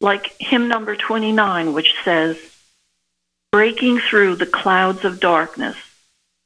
like 0.00 0.34
hymn 0.38 0.68
number 0.68 0.96
29, 0.96 1.72
which 1.72 1.94
says, 2.04 2.36
Breaking 3.50 3.98
through 3.98 4.36
the 4.36 4.46
clouds 4.46 5.06
of 5.06 5.20
darkness 5.20 5.76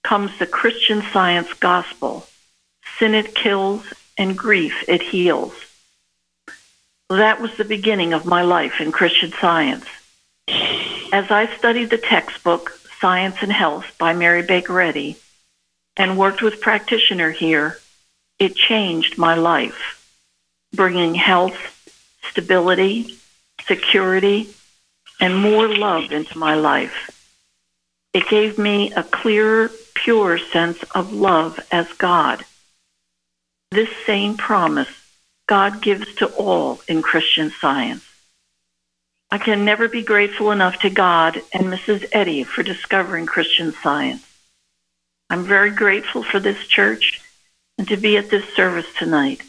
comes 0.04 0.38
the 0.38 0.46
Christian 0.46 1.02
science 1.12 1.52
gospel. 1.54 2.26
Sin 2.98 3.14
it 3.14 3.34
kills 3.34 3.92
and 4.16 4.38
grief 4.38 4.84
it 4.88 5.02
heals. 5.02 5.52
That 7.10 7.40
was 7.40 7.56
the 7.56 7.64
beginning 7.64 8.12
of 8.12 8.24
my 8.24 8.42
life 8.42 8.80
in 8.80 8.92
Christian 8.92 9.32
science. 9.32 9.84
As 11.12 11.30
I 11.30 11.54
studied 11.56 11.90
the 11.90 11.98
textbook, 11.98 12.78
Science 13.00 13.36
and 13.40 13.52
Health 13.52 13.98
by 13.98 14.14
Mary 14.14 14.42
Baker 14.42 14.80
Eddy, 14.80 15.16
and 15.96 16.16
worked 16.16 16.40
with 16.40 16.60
practitioner 16.60 17.32
here, 17.32 17.78
it 18.38 18.54
changed 18.54 19.18
my 19.18 19.34
life, 19.34 20.08
bringing 20.72 21.16
health, 21.16 21.58
stability, 22.30 23.18
security, 23.66 24.54
and 25.22 25.38
more 25.38 25.68
love 25.68 26.10
into 26.10 26.36
my 26.36 26.56
life. 26.56 27.08
It 28.12 28.28
gave 28.28 28.58
me 28.58 28.92
a 28.92 29.04
clearer, 29.04 29.70
pure 29.94 30.36
sense 30.36 30.82
of 30.96 31.12
love 31.12 31.60
as 31.70 31.90
God. 31.92 32.44
This 33.70 33.88
same 34.04 34.36
promise 34.36 34.90
God 35.46 35.80
gives 35.80 36.12
to 36.16 36.26
all 36.26 36.80
in 36.88 37.02
Christian 37.02 37.52
science. 37.52 38.04
I 39.30 39.38
can 39.38 39.64
never 39.64 39.88
be 39.88 40.02
grateful 40.02 40.50
enough 40.50 40.80
to 40.80 40.90
God 40.90 41.40
and 41.52 41.66
Mrs. 41.66 42.04
Eddy 42.10 42.42
for 42.42 42.64
discovering 42.64 43.24
Christian 43.24 43.72
science. 43.72 44.26
I'm 45.30 45.44
very 45.44 45.70
grateful 45.70 46.24
for 46.24 46.40
this 46.40 46.66
church 46.66 47.20
and 47.78 47.86
to 47.88 47.96
be 47.96 48.16
at 48.16 48.28
this 48.28 48.44
service 48.54 48.92
tonight. 48.98 49.40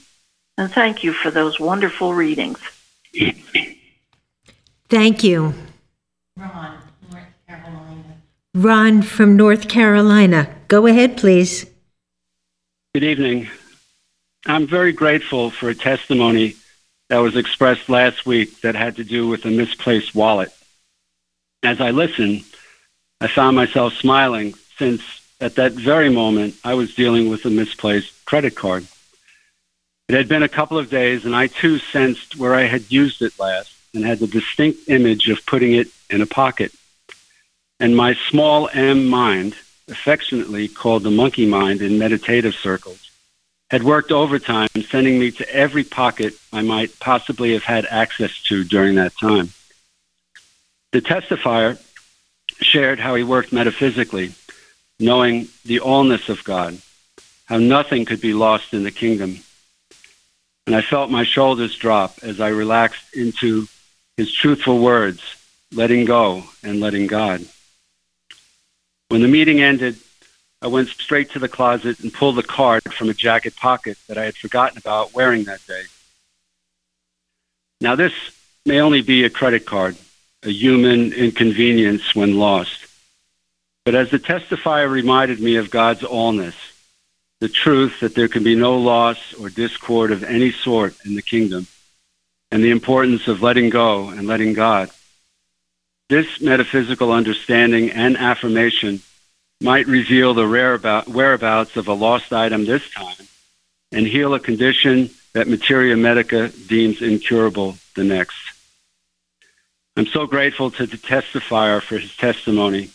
And 0.56 0.72
thank 0.72 1.04
you 1.04 1.14
for 1.14 1.32
those 1.32 1.60
wonderful 1.60 2.14
readings. 2.14 2.60
Thank 4.94 5.24
you. 5.24 5.56
Ron, 6.38 6.78
North 7.10 7.26
Carolina. 7.48 8.22
Ron 8.54 9.02
from 9.02 9.36
North 9.36 9.68
Carolina. 9.68 10.56
Go 10.68 10.86
ahead, 10.86 11.18
please. 11.18 11.66
Good 12.94 13.04
evening. 13.04 13.48
I'm 14.46 14.68
very 14.68 14.92
grateful 14.92 15.50
for 15.50 15.70
a 15.70 15.74
testimony 15.74 16.58
that 17.10 17.18
was 17.18 17.36
expressed 17.36 17.90
last 17.90 18.28
week 18.28 18.62
that 18.62 18.76
had 18.76 18.98
to 18.98 19.04
do 19.04 19.28
with 19.28 19.46
a 19.46 19.50
misplaced 19.50 20.14
wallet. 20.14 20.54
As 21.64 21.82
I 21.82 21.90
listened, 21.90 22.44
I 23.20 23.26
found 23.26 23.56
myself 23.56 23.94
smiling 23.94 24.54
since 24.78 25.02
at 25.42 25.56
that 25.56 25.72
very 25.72 26.10
moment 26.10 26.54
I 26.64 26.76
was 26.76 26.94
dealing 26.94 27.32
with 27.32 27.44
a 27.46 27.50
misplaced 27.50 28.26
credit 28.26 28.54
card. 28.54 28.86
It 30.08 30.14
had 30.14 30.28
been 30.28 30.44
a 30.44 30.50
couple 30.50 30.78
of 30.78 30.92
days, 30.92 31.26
and 31.26 31.36
I 31.36 31.48
too 31.48 31.80
sensed 31.80 32.36
where 32.36 32.54
I 32.54 32.66
had 32.66 32.92
used 32.92 33.24
it 33.24 33.40
last 33.40 33.73
and 33.94 34.04
had 34.04 34.20
the 34.20 34.28
distinct 34.28 34.90
image 34.90 35.30
of 35.30 35.46
putting 35.46 35.74
it 35.74 35.88
in 36.10 36.22
a 36.22 36.26
pocket. 36.26 36.72
And 37.80 37.96
my 37.96 38.16
small 38.30 38.70
m 38.74 39.08
mind, 39.08 39.56
affectionately 39.90 40.68
called 40.68 41.04
the 41.04 41.12
monkey 41.12 41.46
mind 41.46 41.82
in 41.82 42.00
meditative 42.00 42.56
circles, 42.56 43.12
had 43.70 43.84
worked 43.84 44.12
overtime, 44.12 44.70
sending 44.90 45.20
me 45.20 45.32
to 45.32 45.56
every 45.56 45.84
pocket 45.84 46.34
I 46.52 46.62
might 46.62 47.00
possibly 47.00 47.54
have 47.54 47.64
had 47.64 47.86
access 47.88 48.42
to 48.44 48.64
during 48.64 48.96
that 48.96 49.18
time. 49.18 49.50
The 50.92 51.02
testifier 51.02 51.82
shared 52.62 53.00
how 53.00 53.16
he 53.16 53.24
worked 53.24 53.52
metaphysically, 53.52 54.34
knowing 55.00 55.48
the 55.66 55.80
allness 55.80 56.30
of 56.30 56.44
God, 56.44 56.80
how 57.46 57.58
nothing 57.58 58.06
could 58.06 58.22
be 58.22 58.34
lost 58.34 58.74
in 58.74 58.84
the 58.84 58.92
kingdom. 58.92 59.40
And 60.66 60.76
I 60.76 60.82
felt 60.82 61.10
my 61.10 61.24
shoulders 61.24 61.76
drop 61.76 62.20
as 62.22 62.40
I 62.40 62.50
relaxed 62.50 63.16
into 63.16 63.68
his 64.18 64.32
truthful 64.32 64.80
words, 64.80 65.22
letting 65.72 66.06
go 66.06 66.44
and 66.64 66.80
letting 66.80 67.08
God. 67.08 67.46
When 69.10 69.22
the 69.22 69.28
meeting 69.28 69.62
ended, 69.62 69.98
I 70.62 70.68
went 70.68 70.90
straight 70.90 71.32
to 71.32 71.40
the 71.40 71.50
closet 71.50 72.00
and 72.00 72.14
pulled 72.14 72.38
the 72.38 72.44
card 72.44 72.82
from 72.94 73.10
a 73.10 73.14
jacket 73.14 73.56
pocket 73.56 73.98
that 74.08 74.18
I 74.18 74.26
had 74.26 74.36
forgotten 74.36 74.78
about 74.78 75.14
wearing 75.14 75.44
that 75.46 75.66
day. 75.68 75.84
Now, 77.82 77.96
this 77.96 78.14
may 78.66 78.80
only 78.80 79.02
be 79.02 79.26
a 79.26 79.30
credit 79.30 79.66
card, 79.66 79.98
a 80.44 80.50
human 80.50 81.12
inconvenience 81.12 82.16
when 82.16 82.38
lost. 82.38 82.88
But 83.84 83.96
as 83.96 84.10
the 84.10 84.20
testifier 84.20 84.90
reminded 84.90 85.42
me 85.42 85.58
of 85.58 85.70
God's 85.70 86.02
allness, 86.02 86.56
the 87.42 87.50
truth 87.50 88.00
that 88.00 88.16
there 88.16 88.30
can 88.30 88.44
be 88.44 88.56
no 88.56 88.78
loss 88.78 89.34
or 89.34 89.50
discord 89.50 90.12
of 90.12 90.24
any 90.24 90.54
sort 90.54 90.96
in 91.06 91.16
the 91.16 91.22
kingdom, 91.22 91.68
and 92.54 92.64
the 92.64 92.70
importance 92.70 93.28
of 93.28 93.42
letting 93.42 93.72
go 93.72 94.10
and 94.10 94.28
letting 94.28 94.54
God, 94.54 94.92
this 96.08 96.40
metaphysical 96.40 97.12
understanding 97.12 97.90
and 97.90 98.16
affirmation 98.16 99.02
might 99.60 99.88
reveal 99.88 100.36
the 100.36 100.48
whereabouts 101.08 101.76
of 101.76 101.88
a 101.88 101.94
lost 101.94 102.32
item 102.32 102.66
this 102.66 102.88
time 102.92 103.26
and 103.92 104.06
heal 104.06 104.36
a 104.36 104.40
condition 104.40 105.10
that 105.34 105.48
Materia 105.48 105.98
Medica 105.98 106.50
deems 106.68 107.02
incurable 107.02 107.76
the 107.96 108.04
next. 108.04 108.38
I'm 109.98 110.06
so 110.06 110.28
grateful 110.28 110.70
to 110.72 110.86
the 110.86 110.98
testifier 110.98 111.82
for 111.82 111.98
his 111.98 112.16
testimony, 112.16 112.92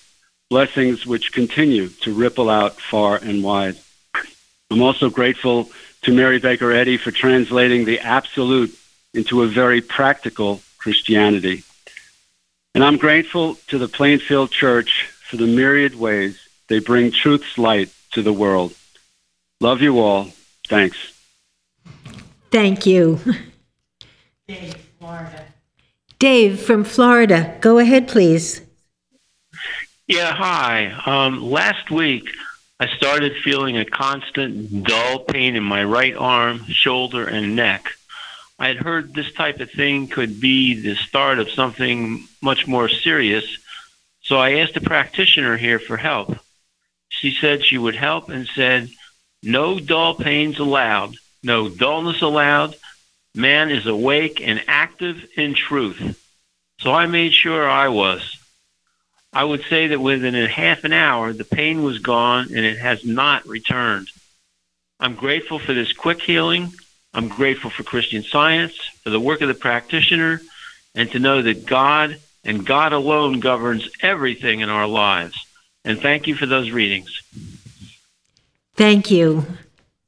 blessings 0.51 1.05
which 1.05 1.33
continue 1.33 1.89
to 1.89 2.15
ripple 2.15 2.49
out 2.49 2.81
far 2.81 3.17
and 3.17 3.43
wide. 3.43 3.77
I'm 4.71 4.83
also 4.83 5.11
grateful 5.11 5.69
to 6.03 6.13
Mary 6.13 6.39
Baker 6.39 6.71
Eddy 6.71 6.97
for 6.97 7.11
translating 7.11 7.87
the 7.87 7.99
absolute 7.99 8.78
into 9.19 9.43
a 9.43 9.49
very 9.49 9.81
practical 9.81 10.61
Christianity. 10.79 11.65
And 12.75 12.85
I'm 12.85 12.97
grateful 12.97 13.57
to 13.67 13.77
the 13.77 13.89
Plainfield 13.89 14.53
Church 14.53 15.11
for 15.29 15.37
the 15.37 15.47
myriad 15.47 15.97
ways 15.97 16.49
they 16.69 16.79
bring 16.79 17.11
truth's 17.11 17.59
light 17.59 17.91
to 18.13 18.23
the 18.23 18.33
world. 18.33 18.75
Love 19.61 19.83
you 19.83 19.99
all. 19.99 20.31
Thanks. 20.69 20.97
Thank 22.53 22.87
you. 22.87 23.19
Dave, 24.47 24.77
Florida. 24.99 25.45
Dave 26.21 26.61
from 26.61 26.85
Florida. 26.85 27.59
Go 27.61 27.79
ahead, 27.79 28.07
please. 28.07 28.63
Yeah, 30.07 30.33
hi. 30.33 30.93
Um, 31.05 31.43
last 31.43 31.91
week, 31.91 32.31
I 32.79 32.87
started 32.97 33.33
feeling 33.43 33.77
a 33.77 33.85
constant 33.85 34.85
dull 34.85 35.19
pain 35.19 35.57
in 35.57 35.65
my 35.65 35.83
right 35.83 36.17
arm, 36.17 36.65
shoulder, 36.69 37.27
and 37.27 37.57
neck. 37.57 37.98
I 38.59 38.69
had 38.69 38.79
heard 38.79 39.15
this 39.15 39.33
type 39.33 39.61
of 39.61 39.71
thing 39.71 40.09
could 40.09 40.41
be 40.41 40.81
the 40.81 40.97
start 40.97 41.39
of 41.39 41.51
something 41.51 42.27
much 42.43 42.67
more 42.67 42.89
serious, 42.89 43.45
so 44.21 44.37
I 44.37 44.59
asked 44.59 44.77
a 44.77 44.81
practitioner 44.81 45.57
here 45.57 45.79
for 45.79 45.97
help. 45.97 46.37
She 47.09 47.31
said 47.31 47.65
she 47.65 47.79
would 47.79 47.97
help 47.97 48.29
and 48.29 48.49
said, 48.49 48.91
No 49.43 49.79
dull 49.79 50.15
pains 50.15 50.59
allowed, 50.59 51.15
no 51.43 51.69
dullness 51.69 52.21
allowed. 52.21 52.75
Man 53.35 53.71
is 53.71 53.87
awake 53.87 54.41
and 54.41 54.63
active 54.67 55.25
in 55.37 55.55
truth. 55.55 56.19
So 56.81 56.93
I 56.93 57.07
made 57.07 57.33
sure 57.33 57.69
I 57.69 57.89
was. 57.89 58.37
I 59.33 59.45
would 59.45 59.63
say 59.65 59.89
that 59.89 60.01
within 60.01 60.35
a 60.35 60.49
half 60.49 60.85
an 60.85 60.93
hour, 60.93 61.33
the 61.33 61.45
pain 61.45 61.83
was 61.83 61.99
gone 61.99 62.47
and 62.47 62.65
it 62.65 62.79
has 62.79 63.05
not 63.05 63.47
returned. 63.47 64.09
I'm 64.99 65.15
grateful 65.15 65.59
for 65.59 65.75
this 65.75 65.93
quick 65.93 66.21
healing. 66.21 66.73
I'm 67.15 67.29
grateful 67.29 67.71
for 67.71 67.83
Christian 67.83 68.23
science, 68.23 68.77
for 69.03 69.11
the 69.11 69.21
work 69.21 69.41
of 69.41 69.49
the 69.49 69.55
practitioner, 69.55 70.41
and 70.95 71.11
to 71.13 71.19
know 71.19 71.43
that 71.43 71.67
God 71.67 72.19
and 72.45 72.67
God 72.67 72.93
alone 72.93 73.41
governs 73.41 73.89
everything 74.03 74.61
in 74.61 74.69
our 74.69 74.87
lives. 74.87 75.47
And 75.85 76.01
thank 76.01 76.27
you 76.27 76.35
for 76.35 76.47
those 76.47 76.71
readings. 76.71 77.23
Thank 78.75 79.11
you. 79.11 79.47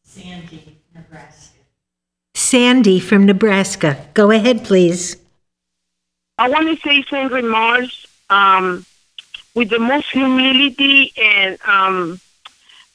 Sandy, 0.04 0.78
Nebraska. 0.94 1.58
Sandy 2.34 3.00
from 3.00 3.26
Nebraska. 3.26 4.06
Go 4.14 4.30
ahead, 4.30 4.64
please. 4.64 5.16
I 6.38 6.48
want 6.48 6.68
to 6.68 6.88
say 6.88 7.04
some 7.10 7.32
remarks 7.32 8.06
um, 8.30 8.86
with 9.54 9.70
the 9.70 9.78
most 9.78 10.10
humility 10.10 11.12
and 11.16 11.58
um, 11.66 12.20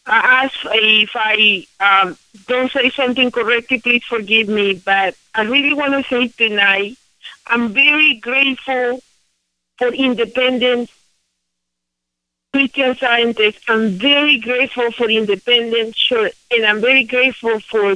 I 0.08 0.44
ask 0.44 0.56
if 0.66 1.12
I 1.16 1.66
um, 1.80 2.18
don't 2.48 2.72
say 2.72 2.90
something 2.92 3.32
correctly, 3.32 3.80
please 3.80 4.04
forgive 4.04 4.48
me. 4.48 4.74
But 4.74 5.16
I 5.34 5.44
really 5.44 5.74
want 5.74 5.94
to 5.94 6.04
say 6.04 6.28
tonight, 6.28 6.98
I'm 7.48 7.74
very 7.74 8.16
grateful 8.16 9.02
for 9.78 9.88
independent 9.88 10.92
Christian 12.54 12.96
scientists. 12.96 13.64
I'm 13.68 13.92
very 13.92 14.38
grateful 14.38 14.92
for 14.92 15.10
independent 15.10 15.96
church, 15.96 16.34
and 16.52 16.66
I'm 16.66 16.82
very 16.82 17.04
grateful 17.04 17.60
for 17.60 17.96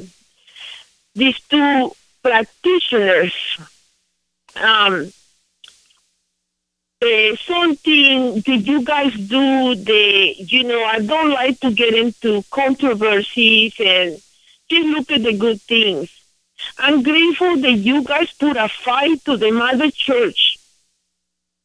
these 1.15 1.39
two 1.41 1.95
practitioners. 2.23 3.33
Um, 4.55 5.13
uh, 7.01 7.35
something 7.37 8.41
that 8.41 8.61
you 8.65 8.83
guys 8.83 9.13
do 9.13 9.75
the 9.75 10.35
you 10.37 10.63
know 10.63 10.83
i 10.83 10.99
don't 10.99 11.31
like 11.31 11.59
to 11.59 11.71
get 11.71 11.93
into 11.93 12.43
controversies 12.51 13.73
and 13.79 14.21
just 14.69 14.87
look 14.87 15.11
at 15.11 15.23
the 15.23 15.37
good 15.37 15.61
things. 15.61 16.09
I'm 16.77 17.01
grateful 17.03 17.57
that 17.57 17.71
you 17.71 18.03
guys 18.03 18.31
put 18.33 18.55
a 18.55 18.69
fight 18.69 19.23
to 19.25 19.37
the 19.37 19.51
mother 19.51 19.89
church. 19.89 20.57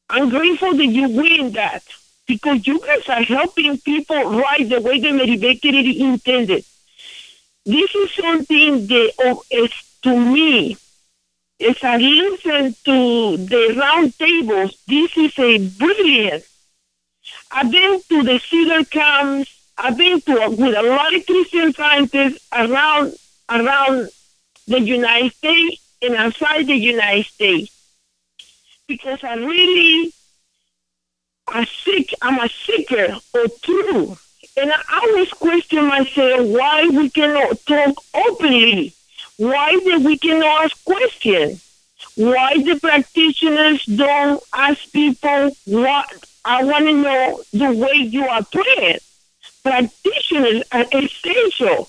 I'm 0.09 0.31
grateful 0.31 0.75
that 0.75 0.87
you 0.87 1.09
win 1.09 1.53
that 1.53 1.83
because 2.27 2.67
you 2.67 2.81
guys 2.81 3.09
are 3.09 3.23
helping 3.23 3.79
people 3.79 4.39
right 4.41 4.69
the 4.69 4.81
way 4.81 5.01
the 5.01 5.37
Baker 5.37 5.69
intended. 5.69 6.65
This 7.67 7.95
is 7.95 8.13
something 8.13 8.87
that 8.87 9.13
oh, 9.19 9.43
is 9.51 9.73
to 10.03 10.19
me 10.19 10.77
as 11.61 11.77
I 11.83 11.97
listen 11.97 12.75
to 12.85 13.37
the 13.37 13.75
round 13.79 14.19
tables, 14.19 14.77
this 14.87 15.17
is 15.17 15.39
a 15.39 15.69
brilliant. 15.79 16.45
I've 17.51 17.71
been 17.71 18.01
to 18.09 18.23
the 18.23 18.39
Cedar 18.39 18.85
camps. 18.85 19.51
I've 19.79 19.97
been 19.97 20.21
to 20.23 20.51
with 20.51 20.75
a 20.77 20.83
lot 20.83 21.15
of 21.15 21.27
Christian 21.27 21.73
scientists 21.73 22.47
around 22.53 23.15
around 23.49 24.09
the 24.67 24.81
United 24.81 25.33
States 25.35 25.83
and 26.03 26.15
outside 26.15 26.67
the 26.67 26.77
United 26.77 27.27
States 27.27 27.71
because 28.87 29.23
I 29.23 29.35
really 29.35 30.13
I 31.49 31.65
seek 31.65 32.15
I'm 32.23 32.41
a 32.41 32.49
seeker 32.49 33.17
of 33.35 33.63
truth. 33.63 34.21
And 34.57 34.73
I 34.73 35.01
always 35.03 35.31
question 35.31 35.87
myself 35.87 36.47
why 36.47 36.89
we 36.89 37.11
cannot 37.11 37.59
talk 37.67 37.97
openly 38.15 38.95
why 39.37 39.73
the 39.85 40.01
we 40.05 40.17
cannot 40.19 40.65
ask 40.65 40.85
questions? 40.85 41.61
Why 42.17 42.55
the 42.63 42.79
practitioners 42.81 43.85
don't 43.87 44.43
ask 44.53 44.93
people 44.93 45.51
what 45.67 46.25
I 46.45 46.63
want 46.63 46.85
to 46.85 46.93
know 46.93 47.43
the 47.53 47.73
way 47.73 47.95
you 47.97 48.27
are 48.29 48.45
praying. 48.45 48.99
Practitioners 49.65 50.63
are 50.71 50.85
essential, 50.93 51.89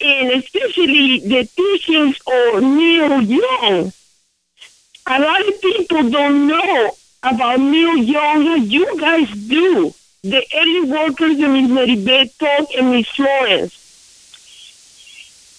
and 0.00 0.30
especially 0.32 1.20
the 1.20 1.44
teachings 1.44 2.18
of 2.26 2.62
Neil 2.62 3.20
Young. 3.20 3.92
A 5.06 5.20
lot 5.20 5.46
of 5.46 5.60
people 5.60 6.10
don't 6.10 6.46
know 6.48 6.90
about 7.22 7.60
Neil 7.60 7.98
Young. 7.98 8.62
You 8.62 8.98
guys 8.98 9.30
do. 9.30 9.94
The 10.22 10.44
early 10.56 10.90
workers 10.90 11.32
of 11.32 11.50
Miss 11.50 11.70
Mary 11.70 12.02
Beth 12.04 12.42
and 12.76 12.90
Miss 12.90 13.08
Florence 13.08 13.81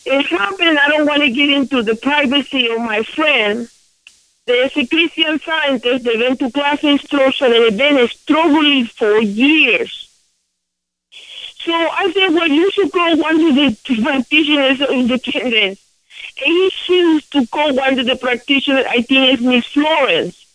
it 0.05 0.25
happened, 0.27 0.79
I 0.79 0.89
don't 0.89 1.07
want 1.07 1.21
to 1.21 1.31
get 1.31 1.49
into 1.49 1.81
the 1.81 1.95
privacy 1.95 2.69
of 2.69 2.79
my 2.79 3.03
friend. 3.03 3.69
There's 4.45 4.75
a 4.75 4.85
Christian 4.85 5.39
scientist 5.39 6.03
that 6.03 6.17
went 6.17 6.39
to 6.39 6.51
class 6.51 6.83
instruction 6.83 7.53
and 7.53 7.63
had 7.63 7.77
been 7.77 8.07
struggling 8.09 8.85
for 8.85 9.19
years. 9.19 10.09
So 11.11 11.71
I 11.71 12.11
said, 12.13 12.33
well, 12.33 12.49
you 12.49 12.69
should 12.71 12.91
go 12.91 13.15
one 13.15 13.35
of 13.35 13.55
the 13.55 14.01
practitioners 14.01 14.81
of 14.81 14.89
independence. 14.89 15.79
And 16.45 16.51
he 16.51 16.71
chose 16.71 17.29
to 17.29 17.47
call 17.47 17.73
one 17.73 17.97
of 17.99 18.05
the 18.05 18.17
practitioners, 18.17 18.85
I 18.89 19.01
think 19.01 19.33
it's 19.33 19.41
Miss 19.41 19.65
Florence. 19.67 20.45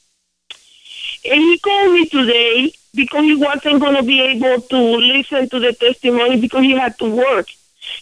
And 1.24 1.40
he 1.40 1.58
called 1.58 1.92
me 1.94 2.08
today 2.08 2.72
because 2.94 3.22
he 3.22 3.36
wasn't 3.36 3.80
going 3.80 3.96
to 3.96 4.02
be 4.02 4.20
able 4.20 4.60
to 4.60 4.78
listen 4.78 5.48
to 5.48 5.58
the 5.58 5.72
testimony 5.72 6.40
because 6.40 6.62
he 6.62 6.72
had 6.72 6.98
to 6.98 7.08
work. 7.08 7.48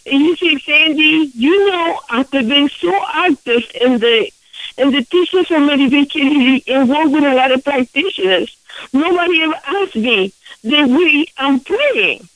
And 0.05 0.21
you 0.21 0.35
see, 0.35 0.59
Sandy, 0.59 1.31
you 1.33 1.69
know, 1.69 1.99
after 2.09 2.41
being 2.41 2.69
so 2.69 2.93
active 3.13 3.63
in 3.79 3.99
the 3.99 4.31
in 4.77 4.91
the 4.91 5.03
teachers 5.03 5.49
of 5.51 5.61
meditation 5.61 6.61
involved 6.67 7.13
with 7.13 7.23
a 7.23 7.33
lot 7.33 7.51
of 7.51 7.63
practitioners, 7.63 8.55
nobody 8.93 9.41
ever 9.41 9.59
asked 9.65 9.95
me 9.95 10.33
that 10.63 10.87
we 10.87 11.27
I'm 11.37 11.59
praying. 11.59 12.27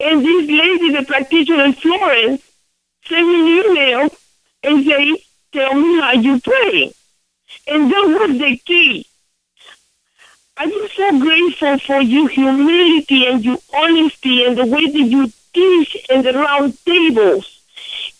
And 0.00 0.24
this 0.24 0.48
lady, 0.48 0.92
the 0.92 1.04
practitioner 1.04 1.64
in 1.64 1.72
Florence, 1.72 2.42
sent 3.06 3.26
me 3.26 3.60
an 3.60 3.66
email 3.66 4.10
and 4.62 4.86
say, 4.86 5.24
tell 5.52 5.74
me 5.74 6.00
how 6.00 6.12
you 6.12 6.40
pray. 6.40 6.92
And 7.66 7.90
that 7.90 8.06
was 8.06 8.38
the 8.38 8.56
key. 8.58 9.06
I'm 10.56 10.72
so 10.88 11.20
grateful 11.20 11.78
for 11.78 12.00
your 12.00 12.28
humility 12.28 13.26
and 13.26 13.44
your 13.44 13.58
honesty 13.74 14.44
and 14.44 14.58
the 14.58 14.66
way 14.66 14.86
that 14.86 14.98
you 14.98 15.32
teach 15.58 15.96
in 16.10 16.22
the 16.22 16.32
round 16.32 16.76
tables. 16.84 17.46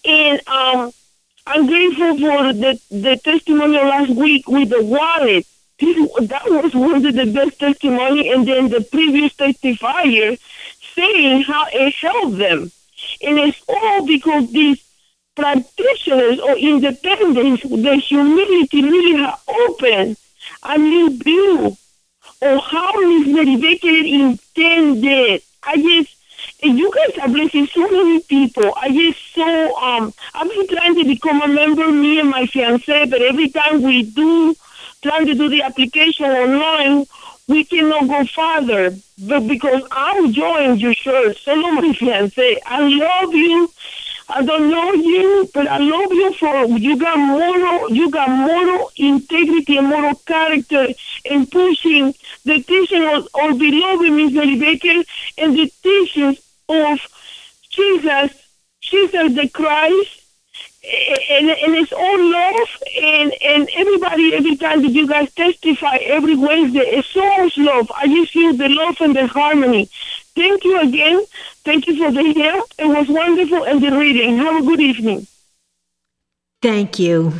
And 0.04 0.40
um, 0.48 0.92
I'm 1.46 1.66
grateful 1.66 2.18
for 2.18 2.52
the, 2.52 2.80
the 2.90 3.16
testimony 3.16 3.78
last 3.78 4.10
week 4.10 4.48
with 4.48 4.70
the 4.70 4.82
wallet. 4.82 5.46
That 5.80 6.44
was 6.46 6.74
one 6.74 7.06
of 7.06 7.14
the 7.14 7.26
best 7.32 7.58
testimony. 7.58 8.30
And 8.32 8.46
then 8.46 8.68
the 8.68 8.80
previous 8.80 9.32
testifier 9.34 10.38
saying 10.94 11.42
how 11.42 11.66
it 11.72 11.94
helped 11.94 12.38
them. 12.38 12.72
And 13.22 13.38
it's 13.38 13.62
all 13.68 14.06
because 14.06 14.50
these 14.50 14.82
practitioners 15.36 16.40
or 16.40 16.56
independents, 16.56 17.62
the 17.62 17.96
humility 17.96 18.82
really 18.82 19.22
have 19.22 19.40
opened 19.48 20.16
a 20.64 20.78
new 20.78 21.16
view 21.16 21.76
of 22.42 22.60
how 22.60 22.92
Miss 23.00 23.28
Mary 23.28 24.12
intended. 24.12 25.42
I 25.62 25.76
just 25.76 26.17
you 26.62 26.92
guys 26.92 27.18
are 27.22 27.28
blessing 27.28 27.66
so 27.68 27.88
many 27.88 28.20
people. 28.20 28.72
I 28.76 28.90
just 28.90 29.34
so 29.34 29.76
um 29.76 30.12
I've 30.34 30.48
been 30.48 30.66
trying 30.68 30.94
to 30.96 31.04
become 31.04 31.42
a 31.42 31.48
member, 31.48 31.90
me 31.90 32.20
and 32.20 32.30
my 32.30 32.46
fiance, 32.46 33.06
but 33.06 33.22
every 33.22 33.48
time 33.48 33.82
we 33.82 34.02
do 34.02 34.54
trying 35.02 35.26
to 35.26 35.34
do 35.34 35.48
the 35.48 35.62
application 35.62 36.26
online, 36.26 37.06
we 37.46 37.64
cannot 37.64 38.08
go 38.08 38.24
farther. 38.26 38.96
But 39.26 39.46
because 39.46 39.82
I'm 39.90 40.32
joining 40.32 40.78
your 40.78 40.94
church, 40.94 41.42
solo 41.44 41.70
my 41.70 41.92
fiance, 41.92 42.60
I 42.66 42.80
love 42.80 43.34
you. 43.34 43.70
I 44.30 44.44
don't 44.44 44.68
know 44.68 44.92
you, 44.92 45.48
but 45.54 45.66
I 45.66 45.78
love 45.78 46.12
you 46.12 46.34
for 46.34 46.66
you 46.66 46.98
got 46.98 47.16
moral, 47.16 47.90
you 47.90 48.10
got 48.10 48.28
moral 48.28 48.90
integrity 48.96 49.78
and 49.78 49.86
moral 49.86 50.16
character 50.16 50.88
in 51.24 51.46
pushing 51.46 52.14
the 52.44 52.62
teaching 52.62 53.04
of 53.04 53.26
our 53.34 53.54
beloved 53.54 54.12
Miss 54.12 54.32
Baker 54.32 55.02
and 55.38 55.56
the 55.56 55.72
teachings 55.82 56.38
of 56.68 57.00
Jesus, 57.70 58.32
Jesus 58.80 59.34
the 59.34 59.48
Christ, 59.48 60.22
and, 61.30 61.50
and 61.50 61.74
it's 61.74 61.92
all 61.92 62.30
love, 62.30 62.68
and, 63.02 63.32
and 63.42 63.68
everybody, 63.74 64.34
every 64.34 64.56
time 64.56 64.82
that 64.82 64.92
you 64.92 65.06
guys 65.06 65.32
testify 65.34 65.96
every 65.96 66.36
Wednesday, 66.36 66.80
it's 66.80 67.08
so 67.08 67.24
much 67.36 67.56
love. 67.58 67.90
I 67.94 68.06
just 68.06 68.32
feel 68.32 68.54
the 68.54 68.68
love 68.68 68.96
and 69.00 69.14
the 69.14 69.26
harmony. 69.26 69.86
Thank 70.34 70.64
you 70.64 70.80
again. 70.80 71.24
Thank 71.64 71.88
you 71.88 71.96
for 71.96 72.10
the 72.12 72.32
help. 72.40 72.72
It 72.78 72.86
was 72.86 73.08
wonderful 73.08 73.64
and 73.64 73.82
the 73.82 73.90
reading. 73.98 74.38
Have 74.38 74.62
a 74.62 74.66
good 74.66 74.80
evening. 74.80 75.26
Thank 76.62 76.98
you. 76.98 77.34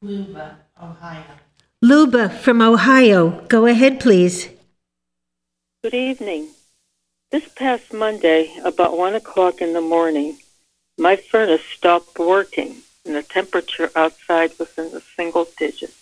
Luba, 0.00 0.58
Ohio. 0.82 1.22
Luba 1.82 2.28
from 2.28 2.60
Ohio. 2.62 3.46
Go 3.48 3.66
ahead, 3.66 4.00
please. 4.00 4.48
Good 5.82 5.94
evening. 5.94 6.48
This 7.30 7.46
past 7.46 7.92
Monday, 7.92 8.56
about 8.64 8.96
one 8.96 9.14
o'clock 9.14 9.60
in 9.60 9.74
the 9.74 9.82
morning, 9.82 10.38
my 10.96 11.16
furnace 11.16 11.60
stopped 11.76 12.18
working 12.18 12.76
and 13.04 13.14
the 13.14 13.22
temperature 13.22 13.90
outside 13.94 14.58
was 14.58 14.70
in 14.78 14.90
the 14.92 15.02
single 15.14 15.46
digits. 15.58 15.92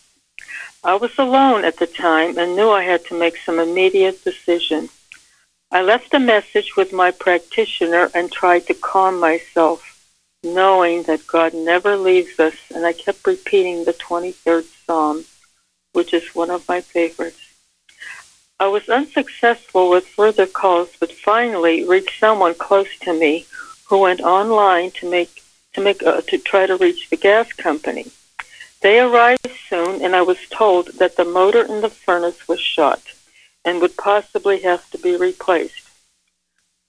I 0.85 0.95
was 0.95 1.19
alone 1.19 1.65
at 1.65 1.79
the 1.79 1.89
time 1.89 2.39
and 2.39 2.55
knew 2.55 2.71
I 2.71 2.85
had 2.85 3.05
to 3.07 3.19
make 3.19 3.39
some 3.39 3.59
immediate 3.59 4.23
decision. 4.23 4.89
I 5.73 5.83
left 5.83 6.15
a 6.15 6.21
message 6.21 6.77
with 6.77 6.93
my 6.93 7.11
practitioner 7.11 8.09
and 8.15 8.31
tried 8.31 8.69
to 8.69 8.75
calm 8.75 9.19
myself, 9.19 10.09
knowing 10.45 11.03
that 11.05 11.27
God 11.27 11.55
never 11.55 11.97
leaves 11.97 12.39
us, 12.39 12.55
and 12.73 12.87
I 12.87 12.93
kept 12.93 13.27
repeating 13.27 13.85
the 13.85 13.95
23rd 13.95 14.65
Psalm, 14.87 15.25
which 15.93 16.15
is 16.15 16.37
one 16.37 16.51
of 16.51 16.69
my 16.69 16.81
favorites. 16.81 17.46
I 18.59 18.69
was 18.69 18.89
unsuccessful 18.89 19.91
with 19.91 20.07
further 20.07 20.47
calls, 20.47 20.89
but 20.99 21.13
finally 21.13 21.85
reached 21.85 22.19
someone 22.19 22.55
close 22.55 22.89
to 23.01 23.13
me 23.13 23.45
who 23.85 23.99
went 23.99 24.23
online 24.23 24.93
to 24.93 25.11
make 25.11 25.43
to 25.75 25.83
make 25.83 26.03
uh, 26.03 26.23
to 26.23 26.39
try 26.39 26.65
to 26.65 26.79
reach 26.79 27.11
the 27.11 27.19
gas 27.19 27.53
company. 27.53 28.07
They 28.81 28.99
arrived 28.99 29.51
soon, 29.69 30.01
and 30.01 30.17
I 30.17 30.23
was 30.23 30.39
told 30.49 30.87
that 30.99 31.17
the 31.17 31.25
motor 31.27 31.67
in 31.67 31.83
the 31.83 31.91
furnace 31.91 32.49
was 32.49 32.61
shot 32.61 33.03
and 33.63 33.83
would 33.83 33.99
possibly 33.99 34.63
have 34.63 34.89
to 34.91 34.99
be 34.99 35.17
replaced. 35.17 35.87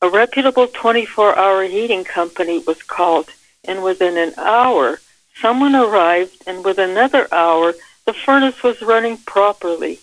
A 0.01 0.09
reputable 0.09 0.67
24 0.67 1.37
hour 1.37 1.63
heating 1.63 2.05
company 2.05 2.59
was 2.59 2.81
called, 2.81 3.29
and 3.65 3.83
within 3.83 4.15
an 4.15 4.33
hour, 4.37 5.01
someone 5.35 5.75
arrived, 5.75 6.43
and 6.47 6.63
within 6.63 6.91
another 6.91 7.27
hour, 7.33 7.73
the 8.05 8.13
furnace 8.13 8.63
was 8.63 8.81
running 8.81 9.17
properly. 9.17 9.99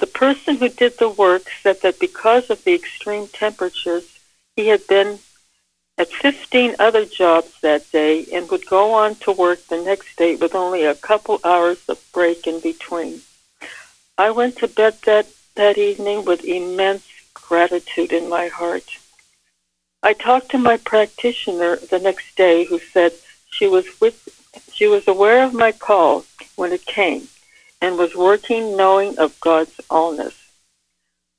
The 0.00 0.06
person 0.06 0.56
who 0.56 0.70
did 0.70 0.96
the 0.96 1.10
work 1.10 1.42
said 1.62 1.82
that 1.82 2.00
because 2.00 2.48
of 2.48 2.64
the 2.64 2.74
extreme 2.74 3.28
temperatures, 3.28 4.18
he 4.56 4.68
had 4.68 4.86
been 4.86 5.18
at 5.98 6.10
15 6.10 6.76
other 6.78 7.04
jobs 7.04 7.60
that 7.60 7.92
day 7.92 8.24
and 8.32 8.50
would 8.50 8.64
go 8.64 8.92
on 8.92 9.16
to 9.16 9.30
work 9.30 9.66
the 9.66 9.82
next 9.82 10.16
day 10.16 10.36
with 10.36 10.54
only 10.54 10.84
a 10.84 10.94
couple 10.94 11.38
hours 11.44 11.86
of 11.86 12.02
break 12.14 12.46
in 12.46 12.60
between. 12.60 13.20
I 14.16 14.30
went 14.30 14.56
to 14.58 14.68
bed 14.68 14.96
that, 15.04 15.26
that 15.56 15.76
evening 15.76 16.24
with 16.24 16.46
immense 16.46 17.06
gratitude 17.34 18.10
in 18.10 18.30
my 18.30 18.48
heart. 18.48 18.98
I 20.02 20.14
talked 20.14 20.50
to 20.52 20.58
my 20.58 20.78
practitioner 20.78 21.76
the 21.76 21.98
next 21.98 22.36
day 22.36 22.64
who 22.64 22.78
said 22.78 23.12
she 23.50 23.66
was 23.66 23.84
with 24.00 24.16
she 24.72 24.86
was 24.86 25.06
aware 25.06 25.44
of 25.44 25.52
my 25.52 25.72
call 25.72 26.24
when 26.56 26.72
it 26.72 26.86
came 26.86 27.28
and 27.80 27.96
was 27.96 28.14
working 28.14 28.76
knowing 28.76 29.18
of 29.18 29.38
God's 29.40 29.76
allness. 29.90 30.34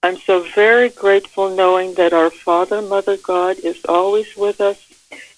I'm 0.04 0.18
so 0.18 0.44
very 0.56 0.90
grateful 0.90 1.56
knowing 1.56 1.94
that 1.94 2.14
our 2.14 2.32
Father, 2.32 2.82
Mother 2.82 3.18
God 3.18 3.60
is 3.60 3.86
always 3.86 4.36
with 4.36 4.60
us, 4.60 4.88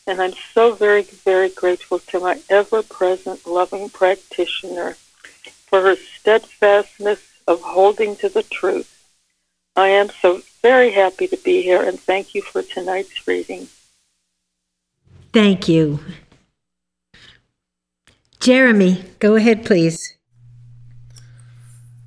and 0.08 0.22
I'm 0.22 0.34
so 0.54 0.74
very, 0.74 1.04
very 1.04 1.50
grateful 1.50 2.00
to 2.00 2.20
my 2.20 2.40
ever 2.50 2.82
present 2.82 3.46
loving 3.46 3.90
practitioner 3.90 4.96
for 5.68 5.82
her 5.82 5.96
steadfastness 5.96 7.20
of 7.48 7.62
holding 7.62 8.16
to 8.18 8.30
the 8.30 8.44
truth. 8.44 8.90
I 9.76 9.90
am 9.90 10.10
so 10.10 10.42
very 10.62 10.92
happy 10.92 11.28
to 11.28 11.38
be 11.38 11.62
here, 11.62 11.82
and 11.82 12.00
thank 12.00 12.34
you 12.36 12.42
for 12.42 12.62
tonight's 12.62 13.28
reading. 13.28 13.68
Thank 15.34 15.68
you. 15.68 16.00
Jeremy, 18.40 19.04
go 19.20 19.36
ahead, 19.36 19.66
please. 19.66 20.16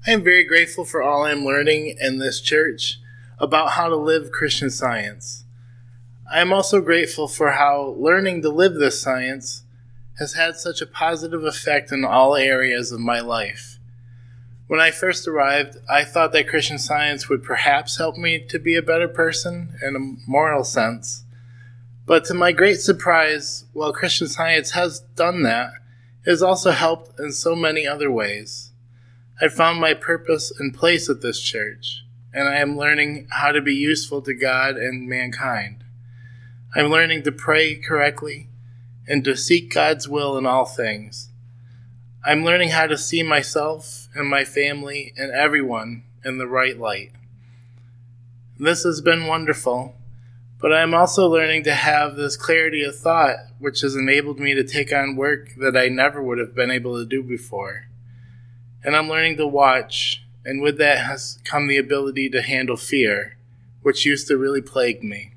I 0.09 0.13
am 0.13 0.23
very 0.23 0.45
grateful 0.45 0.85
for 0.85 1.03
all 1.03 1.25
I 1.25 1.33
am 1.33 1.45
learning 1.45 1.97
in 2.01 2.19
this 2.19 2.41
church 2.41 3.01
about 3.41 3.73
how 3.73 3.89
to 3.89 3.97
live 3.97 4.31
Christian 4.31 4.71
science. 4.71 5.43
I 6.33 6.41
am 6.41 6.53
also 6.53 6.81
grateful 6.81 7.27
for 7.27 7.53
how 7.53 7.97
learning 7.99 8.43
to 8.43 8.49
live 8.51 8.75
this 8.75 9.03
science 9.03 9.65
has 10.21 10.35
had 10.35 10.55
such 10.55 10.81
a 10.81 10.87
positive 10.87 11.43
effect 11.43 11.91
in 11.91 12.05
all 12.05 12.37
areas 12.37 12.93
of 12.93 13.01
my 13.01 13.19
life. 13.19 13.81
When 14.69 14.79
I 14.79 14.93
first 14.93 15.27
arrived, 15.27 15.77
I 15.91 16.05
thought 16.05 16.31
that 16.35 16.49
Christian 16.49 16.79
science 16.79 17.29
would 17.29 17.43
perhaps 17.43 17.99
help 17.99 18.17
me 18.17 18.39
to 18.49 18.61
be 18.61 18.77
a 18.77 18.83
better 18.83 19.09
person 19.09 19.75
in 19.83 19.97
a 19.97 20.31
moral 20.31 20.63
sense. 20.63 21.25
But 22.07 22.25
to 22.27 22.35
my 22.35 22.53
great 22.53 22.79
surprise, 22.79 23.65
while 23.73 23.93
Christian 23.93 24.29
science 24.29 24.71
has 24.71 25.01
done 25.17 25.43
that, 25.43 25.73
it 26.25 26.31
has 26.31 26.45
also 26.45 26.71
helped 26.71 27.19
in 27.19 27.33
so 27.33 27.57
many 27.57 27.89
other 27.89 28.09
ways. 28.09 28.66
I 29.39 29.49
found 29.49 29.83
my 29.83 29.93
purpose 29.93 30.51
and 30.59 30.73
place 30.73 31.11
at 31.11 31.21
this 31.21 31.39
church, 31.39 32.03
and 32.33 32.49
I 32.49 32.57
am 32.57 32.79
learning 32.79 33.29
how 33.31 33.53
to 33.53 33.61
be 33.61 33.75
useful 33.75 34.23
to 34.23 34.33
God 34.33 34.77
and 34.77 35.07
mankind. 35.07 35.85
I'm 36.75 36.87
learning 36.87 37.23
to 37.25 37.33
pray 37.33 37.75
correctly 37.75 38.49
and 39.07 39.23
to 39.25 39.37
seek 39.37 39.75
God's 39.75 40.09
will 40.09 40.39
in 40.39 40.47
all 40.47 40.65
things. 40.65 41.29
I'm 42.25 42.47
learning 42.47 42.71
how 42.71 42.87
to 42.87 42.97
see 42.97 43.23
myself 43.23 44.09
and 44.15 44.27
my 44.27 44.43
family 44.43 45.13
and 45.19 45.31
everyone 45.33 46.05
in 46.25 46.39
the 46.39 46.47
right 46.47 46.79
light. 46.79 47.13
This 48.59 48.85
has 48.85 49.03
been 49.03 49.27
wonderful, 49.27 49.97
but 50.59 50.73
I 50.73 50.81
am 50.81 50.95
also 50.95 51.29
learning 51.29 51.65
to 51.65 51.75
have 51.75 52.17
this 52.17 52.39
clarity 52.39 52.83
of 52.83 52.97
thought, 52.97 53.37
which 53.59 53.83
has 53.83 53.97
enabled 53.97 54.41
me 54.41 54.55
to 54.55 54.65
take 54.65 54.95
on 54.95 55.15
work 55.15 55.51
that 55.59 55.77
I 55.77 55.89
never 55.89 56.23
would 56.23 56.39
have 56.39 56.55
been 56.55 56.71
able 56.71 56.97
to 56.97 57.05
do 57.05 57.23
before 57.23 57.89
and 58.87 58.95
I'm 58.95 59.09
learning 59.09 59.37
to 59.39 59.49
watch, 59.49 60.25
and 60.45 60.63
with 60.63 60.79
that 60.79 60.99
has 60.99 61.41
come 61.43 61.67
the 61.67 61.77
ability 61.77 62.31
to 62.31 62.41
handle 62.41 62.77
fear, 62.77 63.37
which 63.83 64.07
used 64.07 64.29
to 64.29 64.39
really 64.39 64.63
plague 64.63 65.03
me. 65.03 65.33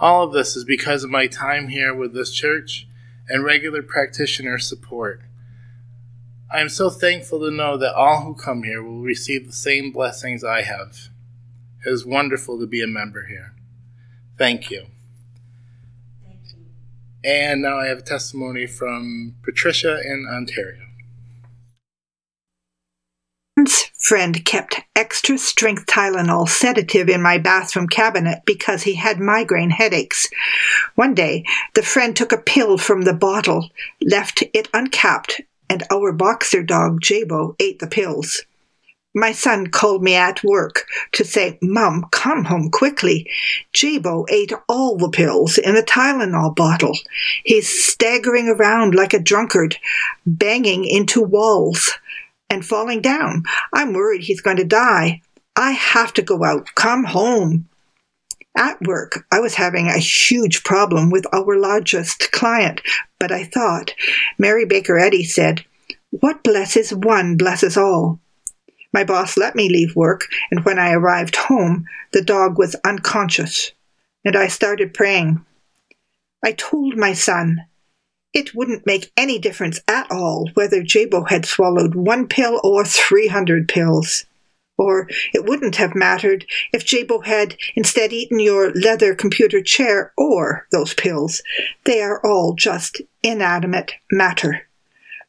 All 0.00 0.24
of 0.24 0.32
this 0.32 0.56
is 0.56 0.64
because 0.64 1.04
of 1.04 1.10
my 1.10 1.28
time 1.28 1.68
here 1.68 1.94
with 1.94 2.12
this 2.12 2.32
church 2.32 2.88
and 3.28 3.44
regular 3.44 3.84
practitioner 3.84 4.58
support. 4.58 5.20
I 6.52 6.60
am 6.60 6.68
so 6.68 6.90
thankful 6.90 7.38
to 7.38 7.52
know 7.52 7.76
that 7.76 7.94
all 7.94 8.22
who 8.22 8.34
come 8.34 8.64
here 8.64 8.82
will 8.82 9.00
receive 9.00 9.46
the 9.46 9.52
same 9.52 9.92
blessings 9.92 10.42
I 10.42 10.62
have. 10.62 10.96
It 11.86 11.90
is 11.90 12.04
wonderful 12.04 12.58
to 12.58 12.66
be 12.66 12.82
a 12.82 12.88
member 12.88 13.26
here. 13.26 13.54
Thank 14.36 14.72
you. 14.72 14.86
Thank 16.24 16.40
you. 16.52 16.64
And 17.22 17.62
now 17.62 17.78
I 17.78 17.86
have 17.86 17.98
a 17.98 18.02
testimony 18.02 18.66
from 18.66 19.36
Patricia 19.44 20.00
in 20.04 20.26
Ontario 20.28 20.89
friend 24.00 24.44
kept 24.46 24.80
extra 24.96 25.36
strength 25.38 25.86
Tylenol 25.86 26.48
sedative 26.48 27.08
in 27.08 27.22
my 27.22 27.38
bathroom 27.38 27.86
cabinet 27.86 28.40
because 28.46 28.82
he 28.82 28.94
had 28.94 29.20
migraine 29.20 29.70
headaches. 29.70 30.28
One 30.94 31.14
day, 31.14 31.44
the 31.74 31.82
friend 31.82 32.16
took 32.16 32.32
a 32.32 32.38
pill 32.38 32.78
from 32.78 33.02
the 33.02 33.12
bottle, 33.12 33.68
left 34.02 34.42
it 34.54 34.68
uncapped, 34.72 35.42
and 35.68 35.84
our 35.92 36.12
boxer 36.12 36.62
dog, 36.62 37.00
Jabo, 37.00 37.54
ate 37.60 37.78
the 37.78 37.86
pills. 37.86 38.42
My 39.14 39.32
son 39.32 39.66
called 39.66 40.02
me 40.02 40.14
at 40.14 40.42
work 40.44 40.86
to 41.12 41.24
say, 41.24 41.58
Mum, 41.60 42.06
come 42.12 42.44
home 42.44 42.70
quickly. 42.70 43.28
Jabo 43.74 44.24
ate 44.30 44.52
all 44.68 44.96
the 44.96 45.10
pills 45.10 45.58
in 45.58 45.74
the 45.74 45.82
Tylenol 45.82 46.54
bottle. 46.54 46.96
He's 47.44 47.68
staggering 47.68 48.48
around 48.48 48.94
like 48.94 49.12
a 49.12 49.18
drunkard, 49.18 49.76
banging 50.24 50.84
into 50.84 51.20
walls 51.20 51.98
and 52.50 52.66
falling 52.66 53.00
down. 53.00 53.44
I'm 53.72 53.94
worried 53.94 54.22
he's 54.22 54.40
going 54.40 54.58
to 54.58 54.64
die. 54.64 55.22
I 55.56 55.70
have 55.70 56.12
to 56.14 56.22
go 56.22 56.44
out. 56.44 56.74
Come 56.74 57.04
home. 57.04 57.68
At 58.56 58.82
work, 58.82 59.24
I 59.30 59.38
was 59.38 59.54
having 59.54 59.86
a 59.86 59.98
huge 59.98 60.64
problem 60.64 61.08
with 61.10 61.24
our 61.32 61.56
largest 61.56 62.32
client, 62.32 62.82
but 63.20 63.30
I 63.30 63.44
thought, 63.44 63.94
Mary 64.38 64.66
Baker 64.66 64.98
Eddy 64.98 65.22
said, 65.22 65.64
What 66.10 66.42
blesses 66.42 66.92
one 66.92 67.36
blesses 67.36 67.76
all. 67.76 68.18
My 68.92 69.04
boss 69.04 69.36
let 69.36 69.54
me 69.54 69.68
leave 69.68 69.94
work, 69.94 70.26
and 70.50 70.64
when 70.64 70.80
I 70.80 70.92
arrived 70.92 71.36
home, 71.36 71.84
the 72.12 72.22
dog 72.22 72.58
was 72.58 72.74
unconscious, 72.84 73.70
and 74.24 74.34
I 74.34 74.48
started 74.48 74.94
praying. 74.94 75.44
I 76.44 76.52
told 76.52 76.96
my 76.96 77.12
son, 77.12 77.66
it 78.32 78.54
wouldn't 78.54 78.86
make 78.86 79.12
any 79.16 79.38
difference 79.38 79.80
at 79.88 80.10
all 80.10 80.48
whether 80.54 80.82
Jabo 80.82 81.28
had 81.28 81.46
swallowed 81.46 81.94
one 81.94 82.28
pill 82.28 82.60
or 82.62 82.84
300 82.84 83.68
pills. 83.68 84.26
Or 84.78 85.08
it 85.34 85.44
wouldn't 85.44 85.76
have 85.76 85.94
mattered 85.94 86.46
if 86.72 86.86
Jabo 86.86 87.24
had 87.24 87.56
instead 87.74 88.12
eaten 88.12 88.40
your 88.40 88.72
leather 88.72 89.14
computer 89.14 89.60
chair 89.60 90.12
or 90.16 90.66
those 90.72 90.94
pills. 90.94 91.42
They 91.84 92.00
are 92.00 92.24
all 92.24 92.54
just 92.54 93.02
inanimate 93.22 93.92
matter. 94.10 94.68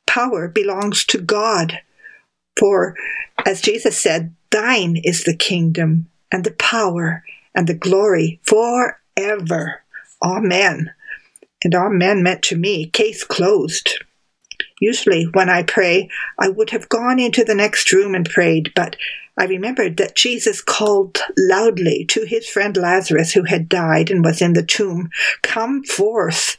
Power 0.07 0.47
belongs 0.47 1.03
to 1.05 1.19
God. 1.19 1.79
For, 2.57 2.95
as 3.45 3.61
Jesus 3.61 3.97
said, 3.97 4.35
thine 4.51 4.95
is 5.03 5.23
the 5.23 5.35
kingdom 5.35 6.07
and 6.31 6.45
the 6.45 6.51
power 6.51 7.23
and 7.53 7.67
the 7.67 7.73
glory 7.73 8.39
forever. 8.43 9.81
Amen 10.23 10.91
and 11.63 11.75
amen 11.75 12.23
meant 12.23 12.41
to 12.43 12.57
me, 12.57 12.87
case 12.87 13.23
closed. 13.23 14.03
Usually, 14.79 15.25
when 15.25 15.49
I 15.49 15.63
pray, 15.63 16.09
I 16.39 16.49
would 16.49 16.71
have 16.71 16.89
gone 16.89 17.19
into 17.19 17.43
the 17.43 17.55
next 17.55 17.91
room 17.91 18.15
and 18.15 18.27
prayed, 18.27 18.71
but 18.75 18.95
I 19.37 19.45
remembered 19.45 19.97
that 19.97 20.15
Jesus 20.15 20.61
called 20.61 21.19
loudly 21.37 22.05
to 22.09 22.25
his 22.25 22.47
friend 22.47 22.75
Lazarus, 22.75 23.31
who 23.31 23.43
had 23.43 23.69
died 23.69 24.09
and 24.09 24.23
was 24.23 24.41
in 24.41 24.53
the 24.53 24.63
tomb, 24.63 25.09
Come 25.43 25.83
forth. 25.83 26.57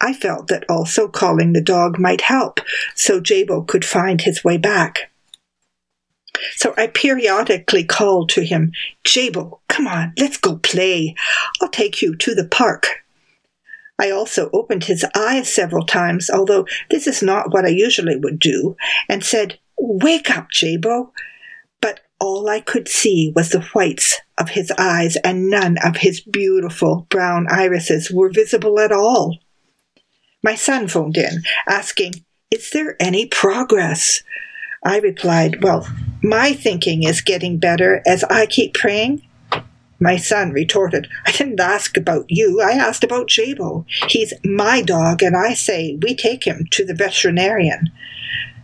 I 0.00 0.14
felt 0.14 0.48
that 0.48 0.64
also 0.68 1.08
calling 1.08 1.52
the 1.52 1.60
dog 1.60 1.98
might 1.98 2.22
help, 2.22 2.60
so 2.94 3.20
Jabo 3.20 3.66
could 3.66 3.84
find 3.84 4.22
his 4.22 4.42
way 4.42 4.56
back. 4.56 5.10
So 6.56 6.72
I 6.76 6.86
periodically 6.86 7.84
called 7.84 8.30
to 8.30 8.42
him, 8.42 8.72
Jabo, 9.04 9.60
come 9.68 9.86
on, 9.86 10.14
let's 10.18 10.38
go 10.38 10.56
play. 10.56 11.14
I'll 11.60 11.68
take 11.68 12.00
you 12.00 12.16
to 12.16 12.34
the 12.34 12.46
park. 12.46 13.04
I 14.00 14.10
also 14.10 14.48
opened 14.54 14.84
his 14.84 15.04
eyes 15.14 15.52
several 15.52 15.84
times, 15.84 16.30
although 16.30 16.66
this 16.88 17.06
is 17.06 17.22
not 17.22 17.52
what 17.52 17.66
I 17.66 17.68
usually 17.68 18.16
would 18.16 18.38
do, 18.38 18.74
and 19.10 19.22
said, 19.22 19.58
Wake 19.78 20.30
up, 20.30 20.48
Jabo. 20.50 21.10
But 21.82 22.00
all 22.18 22.48
I 22.48 22.60
could 22.60 22.88
see 22.88 23.30
was 23.36 23.50
the 23.50 23.60
whites 23.60 24.18
of 24.38 24.50
his 24.50 24.72
eyes, 24.78 25.16
and 25.16 25.50
none 25.50 25.76
of 25.84 25.98
his 25.98 26.20
beautiful 26.20 27.06
brown 27.10 27.46
irises 27.50 28.10
were 28.10 28.30
visible 28.32 28.80
at 28.80 28.90
all. 28.90 29.38
My 30.42 30.54
son 30.54 30.88
phoned 30.88 31.18
in, 31.18 31.42
asking, 31.68 32.24
Is 32.50 32.70
there 32.70 32.96
any 33.00 33.26
progress? 33.26 34.22
I 34.82 34.98
replied, 34.98 35.62
Well, 35.62 35.86
my 36.22 36.54
thinking 36.54 37.02
is 37.02 37.20
getting 37.20 37.58
better 37.58 38.02
as 38.06 38.24
I 38.24 38.46
keep 38.46 38.72
praying. 38.72 39.26
My 40.02 40.16
son 40.16 40.50
retorted, 40.50 41.08
I 41.26 41.32
didn't 41.32 41.60
ask 41.60 41.96
about 41.96 42.24
you. 42.28 42.62
I 42.62 42.72
asked 42.72 43.04
about 43.04 43.28
Jabo. 43.28 43.84
He's 44.08 44.32
my 44.42 44.80
dog, 44.80 45.22
and 45.22 45.36
I 45.36 45.52
say 45.52 45.98
we 46.00 46.14
take 46.14 46.44
him 46.44 46.66
to 46.70 46.86
the 46.86 46.94
veterinarian. 46.94 47.90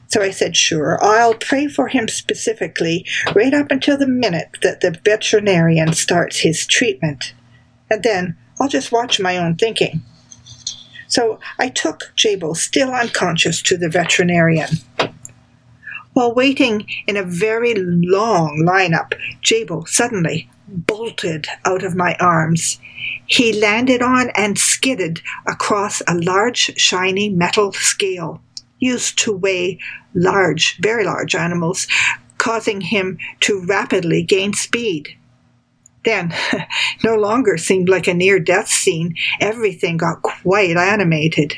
So 0.09 0.23
I 0.23 0.31
said, 0.31 0.57
Sure, 0.57 0.99
I'll 1.03 1.35
pray 1.35 1.69
for 1.69 1.89
him 1.89 2.09
specifically 2.09 3.05
right 3.35 3.53
up 3.53 3.71
until 3.71 3.99
the 3.99 4.07
minute 4.07 4.57
that 4.63 4.81
the 4.81 4.99
veterinarian 5.05 5.93
starts 5.93 6.39
his 6.39 6.67
treatment. 6.67 7.35
And 7.91 8.03
then 8.03 8.37
I'll 8.59 8.69
just 8.69 8.91
watch 8.91 9.21
my 9.21 9.37
own 9.37 9.57
thinking. 9.57 10.01
So 11.07 11.39
I 11.59 11.69
took 11.69 12.13
Jabo, 12.17 12.57
still 12.57 12.91
unconscious, 12.91 13.61
to 13.63 13.77
the 13.77 13.91
veterinarian. 13.91 14.69
While 16.15 16.35
waiting 16.35 16.87
in 17.07 17.19
a 17.19 17.23
very 17.23 17.75
long 17.75 18.65
lineup, 18.67 19.13
Jabo 19.43 19.87
suddenly 19.87 20.49
bolted 20.69 21.47
out 21.65 21.83
of 21.85 21.95
my 21.95 22.17
arms. 22.21 22.79
He 23.27 23.53
landed 23.53 24.03
on 24.03 24.31
and 24.37 24.59
skidded 24.59 25.23
across 25.47 26.03
a 26.09 26.15
large, 26.15 26.79
shiny 26.79 27.29
metal 27.29 27.73
scale 27.73 28.41
used 28.79 29.19
to 29.19 29.33
weigh 29.33 29.79
large, 30.15 30.79
very 30.81 31.05
large 31.05 31.35
animals, 31.35 31.87
causing 32.39 32.81
him 32.81 33.19
to 33.41 33.65
rapidly 33.67 34.23
gain 34.23 34.53
speed. 34.53 35.17
Then, 36.05 36.35
no 37.05 37.17
longer 37.17 37.59
seemed 37.59 37.89
like 37.89 38.07
a 38.07 38.15
near 38.15 38.39
death 38.39 38.69
scene. 38.69 39.15
Everything 39.41 39.97
got 39.97 40.23
quite 40.23 40.77
animated. 40.77 41.57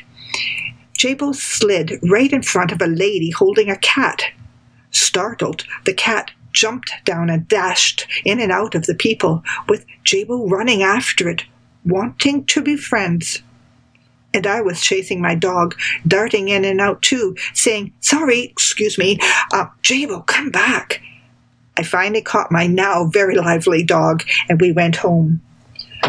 Jabo 0.97 1.35
slid 1.35 1.99
right 2.09 2.33
in 2.33 2.41
front 2.41 2.71
of 2.71 2.81
a 2.81 2.87
lady 2.87 3.29
holding 3.29 3.69
a 3.69 3.77
cat. 3.77 4.23
Startled, 4.91 5.65
the 5.85 5.93
cat 5.93 6.31
jumped 6.53 6.91
down 7.05 7.29
and 7.29 7.47
dashed 7.47 8.07
in 8.25 8.39
and 8.39 8.51
out 8.51 8.75
of 8.75 8.85
the 8.85 8.95
people, 8.95 9.43
with 9.67 9.85
Jabo 10.03 10.49
running 10.49 10.83
after 10.83 11.29
it, 11.29 11.43
wanting 11.85 12.45
to 12.45 12.61
be 12.61 12.75
friends. 12.75 13.41
And 14.33 14.45
I 14.45 14.61
was 14.61 14.81
chasing 14.81 15.21
my 15.21 15.35
dog, 15.35 15.75
darting 16.07 16.49
in 16.49 16.65
and 16.65 16.79
out 16.79 17.01
too, 17.01 17.35
saying, 17.53 17.93
Sorry, 17.99 18.41
excuse 18.41 18.97
me, 18.97 19.17
uh, 19.51 19.67
Jabo, 19.81 20.25
come 20.25 20.51
back. 20.51 21.01
I 21.77 21.83
finally 21.83 22.21
caught 22.21 22.51
my 22.51 22.67
now 22.67 23.05
very 23.05 23.35
lively 23.35 23.83
dog, 23.83 24.23
and 24.49 24.59
we 24.59 24.71
went 24.71 24.97
home. 24.97 25.41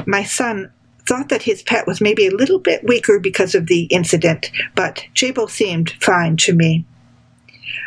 My 0.06 0.24
son 0.24 0.72
thought 1.06 1.28
that 1.28 1.42
his 1.42 1.62
pet 1.62 1.86
was 1.86 2.00
maybe 2.00 2.26
a 2.26 2.34
little 2.34 2.58
bit 2.58 2.84
weaker 2.84 3.18
because 3.18 3.54
of 3.54 3.66
the 3.66 3.84
incident, 3.84 4.50
but 4.74 5.04
Jabo 5.14 5.48
seemed 5.48 5.90
fine 6.00 6.36
to 6.38 6.54
me. 6.54 6.84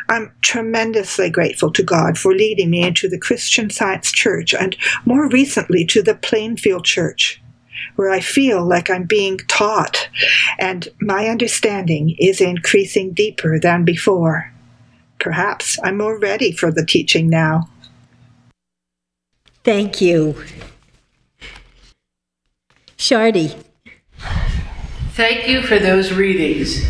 I'm 0.08 0.32
tremendously 0.42 1.30
grateful 1.30 1.72
to 1.72 1.82
God 1.82 2.18
for 2.18 2.34
leading 2.34 2.70
me 2.70 2.82
into 2.82 3.08
the 3.08 3.18
Christian 3.18 3.70
Science 3.70 4.12
Church 4.12 4.54
and 4.54 4.76
more 5.04 5.28
recently 5.28 5.84
to 5.86 6.02
the 6.02 6.14
Plainfield 6.14 6.84
Church, 6.84 7.42
where 7.96 8.10
I 8.10 8.20
feel 8.20 8.66
like 8.66 8.90
I'm 8.90 9.04
being 9.04 9.38
taught 9.48 10.08
and 10.58 10.88
my 11.00 11.28
understanding 11.28 12.16
is 12.18 12.40
increasing 12.40 13.12
deeper 13.12 13.58
than 13.58 13.84
before. 13.84 14.52
Perhaps 15.18 15.78
I'm 15.82 15.96
more 15.96 16.18
ready 16.18 16.52
for 16.52 16.70
the 16.70 16.84
teaching 16.84 17.30
now. 17.30 17.68
Thank 19.62 20.02
you. 20.02 20.44
Shardy. 22.98 23.62
Thank 25.12 25.48
you 25.48 25.62
for 25.62 25.78
those 25.78 26.12
readings. 26.12 26.84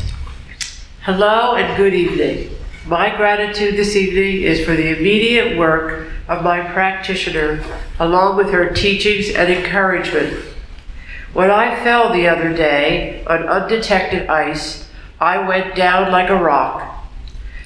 Hello 1.02 1.54
and 1.54 1.76
good 1.76 1.94
evening. 1.94 2.53
My 2.86 3.16
gratitude 3.16 3.76
this 3.76 3.96
evening 3.96 4.42
is 4.42 4.62
for 4.62 4.74
the 4.74 4.94
immediate 4.94 5.56
work 5.56 6.06
of 6.28 6.44
my 6.44 6.60
practitioner, 6.60 7.64
along 7.98 8.36
with 8.36 8.50
her 8.50 8.74
teachings 8.74 9.34
and 9.34 9.50
encouragement. 9.50 10.34
When 11.32 11.50
I 11.50 11.82
fell 11.82 12.12
the 12.12 12.28
other 12.28 12.54
day 12.54 13.24
on 13.26 13.48
undetected 13.48 14.28
ice, 14.28 14.86
I 15.18 15.48
went 15.48 15.74
down 15.74 16.12
like 16.12 16.28
a 16.28 16.36
rock. 16.36 17.06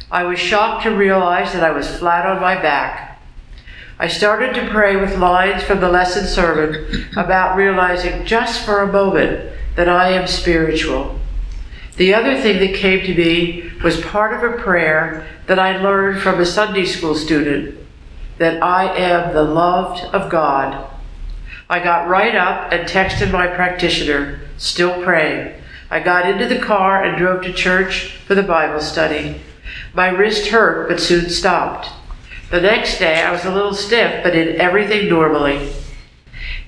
I 0.09 0.23
was 0.23 0.39
shocked 0.39 0.85
to 0.85 0.91
realize 0.91 1.53
that 1.53 1.65
I 1.65 1.73
was 1.73 1.99
flat 1.99 2.25
on 2.25 2.41
my 2.41 2.55
back. 2.55 3.21
I 3.99 4.07
started 4.07 4.55
to 4.55 4.71
pray 4.71 4.95
with 4.95 5.19
lines 5.19 5.65
from 5.65 5.81
the 5.81 5.91
lesson 5.91 6.29
sermon 6.29 7.09
about 7.17 7.57
realizing 7.57 8.25
just 8.25 8.65
for 8.65 8.83
a 8.83 8.93
moment 8.93 9.51
that 9.75 9.89
I 9.89 10.11
am 10.11 10.29
spiritual. 10.29 11.19
The 11.99 12.15
other 12.15 12.41
thing 12.41 12.61
that 12.61 12.79
came 12.79 13.05
to 13.05 13.15
me 13.15 13.73
was 13.83 14.01
part 14.01 14.33
of 14.33 14.49
a 14.49 14.57
prayer 14.57 15.27
that 15.49 15.59
I 15.59 15.83
learned 15.83 16.23
from 16.23 16.39
a 16.39 16.47
Sunday 16.47 16.85
school 16.85 17.17
student 17.17 17.77
that 18.39 18.63
I 18.63 18.97
am 18.97 19.35
the 19.35 19.43
loved 19.43 20.05
of 20.15 20.31
God. 20.31 20.89
I 21.69 21.81
got 21.81 22.09
right 22.09 22.37
up 22.37 22.73
and 22.73 22.89
texted 22.89 23.33
my 23.33 23.49
practitioner, 23.49 24.43
still 24.59 25.03
praying. 25.03 25.61
I 25.91 25.99
got 25.99 26.31
into 26.31 26.47
the 26.47 26.61
car 26.65 27.03
and 27.03 27.19
drove 27.19 27.43
to 27.43 27.53
church 27.53 28.13
for 28.29 28.37
the 28.37 28.45
Bible 28.45 28.81
study. 28.81 29.41
My 29.93 30.09
wrist 30.09 30.51
hurt 30.51 30.89
but 30.89 31.01
soon 31.01 31.29
stopped. 31.29 31.89
The 32.53 32.61
next 32.61 33.01
day 33.01 33.23
I 33.23 33.33
was 33.33 33.45
a 33.45 33.53
little 33.53 33.75
stiff 33.75 34.23
but 34.23 34.35
did 34.35 34.55
everything 34.55 35.09
normally. 35.09 35.73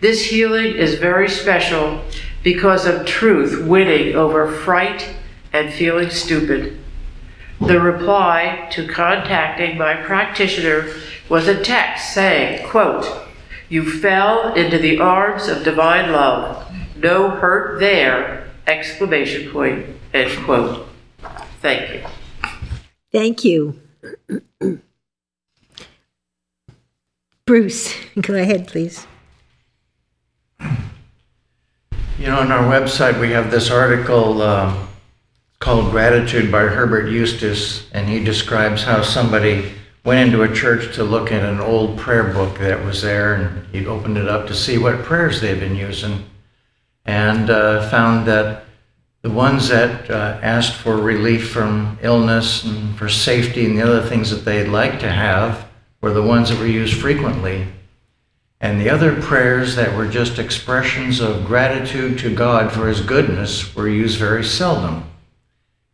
This 0.01 0.25
healing 0.25 0.75
is 0.75 0.97
very 0.97 1.29
special 1.29 2.03
because 2.43 2.85
of 2.85 3.07
truth 3.07 3.65
winning 3.65 4.17
over 4.17 4.51
fright 4.51 5.15
and 5.53 5.73
feeling 5.73 6.11
stupid. 6.11 6.79
The 7.61 7.81
reply 7.81 8.69
to 8.73 8.89
contacting 8.89 9.77
my 9.77 9.95
practitioner 9.95 10.95
was 11.29 11.47
a 11.47 11.63
text 11.63 12.15
saying, 12.15 12.67
quote, 12.69 13.07
You 13.69 13.91
fell 13.91 14.55
into 14.55 14.79
the 14.79 14.99
arms 14.99 15.49
of 15.49 15.63
divine 15.63 16.13
love. 16.13 16.73
No 16.97 17.31
hurt 17.31 17.79
there! 17.81 18.51
Exclamation 18.67 19.51
point. 19.51 19.87
End 20.15 20.45
quote. 20.45 20.87
Thank 21.61 21.93
you. 21.93 22.05
Thank 23.13 23.45
you. 23.45 23.81
Bruce, 27.45 27.95
go 28.21 28.35
ahead, 28.35 28.69
please. 28.69 29.07
You 32.19 32.27
know, 32.27 32.39
on 32.39 32.53
our 32.53 32.63
website, 32.63 33.19
we 33.21 33.31
have 33.31 33.51
this 33.51 33.71
article 33.71 34.41
uh, 34.43 34.87
called 35.61 35.91
Gratitude 35.91 36.51
by 36.51 36.63
Herbert 36.63 37.11
Eustace, 37.11 37.87
and 37.93 38.09
he 38.09 38.25
describes 38.25 38.83
how 38.83 39.03
somebody 39.03 39.71
went 40.07 40.27
into 40.27 40.43
a 40.43 40.55
church 40.55 40.95
to 40.95 41.05
look 41.05 41.31
at 41.31 41.45
an 41.45 41.61
old 41.61 41.99
prayer 41.99 42.33
book 42.33 42.57
that 42.61 42.83
was 42.83 43.03
there, 43.03 43.35
and 43.35 43.67
he 43.67 43.85
opened 43.85 44.17
it 44.17 44.27
up 44.27 44.47
to 44.47 44.55
see 44.55 44.79
what 44.79 45.03
prayers 45.03 45.43
they'd 45.43 45.61
been 45.61 45.77
using, 45.77 46.25
and 47.05 47.51
uh, 47.51 47.87
found 47.91 48.27
that 48.27 48.65
the 49.21 49.29
ones 49.29 49.69
that 49.69 50.11
uh, 50.11 50.41
asked 50.41 50.77
for 50.77 50.97
relief 50.97 51.51
from 51.51 51.99
illness 52.01 52.65
and 52.65 52.97
for 52.97 53.11
safety 53.11 53.67
and 53.67 53.77
the 53.77 53.83
other 53.83 54.01
things 54.01 54.31
that 54.31 54.47
they'd 54.47 54.69
like 54.69 54.99
to 55.01 55.11
have 55.11 55.69
were 56.01 56.15
the 56.15 56.23
ones 56.23 56.49
that 56.49 56.59
were 56.59 56.67
used 56.67 56.99
frequently. 56.99 57.69
And 58.63 58.81
the 58.81 58.89
other 58.89 59.21
prayers 59.21 59.77
that 59.77 59.95
were 59.95 60.09
just 60.09 60.39
expressions 60.39 61.21
of 61.21 61.45
gratitude 61.45 62.19
to 62.21 62.35
God 62.35 62.73
for 62.73 62.89
His 62.89 63.03
goodness 63.03 63.77
were 63.77 63.89
used 63.91 64.19
very 64.19 64.43
seldom. 64.43 65.10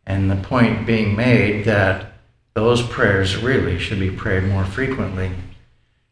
And 0.07 0.31
the 0.31 0.37
point 0.37 0.87
being 0.87 1.17
made 1.17 1.65
that 1.65 2.13
those 2.53 2.81
prayers 2.81 3.35
really 3.35 3.77
should 3.77 3.99
be 3.99 4.09
prayed 4.09 4.45
more 4.45 4.65
frequently. 4.65 5.31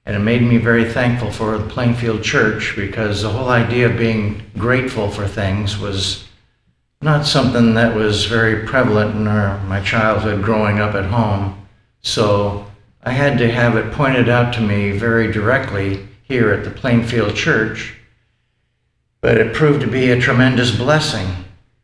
And 0.06 0.16
it 0.16 0.20
made 0.20 0.44
me 0.44 0.58
very 0.58 0.86
thankful 0.86 1.32
for 1.32 1.58
the 1.58 1.68
Plainfield 1.68 2.22
Church 2.22 2.74
because 2.76 3.22
the 3.22 3.30
whole 3.30 3.50
idea 3.50 3.90
of 3.90 3.98
being 3.98 4.44
grateful 4.58 5.10
for 5.10 5.28
things 5.28 5.80
was 5.80 6.26
not 7.02 7.26
something 7.26 7.74
that 7.76 7.96
was 7.96 8.26
very 8.26 8.68
prevalent 8.68 9.16
in 9.16 9.28
our, 9.28 9.60
my 9.64 9.82
childhood 9.82 10.44
growing 10.44 10.80
up 10.80 10.94
at 10.94 11.06
home. 11.06 11.66
So 12.02 12.68
I 13.02 13.12
had 13.12 13.38
to 13.38 13.50
have 13.50 13.78
it 13.78 13.94
pointed 13.94 14.28
out 14.28 14.54
to 14.56 14.62
me 14.62 14.92
very 14.92 15.32
directly 15.32 16.06
here 16.24 16.52
at 16.52 16.66
the 16.66 16.70
Plainfield 16.70 17.36
Church. 17.36 17.96
But 19.22 19.38
it 19.38 19.56
proved 19.56 19.82
to 19.82 19.88
be 19.88 20.12
a 20.12 20.20
tremendous 20.20 20.76
blessing. 20.76 21.28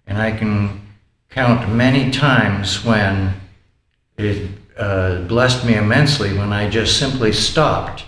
And 0.05 0.17
I 0.17 0.31
can 0.31 0.80
count 1.31 1.73
many 1.73 2.11
times 2.11 2.85
when 2.85 3.33
it 4.17 4.49
uh, 4.77 5.21
blessed 5.23 5.65
me 5.65 5.75
immensely 5.75 6.37
when 6.37 6.53
I 6.53 6.69
just 6.69 6.99
simply 6.99 7.31
stopped 7.31 8.05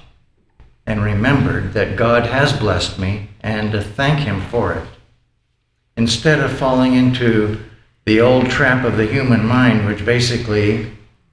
and 0.86 1.02
remembered 1.02 1.74
that 1.74 1.96
God 1.96 2.26
has 2.26 2.52
blessed 2.52 3.00
me 3.00 3.30
and 3.42 3.72
to 3.72 3.82
thank 3.82 4.20
Him 4.20 4.42
for 4.42 4.74
it. 4.74 4.88
Instead 5.96 6.40
of 6.40 6.52
falling 6.52 6.96
into 6.96 7.60
the 8.06 8.20
old 8.20 8.50
trap 8.50 8.84
of 8.86 8.98
the 8.98 9.06
human 9.06 9.46
mind, 9.46 9.86
which 9.86 10.06
basically 10.06 10.92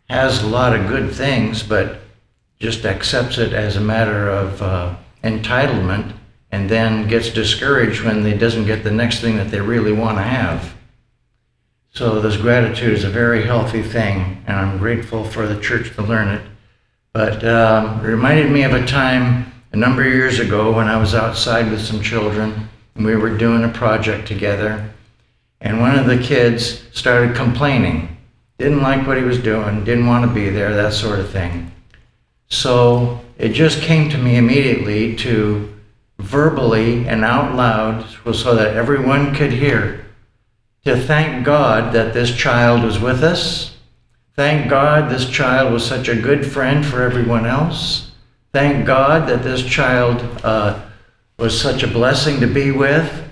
has 0.09 0.43
a 0.43 0.47
lot 0.47 0.74
of 0.74 0.86
good 0.86 1.12
things, 1.12 1.62
but 1.62 2.01
just 2.61 2.84
accepts 2.84 3.38
it 3.38 3.53
as 3.53 3.76
a 3.76 3.80
matter 3.80 4.28
of 4.28 4.62
uh, 4.62 4.95
entitlement 5.24 6.12
and 6.53 6.68
then 6.68 7.09
gets 7.09 7.30
discouraged 7.30 8.05
when 8.05 8.22
they 8.22 8.34
doesn't 8.34 8.66
get 8.66 8.84
the 8.84 8.91
next 8.91 9.20
thing 9.20 9.36
that 9.36 9.51
they 9.51 9.61
really 9.61 9.93
want 9.93 10.18
to 10.18 10.22
have. 10.22 10.74
So 11.93 12.20
this 12.20 12.36
gratitude 12.36 12.93
is 12.93 13.05
a 13.05 13.11
very 13.11 13.45
healthy 13.45 13.82
thing, 13.82 14.43
and 14.47 14.57
I'm 14.57 14.78
grateful 14.78 15.24
for 15.24 15.47
the 15.47 15.61
church 15.61 15.95
to 15.97 16.03
learn 16.03 16.28
it. 16.28 16.43
But 17.12 17.45
um, 17.45 18.05
it 18.05 18.09
reminded 18.09 18.51
me 18.53 18.62
of 18.62 18.72
a 18.72 18.86
time 18.86 19.53
a 19.72 19.76
number 19.76 20.03
of 20.03 20.12
years 20.12 20.38
ago 20.38 20.72
when 20.72 20.86
I 20.86 20.97
was 20.97 21.14
outside 21.14 21.68
with 21.68 21.80
some 21.80 22.01
children, 22.01 22.68
and 22.95 23.05
we 23.05 23.16
were 23.16 23.36
doing 23.36 23.64
a 23.64 23.68
project 23.68 24.28
together, 24.28 24.88
and 25.61 25.80
one 25.80 25.99
of 25.99 26.07
the 26.07 26.18
kids 26.18 26.84
started 26.93 27.34
complaining. 27.34 28.16
Didn't 28.59 28.82
like 28.82 29.07
what 29.07 29.16
he 29.16 29.24
was 29.24 29.38
doing, 29.38 29.84
didn't 29.84 30.07
want 30.07 30.24
to 30.28 30.32
be 30.34 30.49
there, 30.49 30.74
that 30.74 30.93
sort 30.93 31.18
of 31.18 31.30
thing. 31.30 31.72
So 32.47 33.20
it 33.36 33.49
just 33.49 33.82
came 33.82 34.09
to 34.11 34.18
me 34.18 34.36
immediately 34.36 35.16
to 35.16 35.76
verbally 36.20 37.09
and 37.09 37.24
out 37.24 37.57
loud 37.57 38.07
so 38.34 38.55
that 38.55 38.76
everyone 38.76 39.34
could 39.34 39.53
hear 39.53 40.07
to 40.85 40.97
thank 40.97 41.45
God 41.45 41.93
that 41.93 42.14
this 42.14 42.35
child 42.35 42.83
was 42.83 42.99
with 42.99 43.22
us. 43.22 43.76
Thank 44.35 44.70
God 44.70 45.11
this 45.11 45.28
child 45.28 45.72
was 45.72 45.85
such 45.85 46.09
a 46.09 46.20
good 46.20 46.47
friend 46.47 46.85
for 46.85 47.03
everyone 47.03 47.45
else. 47.45 48.11
Thank 48.53 48.87
God 48.87 49.28
that 49.28 49.43
this 49.43 49.62
child 49.62 50.22
uh, 50.43 50.81
was 51.39 51.61
such 51.61 51.83
a 51.83 51.89
blessing 51.89 52.41
to 52.41 52.47
be 52.47 52.70
with. 52.70 53.28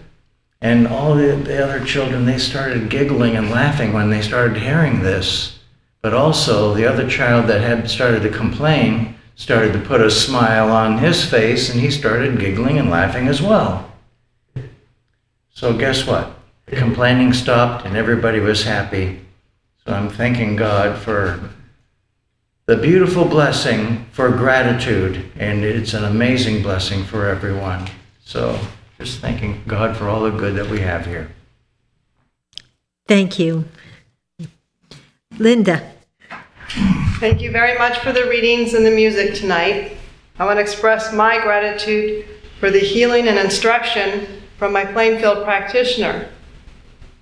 And 0.61 0.87
all 0.87 1.15
the, 1.15 1.37
the 1.37 1.65
other 1.65 1.85
children, 1.85 2.27
they 2.27 2.39
started 2.39 2.91
giggling 2.91 3.37
and 3.37 3.51
laughing 3.51 3.93
when 3.93 4.11
they 4.11 4.21
started 4.21 4.59
hearing 4.59 5.01
this. 5.01 5.59
But 6.03 6.15
also, 6.15 6.75
the 6.75 6.87
other 6.87 7.09
child 7.09 7.47
that 7.47 7.61
had 7.61 7.89
started 7.89 8.23
to 8.23 8.31
complain 8.31 9.17
started 9.35 9.73
to 9.73 9.79
put 9.79 10.01
a 10.01 10.11
smile 10.11 10.71
on 10.71 10.99
his 10.99 11.25
face 11.25 11.71
and 11.71 11.81
he 11.81 11.91
started 11.91 12.41
giggling 12.41 12.79
and 12.79 12.91
laughing 12.91 13.29
as 13.29 13.41
well. 13.41 13.91
So, 15.51 15.77
guess 15.77 16.07
what? 16.07 16.38
The 16.71 16.77
complaining 16.77 17.33
stopped 17.33 17.87
and 17.87 17.97
everybody 17.97 18.41
was 18.41 18.65
happy. 18.65 19.21
So, 19.85 19.95
I'm 19.95 20.11
thanking 20.11 20.57
God 20.57 20.99
for 20.99 21.41
the 22.67 22.77
beautiful 22.77 23.25
blessing 23.25 24.05
for 24.13 24.29
gratitude, 24.29 25.33
and 25.39 25.65
it's 25.65 25.95
an 25.95 26.05
amazing 26.05 26.63
blessing 26.63 27.03
for 27.03 27.27
everyone. 27.27 27.89
So, 28.23 28.61
just 28.99 29.21
thanking 29.21 29.63
God 29.67 29.97
for 29.97 30.07
all 30.09 30.21
the 30.21 30.31
good 30.31 30.57
that 30.57 30.69
we 30.69 30.81
have 30.81 31.07
here. 31.07 31.31
Thank 33.07 33.39
you. 33.39 33.65
Linda. 35.39 35.91
Thank 37.19 37.41
you 37.41 37.51
very 37.51 37.79
much 37.79 38.01
for 38.01 38.13
the 38.13 38.29
readings 38.29 38.75
and 38.75 38.85
the 38.85 38.91
music 38.91 39.35
tonight. 39.35 39.97
I 40.39 40.45
want 40.45 40.59
to 40.59 40.61
express 40.61 41.15
my 41.15 41.41
gratitude 41.43 42.27
for 42.61 42.71
the 42.71 42.79
healing 42.79 43.29
and 43.29 43.39
instruction 43.39 44.43
from 44.59 44.75
my 44.75 44.85
Plainfield 44.85 45.43
practitioner. 45.45 46.29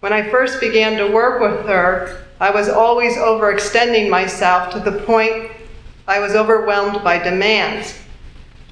When 0.06 0.12
I 0.12 0.30
first 0.30 0.60
began 0.60 0.96
to 0.98 1.12
work 1.12 1.40
with 1.40 1.66
her, 1.66 2.22
I 2.38 2.52
was 2.52 2.68
always 2.68 3.16
overextending 3.16 4.08
myself 4.08 4.72
to 4.72 4.78
the 4.78 5.02
point 5.02 5.50
I 6.06 6.20
was 6.20 6.36
overwhelmed 6.36 7.02
by 7.02 7.18
demands. 7.18 7.98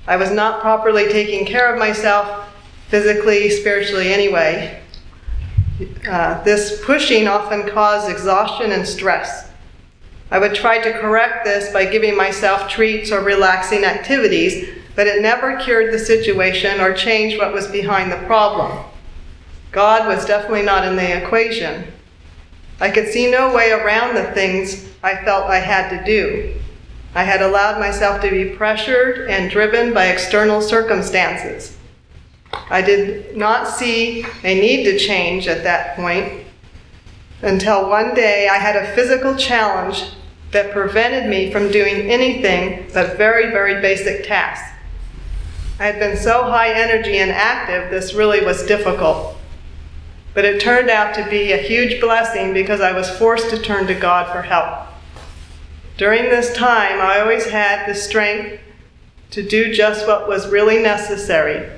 I 0.07 0.15
was 0.15 0.31
not 0.31 0.61
properly 0.61 1.09
taking 1.09 1.45
care 1.45 1.75
of 1.75 1.77
myself, 1.81 2.49
physically, 2.87 3.51
spiritually, 3.51 4.13
anyway. 4.13 4.81
Uh, 6.09 6.41
this 6.45 6.81
pushing 6.85 7.27
often 7.27 7.69
caused 7.69 8.09
exhaustion 8.09 8.71
and 8.71 8.87
stress. 8.87 9.51
I 10.31 10.39
would 10.39 10.55
try 10.55 10.81
to 10.81 11.01
correct 11.01 11.45
this 11.45 11.73
by 11.73 11.85
giving 11.87 12.17
myself 12.17 12.69
treats 12.69 13.11
or 13.11 13.25
relaxing 13.25 13.85
activities, 13.85 14.69
but 14.95 15.09
it 15.09 15.21
never 15.21 15.57
cured 15.57 15.93
the 15.93 15.99
situation 15.99 16.81
or 16.81 16.95
changed 16.95 17.39
what 17.39 17.53
was 17.53 17.67
behind 17.67 18.13
the 18.13 18.25
problem. 18.29 18.85
God 19.75 20.07
was 20.07 20.25
definitely 20.25 20.63
not 20.63 20.87
in 20.87 20.95
the 20.95 21.23
equation. 21.25 21.85
I 22.81 22.91
could 22.91 23.09
see 23.09 23.29
no 23.29 23.53
way 23.53 23.73
around 23.73 24.15
the 24.15 24.31
things 24.33 24.89
I 25.03 25.17
felt 25.25 25.51
I 25.51 25.59
had 25.59 25.91
to 25.91 26.05
do. 26.05 26.55
I 27.13 27.25
had 27.25 27.43
allowed 27.43 27.81
myself 27.81 28.21
to 28.23 28.31
be 28.31 28.55
pressured 28.57 29.29
and 29.29 29.51
driven 29.51 29.93
by 29.93 30.07
external 30.07 30.61
circumstances. 30.61 31.77
I 32.71 32.83
did 32.83 33.37
not 33.37 33.67
see 33.67 34.25
a 34.45 34.61
need 34.61 34.85
to 34.85 34.99
change 34.99 35.49
at 35.49 35.65
that 35.65 35.97
point 35.97 36.45
until 37.43 37.89
one 37.89 38.15
day 38.15 38.49
I 38.49 38.59
had 38.59 38.77
a 38.77 38.95
physical 38.95 39.35
challenge 39.35 40.05
that 40.53 40.73
prevented 40.73 41.29
me 41.29 41.51
from 41.51 41.73
doing 41.73 42.09
anything 42.09 42.89
but 42.95 43.17
very, 43.17 43.51
very 43.51 43.81
basic 43.81 44.25
tasks. 44.25 44.71
I 45.81 45.87
had 45.87 45.99
been 45.99 46.17
so 46.17 46.45
high 46.45 46.73
energy 46.73 47.19
and 47.19 47.33
active, 47.33 47.91
this 47.91 48.15
really 48.15 48.45
was 48.45 48.65
difficult. 48.65 49.37
But 50.35 50.45
it 50.45 50.61
turned 50.61 50.91
out 50.91 51.15
to 51.15 51.31
be 51.31 51.53
a 51.53 51.57
huge 51.57 52.01
blessing 52.01 52.53
because 52.53 52.81
I 52.81 52.93
was 52.93 53.09
forced 53.09 53.51
to 53.51 53.59
turn 53.59 53.87
to 53.87 53.95
God 53.95 54.31
for 54.33 54.43
help. 54.43 54.89
During 55.97 56.25
this 56.25 56.53
time, 56.55 57.01
I 57.01 57.21
always 57.21 57.47
had 57.47 57.89
the 57.89 57.95
strength 57.95 58.61
to 59.31 59.43
do 59.43 59.73
just 59.73 60.07
what 60.09 60.29
was 60.29 60.49
really 60.49 60.83
necessary, 60.83 61.71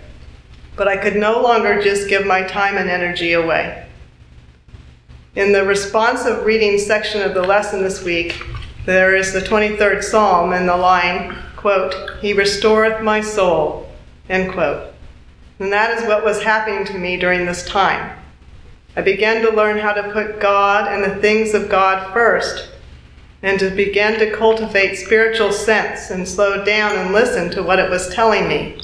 but 0.74 0.88
I 0.88 0.96
could 0.96 1.16
no 1.16 1.40
longer 1.40 1.82
just 1.82 2.08
give 2.08 2.26
my 2.26 2.42
time 2.42 2.78
and 2.78 2.88
energy 2.88 3.34
away. 3.34 3.86
In 5.34 5.52
the 5.52 5.64
responsive 5.64 6.46
reading 6.46 6.78
section 6.78 7.20
of 7.20 7.34
the 7.34 7.42
lesson 7.42 7.82
this 7.82 8.02
week, 8.02 8.42
there 8.86 9.14
is 9.14 9.34
the 9.34 9.40
23rd 9.40 10.02
Psalm 10.02 10.54
and 10.54 10.66
the 10.66 10.76
line, 10.76 11.36
quote, 11.56 11.94
He 12.20 12.32
restoreth 12.32 13.02
my 13.02 13.20
soul, 13.20 13.86
end 14.30 14.52
quote. 14.52 14.94
And 15.58 15.70
that 15.72 15.98
is 15.98 16.06
what 16.06 16.24
was 16.24 16.42
happening 16.42 16.86
to 16.86 16.98
me 16.98 17.18
during 17.18 17.44
this 17.44 17.66
time. 17.66 18.18
I 18.96 19.02
began 19.02 19.42
to 19.42 19.50
learn 19.50 19.78
how 19.78 19.92
to 19.92 20.10
put 20.10 20.40
God 20.40 20.90
and 20.90 21.04
the 21.04 21.20
things 21.20 21.52
of 21.52 21.68
God 21.68 22.12
first, 22.14 22.70
and 23.42 23.60
to 23.60 23.70
begin 23.70 24.18
to 24.18 24.34
cultivate 24.34 24.96
spiritual 24.96 25.52
sense 25.52 26.10
and 26.10 26.26
slow 26.26 26.64
down 26.64 26.96
and 26.96 27.12
listen 27.12 27.50
to 27.50 27.62
what 27.62 27.78
it 27.78 27.90
was 27.90 28.08
telling 28.14 28.48
me. 28.48 28.80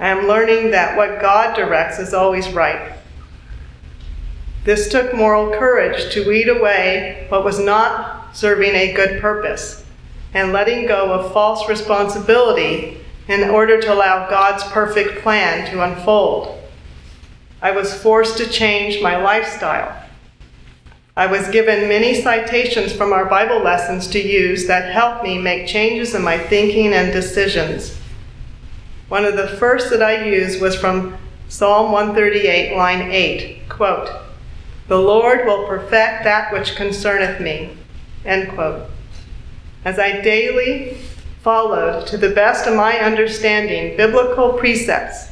I 0.00 0.08
am 0.08 0.26
learning 0.26 0.70
that 0.70 0.96
what 0.96 1.20
God 1.20 1.54
directs 1.54 1.98
is 1.98 2.14
always 2.14 2.48
right. 2.52 2.94
This 4.64 4.88
took 4.88 5.14
moral 5.14 5.50
courage 5.50 6.12
to 6.12 6.26
weed 6.26 6.48
away 6.48 7.26
what 7.28 7.44
was 7.44 7.58
not 7.58 8.34
serving 8.34 8.74
a 8.74 8.94
good 8.94 9.20
purpose 9.20 9.84
and 10.34 10.52
letting 10.52 10.86
go 10.86 11.12
of 11.12 11.32
false 11.32 11.68
responsibility 11.68 13.00
in 13.28 13.50
order 13.50 13.80
to 13.80 13.92
allow 13.92 14.28
God's 14.28 14.64
perfect 14.64 15.22
plan 15.22 15.70
to 15.70 15.82
unfold. 15.82 16.55
I 17.62 17.70
was 17.70 17.94
forced 17.94 18.36
to 18.38 18.48
change 18.48 19.02
my 19.02 19.16
lifestyle. 19.16 20.02
I 21.16 21.26
was 21.26 21.48
given 21.48 21.88
many 21.88 22.20
citations 22.20 22.92
from 22.92 23.14
our 23.14 23.24
Bible 23.24 23.60
lessons 23.60 24.06
to 24.08 24.20
use 24.20 24.66
that 24.66 24.92
helped 24.92 25.24
me 25.24 25.38
make 25.38 25.66
changes 25.66 26.14
in 26.14 26.20
my 26.22 26.36
thinking 26.36 26.92
and 26.92 27.10
decisions. 27.10 27.96
One 29.08 29.24
of 29.24 29.36
the 29.36 29.48
first 29.48 29.88
that 29.90 30.02
I 30.02 30.26
used 30.26 30.60
was 30.60 30.76
from 30.76 31.16
Psalm 31.48 31.92
138, 31.92 32.76
line 32.76 33.10
8, 33.10 33.68
quote, 33.70 34.10
The 34.88 34.98
Lord 34.98 35.46
will 35.46 35.66
perfect 35.66 36.24
that 36.24 36.52
which 36.52 36.76
concerneth 36.76 37.40
me, 37.40 37.78
end 38.26 38.50
quote. 38.50 38.90
As 39.86 39.98
I 39.98 40.20
daily 40.20 40.98
followed, 41.40 42.06
to 42.08 42.18
the 42.18 42.30
best 42.30 42.66
of 42.66 42.74
my 42.74 42.98
understanding, 42.98 43.96
biblical 43.96 44.54
precepts 44.54 45.28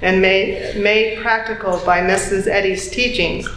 and 0.00 0.20
made, 0.20 1.18
practical 1.20 1.78
by 1.84 2.00
Mrs. 2.00 2.46
Eddy's 2.46 2.88
teachings, 2.90 3.48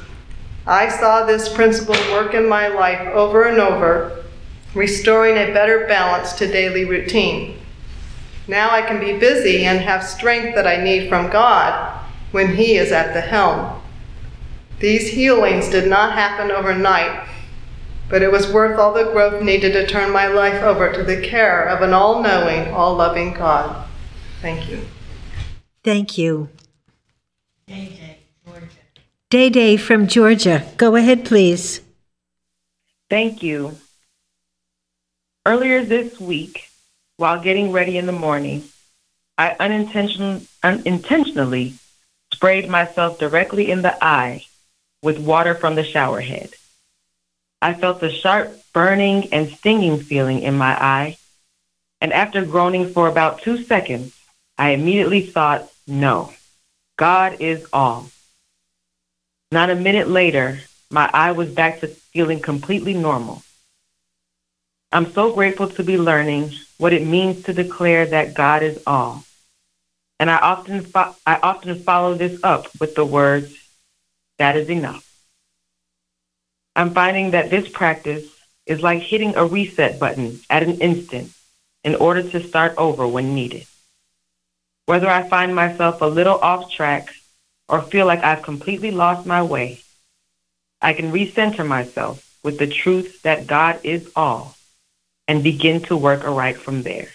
I 0.66 0.90
saw 0.90 1.26
this 1.26 1.52
principle 1.54 1.96
work 2.12 2.34
in 2.34 2.48
my 2.48 2.68
life 2.68 3.08
over 3.10 3.44
and 3.44 3.60
over, 3.60 4.24
restoring 4.74 5.38
a 5.38 5.54
better 5.54 5.86
balance 5.88 6.34
to 6.34 6.48
daily 6.48 6.86
routine. 6.86 7.58
Now 8.48 8.72
I 8.72 8.82
can 8.82 9.00
be 9.00 9.18
busy 9.18 9.66
and 9.66 9.80
have 9.80 10.04
strength 10.04 10.56
that 10.56 10.68
I 10.68 10.84
need 10.84 11.10
from 11.10 11.30
God 11.30 12.00
when 12.32 12.56
He 12.56 12.78
is 12.78 12.92
at 12.92 13.14
the 13.14 13.22
helm. 13.22 13.82
These 14.80 15.12
healings 15.12 15.70
did 15.70 15.88
not 15.88 16.14
happen 16.14 16.52
overnight, 16.52 17.28
but 18.10 18.24
it 18.24 18.32
was 18.32 18.52
worth 18.52 18.80
all 18.80 18.94
the 18.94 19.12
growth 19.12 19.42
needed 19.44 19.74
to 19.74 19.86
turn 19.86 20.12
my 20.12 20.28
life 20.28 20.62
over 20.64 20.92
to 20.92 21.04
the 21.04 21.22
care 21.22 21.64
of 21.66 21.82
an 21.82 21.94
all 21.94 22.22
knowing, 22.22 22.74
all 22.74 22.96
loving 22.96 23.34
God. 23.34 23.88
Thank 24.42 24.70
you. 24.70 24.82
Thank 25.84 26.18
you. 26.18 26.50
Day 27.68 27.90
Day, 27.90 28.20
Georgia. 28.46 28.68
Day 29.30 29.50
Day 29.50 29.78
from 29.78 30.08
Georgia. 30.08 30.66
Go 30.78 30.96
ahead, 30.96 31.26
please. 31.26 31.82
Thank 33.10 33.42
you. 33.42 33.78
Earlier 35.46 35.84
this 35.84 36.20
week, 36.20 36.70
while 37.18 37.42
getting 37.42 37.72
ready 37.72 37.98
in 37.98 38.06
the 38.06 38.12
morning, 38.12 38.64
I 39.38 39.56
unintention- 39.60 40.48
unintentionally 40.62 41.74
sprayed 42.32 42.70
myself 42.70 43.18
directly 43.18 43.72
in 43.72 43.82
the 43.82 43.98
eye 44.04 44.46
with 45.02 45.18
water 45.18 45.56
from 45.56 45.76
the 45.76 45.84
shower 45.84 46.22
head. 46.22 46.52
I 47.62 47.74
felt 47.74 48.04
a 48.04 48.12
sharp 48.12 48.56
burning 48.74 49.34
and 49.34 49.50
stinging 49.50 50.00
feeling 50.00 50.42
in 50.42 50.58
my 50.58 50.74
eye, 50.80 51.18
and 52.00 52.14
after 52.14 52.46
groaning 52.46 52.94
for 52.94 53.08
about 53.08 53.42
two 53.42 53.64
seconds, 53.64 54.16
I 54.58 54.72
immediately 54.72 55.22
thought, 55.22 55.71
no, 55.88 56.34
God 56.98 57.42
is 57.42 57.66
all. 57.74 58.10
Not 59.52 59.70
a 59.70 59.76
minute 59.76 60.08
later, 60.08 60.60
my 60.90 61.10
eye 61.14 61.32
was 61.32 61.50
back 61.50 61.80
to 61.80 61.88
feeling 61.88 62.40
completely 62.40 62.94
normal. 62.94 63.44
I'm 64.92 65.12
so 65.14 65.34
grateful 65.34 65.68
to 65.70 65.84
be 65.84 65.98
learning 65.98 66.52
what 66.78 66.94
it 66.94 67.06
means 67.06 67.44
to 67.44 67.54
declare 67.54 68.06
that 68.06 68.34
God 68.34 68.62
is 68.64 68.82
all. 68.86 69.24
And 70.20 70.30
I 70.30 70.38
often, 70.38 70.82
fo- 70.82 71.16
I 71.26 71.38
often 71.42 71.80
follow 71.80 72.14
this 72.14 72.40
up 72.44 72.68
with 72.80 72.96
the 72.96 73.06
words, 73.06 73.56
that 74.38 74.58
is 74.58 74.70
enough. 74.70 75.08
I'm 76.76 76.94
finding 76.94 77.32
that 77.32 77.50
this 77.50 77.70
practice 77.70 78.28
is 78.66 78.82
like 78.82 79.02
hitting 79.02 79.36
a 79.36 79.46
reset 79.46 80.00
button 80.00 80.40
at 80.50 80.64
an 80.64 80.80
instant 80.80 81.32
in 81.84 81.96
order 81.96 82.24
to 82.24 82.48
start 82.48 82.76
over 82.78 83.08
when 83.08 83.36
needed. 83.36 83.66
Whether 84.86 85.10
I 85.10 85.28
find 85.28 85.56
myself 85.56 86.02
a 86.02 86.06
little 86.06 86.38
off 86.40 86.72
track 86.72 87.10
or 87.70 87.82
feel 87.82 88.06
like 88.06 88.24
I've 88.24 88.44
completely 88.44 88.92
lost 88.92 89.26
my 89.26 89.42
way, 89.44 89.82
I 90.82 90.94
can 90.94 91.12
recenter 91.12 91.66
myself 91.66 92.28
with 92.44 92.58
the 92.58 92.68
truth 92.68 93.22
that 93.22 93.48
God 93.48 93.80
is 93.84 94.12
all 94.16 94.56
and 95.28 95.44
begin 95.44 95.82
to 95.84 95.96
work 95.96 96.26
aright 96.26 96.58
from 96.58 96.84
there. 96.84 97.08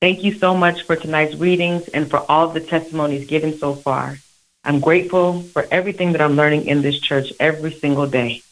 Thank 0.00 0.22
you 0.22 0.34
so 0.34 0.54
much 0.56 0.82
for 0.82 0.96
tonight's 0.96 1.34
readings 1.36 1.88
and 1.88 2.08
for 2.08 2.18
all 2.30 2.48
the 2.48 2.60
testimonies 2.60 3.26
given 3.26 3.56
so 3.58 3.74
far. 3.74 4.18
I'm 4.62 4.80
grateful 4.80 5.42
for 5.42 5.66
everything 5.70 6.12
that 6.12 6.20
I'm 6.20 6.36
learning 6.36 6.66
in 6.66 6.82
this 6.82 7.00
church 7.00 7.32
every 7.40 7.72
single 7.72 8.06
day, 8.06 8.42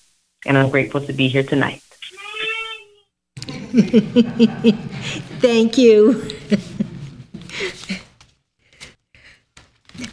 and 0.45 0.59
I'm 0.59 0.71
grateful 0.71 1.01
to 1.07 1.13
be 1.13 1.29
here 1.29 1.43
tonight. 1.43 1.83
Thank 5.41 5.79
you. 5.79 6.29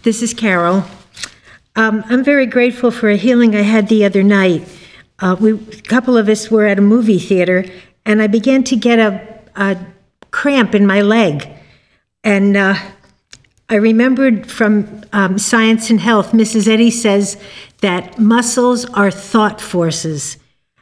This 0.03 0.21
is 0.21 0.33
Carol. 0.33 0.83
Um, 1.75 2.03
I'm 2.07 2.23
very 2.23 2.45
grateful 2.45 2.91
for 2.91 3.09
a 3.09 3.15
healing 3.15 3.55
I 3.55 3.61
had 3.61 3.87
the 3.89 4.05
other 4.05 4.23
night. 4.23 4.67
Uh, 5.19 5.35
we, 5.39 5.53
a 5.53 5.81
couple 5.83 6.17
of 6.17 6.29
us 6.29 6.49
were 6.49 6.65
at 6.65 6.77
a 6.77 6.81
movie 6.81 7.19
theater, 7.19 7.65
and 8.05 8.21
I 8.21 8.27
began 8.27 8.63
to 8.65 8.75
get 8.75 8.99
a, 8.99 9.39
a 9.55 9.77
cramp 10.31 10.73
in 10.73 10.85
my 10.85 11.01
leg. 11.01 11.47
And 12.23 12.57
uh, 12.57 12.75
I 13.69 13.75
remembered 13.75 14.49
from 14.49 15.03
um, 15.13 15.37
Science 15.37 15.89
and 15.89 15.99
Health, 15.99 16.31
Mrs. 16.31 16.67
Eddy 16.67 16.91
says 16.91 17.37
that 17.81 18.17
muscles 18.17 18.85
are 18.85 19.11
thought 19.11 19.61
forces. 19.61 20.37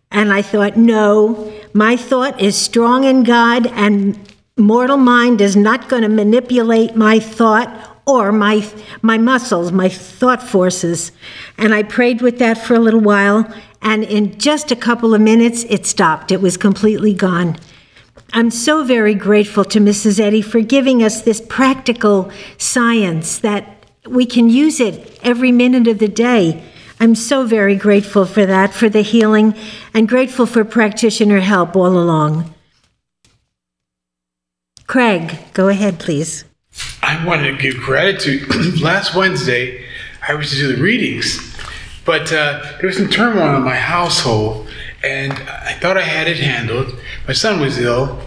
And 0.09 0.31
I 0.31 0.41
thought, 0.41 0.77
no, 0.77 1.53
my 1.73 1.97
thought 1.97 2.39
is 2.39 2.55
strong 2.55 3.03
in 3.03 3.23
God, 3.23 3.67
and 3.67 4.17
mortal 4.57 4.97
mind 4.97 5.39
is 5.41 5.55
not 5.55 5.87
going 5.87 6.01
to 6.01 6.09
manipulate 6.09 6.95
my 6.95 7.19
thought 7.19 7.97
or 8.05 8.31
my 8.31 8.67
my 9.01 9.17
muscles, 9.17 9.71
my 9.71 9.89
thought 9.89 10.41
forces. 10.41 11.11
And 11.57 11.73
I 11.73 11.83
prayed 11.83 12.21
with 12.21 12.39
that 12.39 12.57
for 12.57 12.73
a 12.73 12.79
little 12.79 13.01
while, 13.01 13.51
and 13.81 14.03
in 14.03 14.39
just 14.39 14.71
a 14.71 14.75
couple 14.75 15.13
of 15.13 15.21
minutes, 15.21 15.65
it 15.65 15.85
stopped. 15.85 16.31
It 16.31 16.41
was 16.41 16.57
completely 16.57 17.13
gone. 17.13 17.57
I'm 18.33 18.49
so 18.49 18.83
very 18.83 19.13
grateful 19.13 19.63
to 19.65 19.79
Mrs. 19.79 20.19
Eddy 20.19 20.41
for 20.41 20.61
giving 20.61 21.03
us 21.03 21.21
this 21.21 21.41
practical 21.41 22.31
science 22.57 23.39
that 23.39 23.85
we 24.05 24.25
can 24.25 24.49
use 24.49 24.79
it 24.79 25.19
every 25.23 25.51
minute 25.51 25.87
of 25.87 25.99
the 25.99 26.07
day. 26.07 26.63
I'm 26.99 27.15
so 27.15 27.45
very 27.45 27.75
grateful 27.75 28.25
for 28.25 28.45
that, 28.45 28.73
for 28.73 28.89
the 28.89 29.01
healing, 29.01 29.53
and 29.93 30.09
grateful 30.09 30.45
for 30.45 30.65
practitioner 30.65 31.39
help 31.39 31.75
all 31.75 31.97
along. 31.97 32.53
Craig, 34.87 35.37
go 35.53 35.67
ahead, 35.67 35.99
please. 35.99 36.45
I 37.03 37.23
wanted 37.25 37.51
to 37.51 37.61
give 37.61 37.81
gratitude. 37.81 38.81
Last 38.81 39.13
Wednesday, 39.13 39.85
I 40.27 40.33
was 40.33 40.49
to 40.51 40.55
do 40.55 40.75
the 40.75 40.81
readings, 40.81 41.55
but 42.05 42.31
uh, 42.31 42.63
there 42.79 42.87
was 42.87 42.97
some 42.97 43.09
turmoil 43.09 43.57
in 43.57 43.63
my 43.63 43.75
household, 43.75 44.67
and 45.03 45.33
I 45.33 45.73
thought 45.73 45.97
I 45.97 46.03
had 46.03 46.27
it 46.27 46.37
handled. 46.37 46.95
My 47.27 47.33
son 47.33 47.59
was 47.59 47.77
ill, 47.77 48.21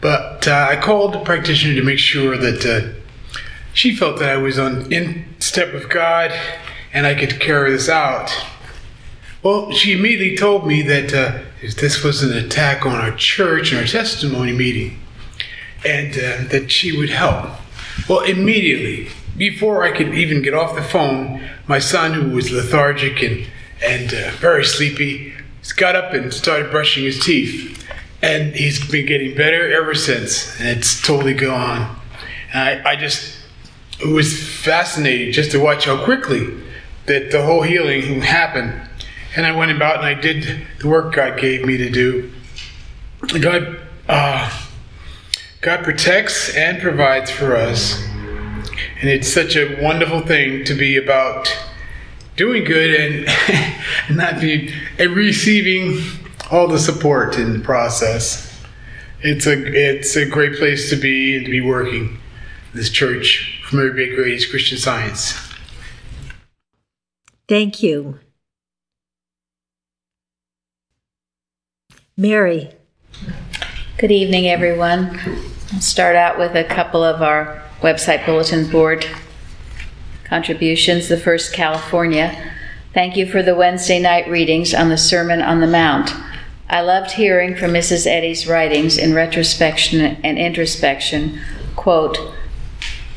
but 0.00 0.46
uh, 0.46 0.68
I 0.70 0.76
called 0.76 1.14
the 1.14 1.20
practitioner 1.20 1.74
to 1.74 1.82
make 1.82 1.98
sure 1.98 2.36
that 2.36 2.64
uh, 2.64 3.00
she 3.72 3.94
felt 3.94 4.18
that 4.18 4.30
I 4.30 4.36
was 4.36 4.58
on 4.58 4.92
in 4.92 5.24
step 5.38 5.72
with 5.72 5.88
God 5.88 6.32
and 6.92 7.06
I 7.06 7.14
could 7.14 7.40
carry 7.40 7.70
this 7.70 7.88
out. 7.88 8.30
Well, 9.42 9.72
she 9.72 9.92
immediately 9.92 10.36
told 10.36 10.66
me 10.66 10.82
that 10.82 11.14
uh, 11.14 11.38
this 11.60 12.02
was 12.02 12.22
an 12.22 12.36
attack 12.36 12.84
on 12.84 12.96
our 12.96 13.14
church 13.16 13.72
and 13.72 13.80
our 13.80 13.86
testimony 13.86 14.52
meeting, 14.52 14.98
and 15.84 16.12
uh, 16.14 16.48
that 16.50 16.70
she 16.70 16.96
would 16.96 17.10
help. 17.10 17.50
Well, 18.08 18.20
immediately, 18.20 19.08
before 19.36 19.84
I 19.84 19.96
could 19.96 20.14
even 20.14 20.42
get 20.42 20.54
off 20.54 20.74
the 20.74 20.82
phone, 20.82 21.48
my 21.66 21.78
son, 21.78 22.12
who 22.12 22.30
was 22.30 22.50
lethargic 22.50 23.22
and, 23.22 23.46
and 23.82 24.12
uh, 24.12 24.30
very 24.32 24.64
sleepy, 24.64 25.32
got 25.76 25.96
up 25.96 26.12
and 26.12 26.32
started 26.32 26.70
brushing 26.70 27.04
his 27.04 27.24
teeth. 27.24 27.86
And 28.22 28.54
he's 28.54 28.86
been 28.90 29.06
getting 29.06 29.34
better 29.34 29.72
ever 29.72 29.94
since, 29.94 30.58
and 30.60 30.68
it's 30.68 31.00
totally 31.00 31.32
gone. 31.32 31.96
And 32.52 32.86
I, 32.86 32.90
I 32.90 32.96
just, 32.96 33.38
it 33.98 34.08
was 34.08 34.38
fascinating 34.62 35.32
just 35.32 35.52
to 35.52 35.58
watch 35.58 35.86
how 35.86 36.04
quickly 36.04 36.46
that 37.06 37.30
the 37.30 37.42
whole 37.42 37.62
healing 37.62 38.20
happened. 38.20 38.88
And 39.36 39.46
I 39.46 39.52
went 39.56 39.70
about 39.70 39.96
and 39.96 40.04
I 40.04 40.14
did 40.14 40.66
the 40.80 40.88
work 40.88 41.14
God 41.14 41.38
gave 41.38 41.64
me 41.64 41.78
to 41.78 41.88
do. 41.88 42.30
God, 43.40 43.80
uh, 44.08 44.50
God 45.60 45.84
protects 45.84 46.56
and 46.56 46.80
provides 46.80 47.30
for 47.30 47.54
us. 47.54 48.02
And 49.00 49.10
it's 49.10 49.28
such 49.28 49.56
a 49.56 49.78
wonderful 49.82 50.22
thing 50.22 50.64
to 50.64 50.74
be 50.74 50.96
about 50.96 51.54
doing 52.36 52.64
good 52.64 53.28
and 54.08 54.16
not 54.16 54.40
be 54.40 54.72
and 54.98 55.14
receiving 55.14 56.00
all 56.50 56.66
the 56.66 56.78
support 56.78 57.36
in 57.36 57.52
the 57.52 57.58
process. 57.58 58.58
It's 59.20 59.46
a 59.46 59.52
it's 59.52 60.16
a 60.16 60.24
great 60.24 60.56
place 60.56 60.88
to 60.90 60.96
be 60.96 61.36
and 61.36 61.44
to 61.44 61.50
be 61.50 61.60
working. 61.60 62.18
This 62.72 62.88
church 62.88 63.60
from 63.64 63.80
Mary 63.80 63.92
Baker 63.92 64.22
Eddy's 64.22 64.46
Christian 64.46 64.78
Science. 64.78 65.34
Thank 67.48 67.82
you. 67.82 68.18
Mary. 72.16 72.70
Good 73.98 74.12
evening, 74.12 74.48
everyone. 74.48 75.49
Start 75.80 76.14
out 76.14 76.38
with 76.38 76.54
a 76.54 76.62
couple 76.62 77.02
of 77.02 77.22
our 77.22 77.62
website 77.80 78.26
bulletin 78.26 78.70
board 78.70 79.06
contributions. 80.24 81.08
The 81.08 81.16
first, 81.16 81.54
California. 81.54 82.52
Thank 82.92 83.16
you 83.16 83.24
for 83.24 83.42
the 83.42 83.54
Wednesday 83.54 83.98
night 83.98 84.28
readings 84.28 84.74
on 84.74 84.90
the 84.90 84.98
Sermon 84.98 85.40
on 85.40 85.60
the 85.60 85.66
Mount. 85.66 86.12
I 86.68 86.82
loved 86.82 87.12
hearing 87.12 87.56
from 87.56 87.70
Mrs. 87.70 88.06
Eddy's 88.06 88.46
writings 88.46 88.98
in 88.98 89.14
retrospection 89.14 90.18
and 90.22 90.38
introspection. 90.38 91.40
Quote, 91.76 92.18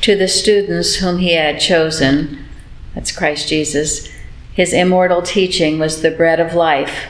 to 0.00 0.16
the 0.16 0.26
students 0.26 0.96
whom 0.96 1.18
he 1.18 1.34
had 1.34 1.60
chosen, 1.60 2.46
that's 2.94 3.12
Christ 3.12 3.46
Jesus, 3.46 4.10
his 4.54 4.72
immortal 4.72 5.20
teaching 5.20 5.78
was 5.78 6.00
the 6.00 6.10
bread 6.10 6.40
of 6.40 6.54
life. 6.54 7.08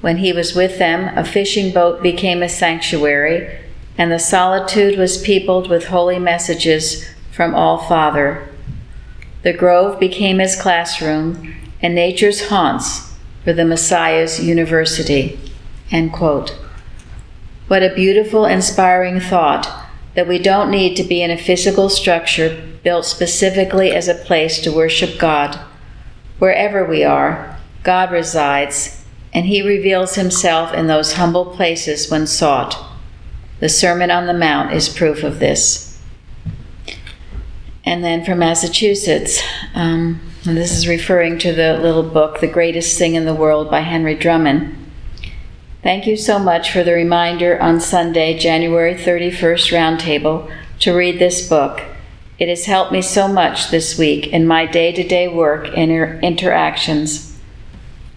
When 0.00 0.16
he 0.16 0.32
was 0.32 0.54
with 0.54 0.78
them, 0.78 1.14
a 1.14 1.26
fishing 1.26 1.74
boat 1.74 2.02
became 2.02 2.42
a 2.42 2.48
sanctuary, 2.48 3.67
and 3.98 4.12
the 4.12 4.18
solitude 4.18 4.96
was 4.96 5.20
peopled 5.20 5.68
with 5.68 5.88
holy 5.88 6.20
messages 6.20 7.04
from 7.32 7.54
All 7.54 7.78
Father. 7.78 8.48
The 9.42 9.52
grove 9.52 9.98
became 9.98 10.38
his 10.38 10.60
classroom, 10.60 11.54
and 11.82 11.94
nature's 11.94 12.48
haunts 12.48 13.12
were 13.44 13.52
the 13.52 13.64
Messiah's 13.64 14.42
university. 14.42 15.38
What 17.66 17.82
a 17.82 17.94
beautiful, 17.94 18.46
inspiring 18.46 19.20
thought 19.20 19.68
that 20.14 20.28
we 20.28 20.38
don't 20.38 20.70
need 20.70 20.96
to 20.96 21.04
be 21.04 21.22
in 21.22 21.30
a 21.30 21.36
physical 21.36 21.88
structure 21.88 22.62
built 22.82 23.04
specifically 23.04 23.92
as 23.92 24.08
a 24.08 24.14
place 24.14 24.60
to 24.60 24.72
worship 24.72 25.18
God. 25.18 25.58
Wherever 26.38 26.84
we 26.84 27.04
are, 27.04 27.58
God 27.82 28.12
resides, 28.12 29.04
and 29.32 29.46
He 29.46 29.60
reveals 29.60 30.14
Himself 30.14 30.72
in 30.72 30.86
those 30.86 31.14
humble 31.14 31.46
places 31.46 32.10
when 32.10 32.26
sought. 32.26 32.87
The 33.60 33.68
Sermon 33.68 34.10
on 34.10 34.26
the 34.26 34.34
Mount 34.34 34.72
is 34.72 34.88
proof 34.88 35.24
of 35.24 35.40
this. 35.40 35.98
And 37.84 38.04
then 38.04 38.24
from 38.24 38.38
Massachusetts, 38.38 39.42
um, 39.74 40.20
this 40.44 40.76
is 40.76 40.86
referring 40.86 41.38
to 41.40 41.52
the 41.52 41.78
little 41.78 42.02
book, 42.02 42.38
The 42.38 42.46
Greatest 42.46 42.96
Thing 42.96 43.14
in 43.14 43.24
the 43.24 43.34
World 43.34 43.70
by 43.70 43.80
Henry 43.80 44.14
Drummond. 44.14 44.76
Thank 45.82 46.06
you 46.06 46.16
so 46.16 46.38
much 46.38 46.70
for 46.70 46.84
the 46.84 46.92
reminder 46.92 47.60
on 47.60 47.80
Sunday, 47.80 48.38
January 48.38 48.94
31st 48.94 49.72
Roundtable, 49.72 50.52
to 50.80 50.94
read 50.94 51.18
this 51.18 51.48
book. 51.48 51.82
It 52.38 52.48
has 52.48 52.66
helped 52.66 52.92
me 52.92 53.02
so 53.02 53.26
much 53.26 53.70
this 53.70 53.98
week 53.98 54.28
in 54.28 54.46
my 54.46 54.66
day 54.66 54.92
to 54.92 55.02
day 55.02 55.26
work 55.26 55.66
and 55.68 55.90
inter- 55.90 56.20
interactions. 56.20 57.36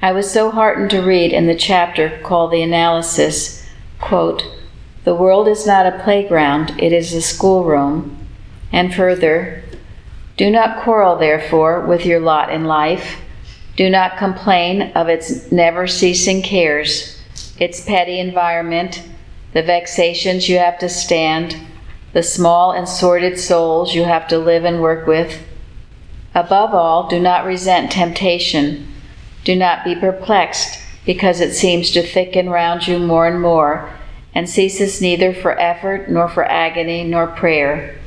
I 0.01 0.11
was 0.11 0.29
so 0.29 0.51
heartened 0.51 0.91
to 0.91 1.01
read 1.01 1.33
in 1.33 1.47
the 1.47 1.55
chapter 1.55 2.19
called 2.23 2.51
The 2.51 2.61
Analysis, 2.61 3.65
quote, 3.99 4.43
The 5.03 5.15
world 5.15 5.47
is 5.47 5.65
not 5.65 5.87
a 5.87 6.03
playground, 6.03 6.75
it 6.77 6.93
is 6.93 7.13
a 7.13 7.21
schoolroom. 7.21 8.17
And 8.71 8.93
further, 8.93 9.63
do 10.37 10.51
not 10.51 10.83
quarrel, 10.83 11.17
therefore, 11.17 11.81
with 11.81 12.05
your 12.05 12.19
lot 12.19 12.51
in 12.51 12.65
life. 12.65 13.19
Do 13.75 13.89
not 13.89 14.17
complain 14.17 14.91
of 14.93 15.09
its 15.09 15.51
never 15.51 15.87
ceasing 15.87 16.43
cares, 16.43 17.19
its 17.59 17.83
petty 17.83 18.19
environment, 18.19 19.03
the 19.53 19.63
vexations 19.63 20.47
you 20.47 20.59
have 20.59 20.77
to 20.79 20.89
stand, 20.89 21.55
the 22.13 22.21
small 22.21 22.71
and 22.71 22.87
sordid 22.87 23.39
souls 23.39 23.95
you 23.95 24.03
have 24.03 24.27
to 24.27 24.37
live 24.37 24.65
and 24.65 24.81
work 24.81 25.07
with. 25.07 25.41
Above 26.35 26.73
all, 26.73 27.07
do 27.07 27.19
not 27.19 27.45
resent 27.45 27.91
temptation. 27.91 28.87
Do 29.43 29.55
not 29.55 29.83
be 29.83 29.95
perplexed 29.95 30.79
because 31.05 31.41
it 31.41 31.53
seems 31.53 31.89
to 31.91 32.03
thicken 32.03 32.49
round 32.49 32.87
you 32.87 32.99
more 32.99 33.27
and 33.27 33.41
more 33.41 33.91
and 34.33 34.49
ceases 34.49 35.01
neither 35.01 35.33
for 35.33 35.59
effort 35.59 36.09
nor 36.09 36.27
for 36.29 36.43
agony 36.45 37.03
nor 37.03 37.27
prayer. 37.27 37.99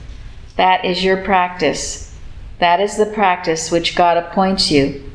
That 0.57 0.85
is 0.85 1.05
your 1.05 1.19
practice. 1.19 2.15
That 2.59 2.81
is 2.81 2.97
the 2.97 3.07
practice 3.07 3.71
which 3.71 3.97
God 3.97 4.17
appoints 4.17 4.71
you, 4.71 5.11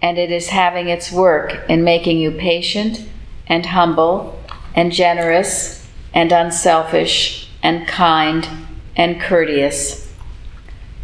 and 0.00 0.16
it 0.18 0.30
is 0.30 0.48
having 0.48 0.88
its 0.88 1.12
work 1.12 1.68
in 1.68 1.84
making 1.84 2.18
you 2.18 2.30
patient 2.30 3.06
and 3.46 3.66
humble 3.66 4.40
and 4.74 4.92
generous 4.92 5.86
and 6.14 6.32
unselfish 6.32 7.48
and 7.62 7.86
kind 7.86 8.48
and 8.96 9.20
courteous. 9.20 10.10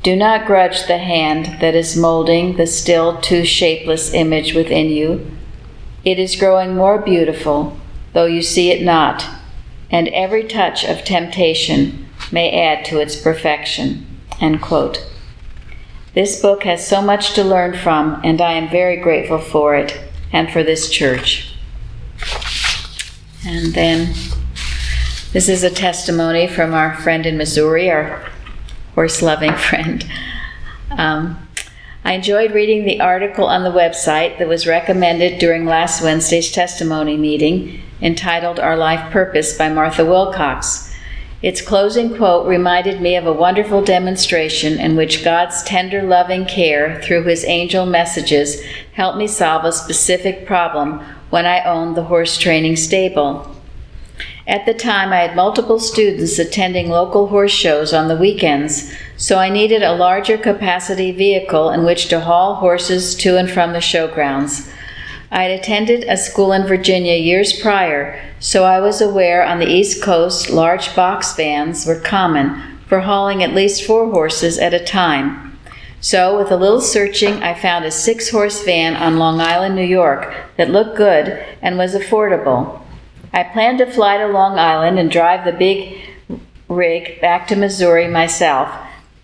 Do 0.03 0.15
not 0.15 0.47
grudge 0.47 0.87
the 0.87 0.99
hand 0.99 1.61
that 1.61 1.75
is 1.75 1.97
molding 1.97 2.57
the 2.57 2.67
still 2.67 3.21
too 3.21 3.45
shapeless 3.45 4.15
image 4.15 4.55
within 4.55 4.89
you. 4.89 5.31
It 6.05 6.21
is 6.21 6.37
growing 6.37 6.77
more 6.77 6.99
beautiful, 6.99 7.77
though 8.17 8.25
you 8.25 8.41
see 8.41 8.71
it 8.71 8.83
not, 8.83 9.27
and 9.91 10.09
every 10.09 10.43
touch 10.43 10.87
of 10.87 11.05
temptation 11.05 12.09
may 12.33 12.51
add 12.51 12.83
to 12.83 12.99
its 12.99 13.15
perfection. 13.15 14.07
This 16.15 16.41
book 16.41 16.63
has 16.63 16.89
so 16.89 17.03
much 17.03 17.35
to 17.35 17.45
learn 17.45 17.77
from, 17.77 18.19
and 18.25 18.41
I 18.41 18.53
am 18.53 18.71
very 18.71 18.97
grateful 18.97 19.39
for 19.39 19.77
it 19.77 20.01
and 20.33 20.51
for 20.51 20.63
this 20.63 20.89
church. 20.89 21.55
And 23.47 23.75
then 23.75 24.15
this 25.35 25.51
is 25.51 25.63
a 25.63 25.69
testimony 25.69 26.47
from 26.47 26.73
our 26.73 26.97
friend 26.97 27.27
in 27.27 27.37
Missouri, 27.37 27.91
our 27.91 28.27
horse 28.95 29.21
loving 29.21 29.55
friend. 29.69 30.11
Um, 30.91 31.47
I 32.03 32.15
enjoyed 32.15 32.53
reading 32.53 32.87
the 32.87 32.99
article 33.03 33.45
on 33.45 33.63
the 33.63 33.79
website 33.79 34.39
that 34.39 34.49
was 34.49 34.67
recommended 34.67 35.39
during 35.39 35.67
last 35.67 36.03
Wednesday's 36.03 36.51
testimony 36.51 37.19
meeting 37.19 37.83
entitled 38.01 38.61
Our 38.61 38.77
Life 38.77 39.11
Purpose 39.11 39.57
by 39.57 39.69
Martha 39.69 40.05
Wilcox. 40.05 40.93
Its 41.43 41.61
closing 41.61 42.17
quote 42.17 42.47
reminded 42.47 43.01
me 43.01 43.15
of 43.15 43.27
a 43.27 43.33
wonderful 43.33 43.83
demonstration 43.83 44.81
in 44.81 44.97
which 44.97 45.23
God's 45.23 45.63
tender, 45.63 46.03
loving 46.03 46.47
care 46.47 47.01
through 47.03 47.25
his 47.25 47.45
angel 47.45 47.87
messages 47.87 48.63
helped 48.95 49.19
me 49.19 49.27
solve 49.27 49.65
a 49.65 49.73
specific 49.73 50.47
problem 50.47 51.01
when 51.31 51.47
I 51.47 51.65
owned 51.65 51.97
the 51.97 52.05
horse 52.05 52.39
training 52.39 52.77
stable. 52.77 53.55
At 54.47 54.65
the 54.65 54.75
time, 54.75 55.13
I 55.13 55.19
had 55.19 55.37
multiple 55.37 55.81
students 55.81 56.39
attending 56.39 56.89
local 56.89 57.27
horse 57.27 57.53
shows 57.53 57.93
on 57.93 58.09
the 58.09 58.17
weekends, 58.17 58.93
so 59.17 59.39
I 59.39 59.51
needed 59.51 59.83
a 59.83 59.95
larger 59.95 60.39
capacity 60.39 61.11
vehicle 61.11 61.71
in 61.71 61.85
which 61.85 62.09
to 62.09 62.21
haul 62.21 62.55
horses 62.55 63.15
to 63.17 63.37
and 63.37 63.51
from 63.51 63.73
the 63.73 63.81
showgrounds. 63.81 64.71
I 65.37 65.43
had 65.43 65.61
attended 65.61 66.05
a 66.05 66.17
school 66.17 66.53
in 66.53 66.67
Virginia 66.67 67.15
years 67.15 67.53
prior, 67.53 68.19
so 68.41 68.65
I 68.65 68.81
was 68.81 69.03
aware 69.03 69.45
on 69.45 69.59
the 69.59 69.69
East 69.69 70.03
Coast 70.03 70.49
large 70.49 70.97
box 70.97 71.37
vans 71.37 71.85
were 71.85 72.01
common 72.01 72.79
for 72.87 73.01
hauling 73.01 73.43
at 73.43 73.53
least 73.53 73.85
four 73.85 74.11
horses 74.11 74.57
at 74.57 74.73
a 74.73 74.83
time. 74.83 75.59
So, 76.01 76.39
with 76.39 76.51
a 76.51 76.57
little 76.57 76.81
searching, 76.81 77.43
I 77.43 77.53
found 77.53 77.85
a 77.85 77.91
six 77.91 78.31
horse 78.31 78.65
van 78.65 78.97
on 78.97 79.19
Long 79.19 79.39
Island, 79.39 79.77
New 79.77 79.85
York 79.85 80.35
that 80.57 80.71
looked 80.71 80.97
good 80.97 81.45
and 81.61 81.77
was 81.77 81.95
affordable. 81.95 82.81
I 83.35 83.43
planned 83.43 83.77
to 83.79 83.93
fly 83.93 84.17
to 84.17 84.29
Long 84.29 84.59
Island 84.59 84.99
and 84.99 85.11
drive 85.11 85.45
the 85.45 85.53
big 85.53 85.99
rig 86.67 87.21
back 87.21 87.47
to 87.49 87.57
Missouri 87.57 88.09
myself 88.09 88.75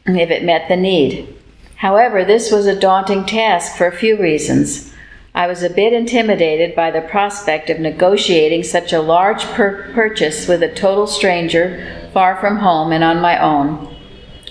if 0.05 0.29
it 0.29 0.45
met 0.45 0.69
the 0.69 0.77
need. 0.77 1.35
However, 1.77 2.23
this 2.23 2.53
was 2.53 2.67
a 2.67 2.79
daunting 2.79 3.25
task 3.25 3.79
for 3.79 3.87
a 3.87 3.97
few 3.97 4.21
reasons. 4.21 4.92
I 5.35 5.47
was 5.47 5.63
a 5.63 5.71
bit 5.71 5.95
intimidated 5.95 6.77
by 6.77 6.91
the 6.91 7.01
prospect 7.01 7.71
of 7.71 7.81
negotiating 7.81 8.65
such 8.65 8.93
a 8.93 9.01
large 9.01 9.43
pur- 9.45 9.91
purchase 9.95 10.47
with 10.47 10.63
a 10.63 10.75
total 10.75 11.07
stranger 11.07 12.11
far 12.13 12.37
from 12.37 12.59
home 12.59 12.93
and 12.93 13.03
on 13.03 13.21
my 13.21 13.41
own. 13.41 13.97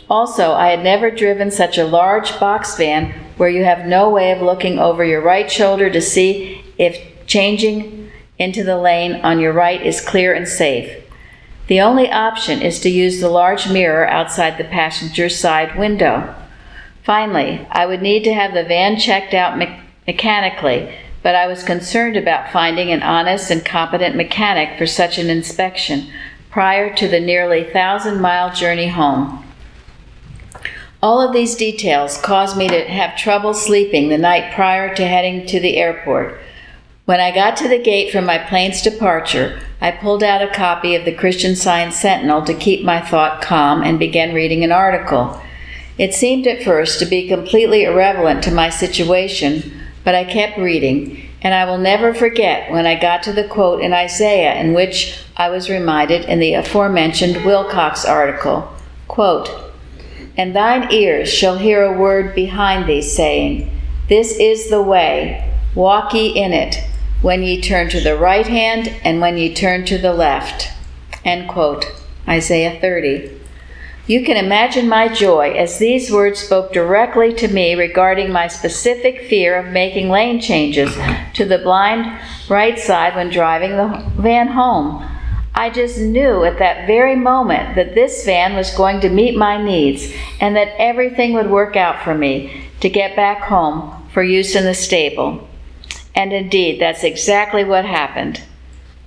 Also, 0.10 0.54
I 0.54 0.70
had 0.70 0.84
never 0.84 1.12
driven 1.12 1.52
such 1.52 1.78
a 1.78 1.86
large 1.86 2.40
box 2.40 2.76
van 2.78 3.14
where 3.38 3.50
you 3.50 3.64
have 3.64 3.86
no 3.86 4.10
way 4.10 4.32
of 4.32 4.42
looking 4.42 4.80
over 4.80 5.06
your 5.06 5.22
right 5.22 5.52
shoulder 5.52 5.90
to 5.90 6.02
see 6.02 6.64
if 6.78 7.26
changing 7.28 8.12
into 8.40 8.64
the 8.64 8.78
lane 8.78 9.16
on 9.22 9.40
your 9.40 9.54
right 9.54 9.82
is 9.86 10.02
clear 10.02 10.34
and 10.34 10.48
safe. 10.48 11.04
The 11.68 11.80
only 11.80 12.12
option 12.12 12.62
is 12.62 12.80
to 12.82 12.90
use 12.90 13.22
the 13.22 13.30
large 13.30 13.70
mirror 13.70 14.08
outside 14.08 14.58
the 14.58 14.64
passenger 14.64 15.30
side 15.30 15.78
window. 15.78 16.36
Finally, 17.04 17.66
I 17.70 17.86
would 17.86 18.02
need 18.02 18.24
to 18.24 18.34
have 18.34 18.54
the 18.54 18.64
van 18.64 18.98
checked 18.98 19.34
out 19.34 19.58
me- 19.58 19.80
mechanically, 20.08 20.94
but 21.24 21.36
I 21.36 21.48
was 21.48 21.64
concerned 21.64 22.18
about 22.18 22.52
finding 22.52 22.92
an 22.92 23.04
honest 23.04 23.52
and 23.52 23.64
competent 23.64 24.16
mechanic 24.16 24.78
for 24.78 24.88
such 24.88 25.18
an 25.18 25.30
inspection 25.30 26.12
prior 26.50 26.94
to 26.96 27.08
the 27.08 27.20
nearly 27.20 27.64
thousand 27.64 28.22
mile 28.22 28.54
journey 28.54 28.90
home. 28.90 29.46
All 31.02 31.22
of 31.22 31.34
these 31.34 31.56
details 31.56 32.18
caused 32.18 32.58
me 32.58 32.68
to 32.68 32.84
have 32.86 33.18
trouble 33.18 33.54
sleeping 33.54 34.10
the 34.10 34.18
night 34.18 34.54
prior 34.54 34.94
to 34.94 35.08
heading 35.08 35.48
to 35.48 35.60
the 35.60 35.78
airport. 35.78 36.40
When 37.06 37.20
I 37.20 37.34
got 37.34 37.58
to 37.58 37.68
the 37.68 37.82
gate 37.82 38.12
for 38.12 38.22
my 38.22 38.38
plane's 38.38 38.82
departure, 38.82 39.60
I 39.82 39.92
pulled 39.92 40.24
out 40.24 40.44
a 40.44 40.54
copy 40.54 40.96
of 40.96 41.06
the 41.06 41.16
Christian 41.16 41.56
Science 41.56 41.96
Sentinel 41.96 42.44
to 42.44 42.54
keep 42.54 42.86
my 42.86 43.02
thought 43.02 43.42
calm 43.42 43.82
and 43.82 43.98
began 43.98 44.36
reading 44.36 44.64
an 44.64 44.72
article. 44.72 45.42
It 45.98 46.14
seemed 46.14 46.46
at 46.46 46.64
first 46.64 47.00
to 47.00 47.06
be 47.06 47.28
completely 47.28 47.84
irrelevant 47.84 48.44
to 48.44 48.52
my 48.52 48.70
situation, 48.70 49.82
but 50.04 50.16
I 50.16 50.24
kept 50.24 50.58
reading, 50.58 51.30
and 51.42 51.54
I 51.54 51.66
will 51.66 51.78
never 51.78 52.14
forget 52.14 52.72
when 52.72 52.86
I 52.86 53.00
got 53.00 53.24
to 53.24 53.34
the 53.34 53.48
quote 53.48 53.82
in 53.82 53.94
Isaiah 53.94 54.56
in 54.56 54.74
which 54.74 55.20
I 55.38 55.50
was 55.50 55.70
reminded 55.70 56.26
in 56.26 56.40
the 56.40 56.54
aforementioned 56.54 57.46
Wilcox 57.46 58.06
article. 58.06 58.72
Quote, 59.08 59.50
And 60.38 60.56
thine 60.56 60.92
ears 60.92 61.32
shall 61.32 61.58
hear 61.58 61.84
a 61.84 61.98
word 61.98 62.34
behind 62.36 62.88
thee, 62.88 63.02
saying, 63.02 63.72
This 64.08 64.38
is 64.38 64.70
the 64.70 64.82
way, 64.82 65.52
walk 65.76 66.14
ye 66.14 66.30
in 66.30 66.54
it, 66.54 66.78
when 67.22 67.44
ye 67.44 67.62
turn 67.62 67.90
to 67.90 68.02
the 68.02 68.18
right 68.18 68.48
hand 68.48 68.94
and 69.04 69.22
when 69.22 69.38
ye 69.38 69.54
turn 69.54 69.86
to 69.86 69.98
the 69.98 70.14
left. 70.14 70.70
End 71.24 71.50
quote. 71.50 71.86
Isaiah 72.28 72.80
30. 72.80 73.41
You 74.12 74.26
can 74.26 74.36
imagine 74.36 74.90
my 74.90 75.08
joy 75.08 75.52
as 75.52 75.80
these 75.80 76.12
words 76.12 76.42
spoke 76.42 76.74
directly 76.74 77.34
to 77.36 77.48
me 77.48 77.76
regarding 77.76 78.30
my 78.30 78.50
specific 78.50 79.22
fear 79.30 79.58
of 79.58 79.72
making 79.72 80.10
lane 80.10 80.42
changes 80.42 80.94
to 81.36 81.46
the 81.46 81.60
blind 81.60 82.20
right 82.50 82.78
side 82.78 83.16
when 83.16 83.30
driving 83.30 83.78
the 83.78 84.04
van 84.18 84.50
home. 84.50 85.10
I 85.56 85.70
just 85.70 85.98
knew 85.98 86.44
at 86.44 86.60
that 86.60 86.88
very 86.88 87.16
moment 87.16 87.78
that 87.78 87.96
this 87.96 88.26
van 88.26 88.54
was 88.54 88.76
going 88.76 89.00
to 89.00 89.10
meet 89.10 89.38
my 89.38 89.56
needs 89.64 90.14
and 90.42 90.58
that 90.58 90.76
everything 90.78 91.32
would 91.32 91.50
work 91.50 91.78
out 91.78 92.04
for 92.04 92.14
me 92.14 92.66
to 92.82 92.90
get 92.90 93.16
back 93.16 93.44
home 93.44 94.10
for 94.14 94.24
use 94.24 94.58
in 94.58 94.66
the 94.66 94.74
stable. 94.74 95.48
And 96.14 96.34
indeed, 96.34 96.82
that's 96.82 97.06
exactly 97.06 97.64
what 97.64 97.86
happened. 97.86 98.44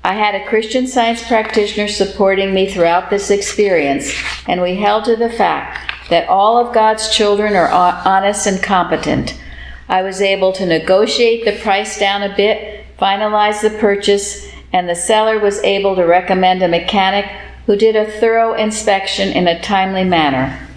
I 0.07 0.13
had 0.13 0.35
a 0.35 0.45
Christian 0.45 0.87
science 0.87 1.27
practitioner 1.27 1.89
supporting 1.89 2.53
me 2.53 2.71
throughout 2.71 3.09
this 3.09 3.31
experience, 3.31 4.13
and 4.47 4.61
we 4.61 4.77
held 4.77 5.07
to 5.07 5.17
the 5.17 5.31
fact 5.31 5.91
that 6.11 6.29
all 6.29 6.59
of 6.59 6.75
God's 6.75 7.09
children 7.09 7.57
are 7.57 7.69
honest 7.69 8.47
and 8.47 8.63
competent. 8.63 9.41
I 9.89 10.03
was 10.03 10.21
able 10.21 10.53
to 10.53 10.67
negotiate 10.67 11.47
the 11.47 11.59
price 11.63 11.99
down 11.99 12.23
a 12.23 12.37
bit, 12.37 12.85
finalize 13.01 13.63
the 13.63 13.79
purchase, 13.79 14.47
and 14.75 14.87
the 14.87 14.95
seller 14.95 15.39
was 15.39 15.65
able 15.65 15.97
to 15.97 16.05
recommend 16.05 16.63
a 16.63 16.69
mechanic 16.69 17.25
who 17.65 17.75
did 17.75 17.97
a 17.97 18.11
thorough 18.21 18.53
inspection 18.53 19.31
in 19.31 19.49
a 19.49 19.63
timely 19.63 20.05
manner. 20.05 20.69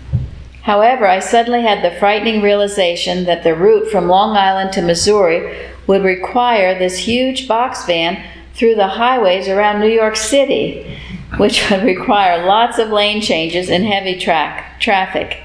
However, 0.61 1.05
I 1.05 1.19
suddenly 1.19 1.63
had 1.63 1.83
the 1.83 1.99
frightening 1.99 2.41
realization 2.41 3.25
that 3.25 3.43
the 3.43 3.55
route 3.55 3.91
from 3.91 4.07
Long 4.07 4.37
Island 4.37 4.71
to 4.73 4.81
Missouri 4.81 5.69
would 5.85 6.05
require 6.05 6.79
this 6.79 6.99
huge 6.99 7.45
box 7.45 7.85
van 7.85 8.23
through 8.57 8.73
the 8.73 8.88
highways 8.88 9.47
around 9.47 9.79
New 9.79 9.88
York 9.88 10.15
City, 10.15 10.97
which 11.38 11.69
would 11.69 11.84
require 11.84 12.43
lots 12.43 12.79
of 12.79 12.89
lane 12.89 13.21
changes 13.21 13.69
and 13.69 13.85
heavy 13.85 14.17
track, 14.19 14.81
traffic. 14.81 15.43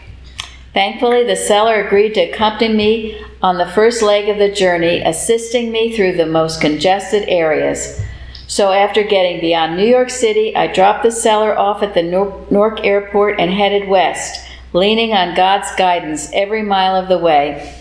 Thankfully, 0.73 1.23
the 1.23 1.37
seller 1.37 1.85
agreed 1.85 2.15
to 2.15 2.31
accompany 2.31 2.73
me 2.73 3.25
on 3.43 3.59
the 3.59 3.67
first 3.67 4.03
leg 4.03 4.31
of 4.31 4.39
the 4.39 4.51
journey, 4.51 5.03
assisting 5.03 5.71
me 5.71 5.95
through 5.95 6.17
the 6.17 6.25
most 6.25 6.63
congested 6.63 7.29
areas. 7.29 8.01
So, 8.47 8.73
after 8.73 9.03
getting 9.03 9.41
beyond 9.41 9.77
New 9.77 9.87
York 9.87 10.09
City, 10.09 10.57
I 10.57 10.73
dropped 10.73 11.03
the 11.03 11.11
seller 11.11 11.57
off 11.57 11.83
at 11.83 11.93
the 11.93 12.03
Newark 12.03 12.85
airport 12.85 13.39
and 13.39 13.53
headed 13.53 13.89
west, 13.89 14.49
leaning 14.73 15.13
on 15.13 15.35
God's 15.35 15.69
guidance 15.77 16.31
every 16.33 16.63
mile 16.63 16.97
of 16.97 17.09
the 17.09 17.19
way. 17.19 17.79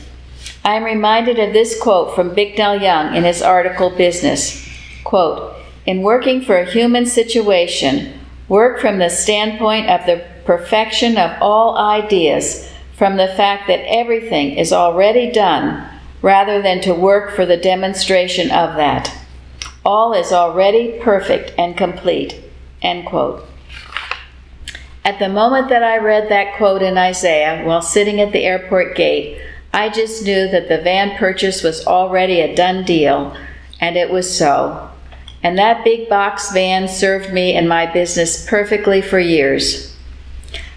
I 0.66 0.76
am 0.76 0.84
reminded 0.84 1.40
of 1.40 1.54
this 1.54 1.80
quote 1.82 2.16
from 2.16 2.36
Bicknell 2.36 2.82
Young 2.82 3.16
in 3.16 3.24
his 3.24 3.42
article 3.42 3.90
Business. 3.90 4.61
Quote, 5.04 5.56
in 5.86 6.02
working 6.02 6.42
for 6.42 6.58
a 6.58 6.70
human 6.70 7.06
situation, 7.06 8.20
work 8.48 8.80
from 8.80 9.00
the 9.00 9.10
standpoint 9.10 9.90
of 9.90 10.06
the 10.06 10.24
perfection 10.46 11.18
of 11.18 11.42
all 11.42 11.78
ideas, 11.78 12.70
from 12.96 13.18
the 13.18 13.30
fact 13.30 13.68
that 13.68 13.84
everything 13.88 14.58
is 14.58 14.72
already 14.72 15.32
done, 15.32 15.88
rather 16.22 16.62
than 16.62 16.82
to 16.82 16.94
work 16.94 17.36
for 17.36 17.46
the 17.46 17.58
demonstration 17.58 18.52
of 18.52 18.76
that. 18.76 19.12
All 19.84 20.14
is 20.14 20.32
already 20.32 21.00
perfect 21.00 21.54
and 21.58 21.76
complete. 21.76 22.40
End 22.82 23.08
quote. 23.08 23.48
At 25.04 25.18
the 25.18 25.30
moment 25.30 25.70
that 25.70 25.82
I 25.82 25.98
read 25.98 26.30
that 26.30 26.58
quote 26.58 26.84
in 26.84 26.96
Isaiah 26.96 27.64
while 27.66 27.82
sitting 27.82 28.22
at 28.22 28.32
the 28.32 28.44
airport 28.44 28.96
gate, 28.96 29.42
I 29.74 29.90
just 29.90 30.24
knew 30.24 30.48
that 30.50 30.68
the 30.68 30.82
van 30.82 31.18
purchase 31.18 31.64
was 31.64 31.88
already 31.88 32.40
a 32.40 32.56
done 32.56 32.84
deal, 32.84 33.36
and 33.80 33.98
it 33.98 34.12
was 34.12 34.38
so. 34.38 34.91
And 35.44 35.58
that 35.58 35.84
big 35.84 36.08
box 36.08 36.52
van 36.52 36.88
served 36.88 37.34
me 37.34 37.56
and 37.56 37.68
my 37.68 37.92
business 37.92 38.48
perfectly 38.48 39.02
for 39.02 39.20
years. 39.20 39.96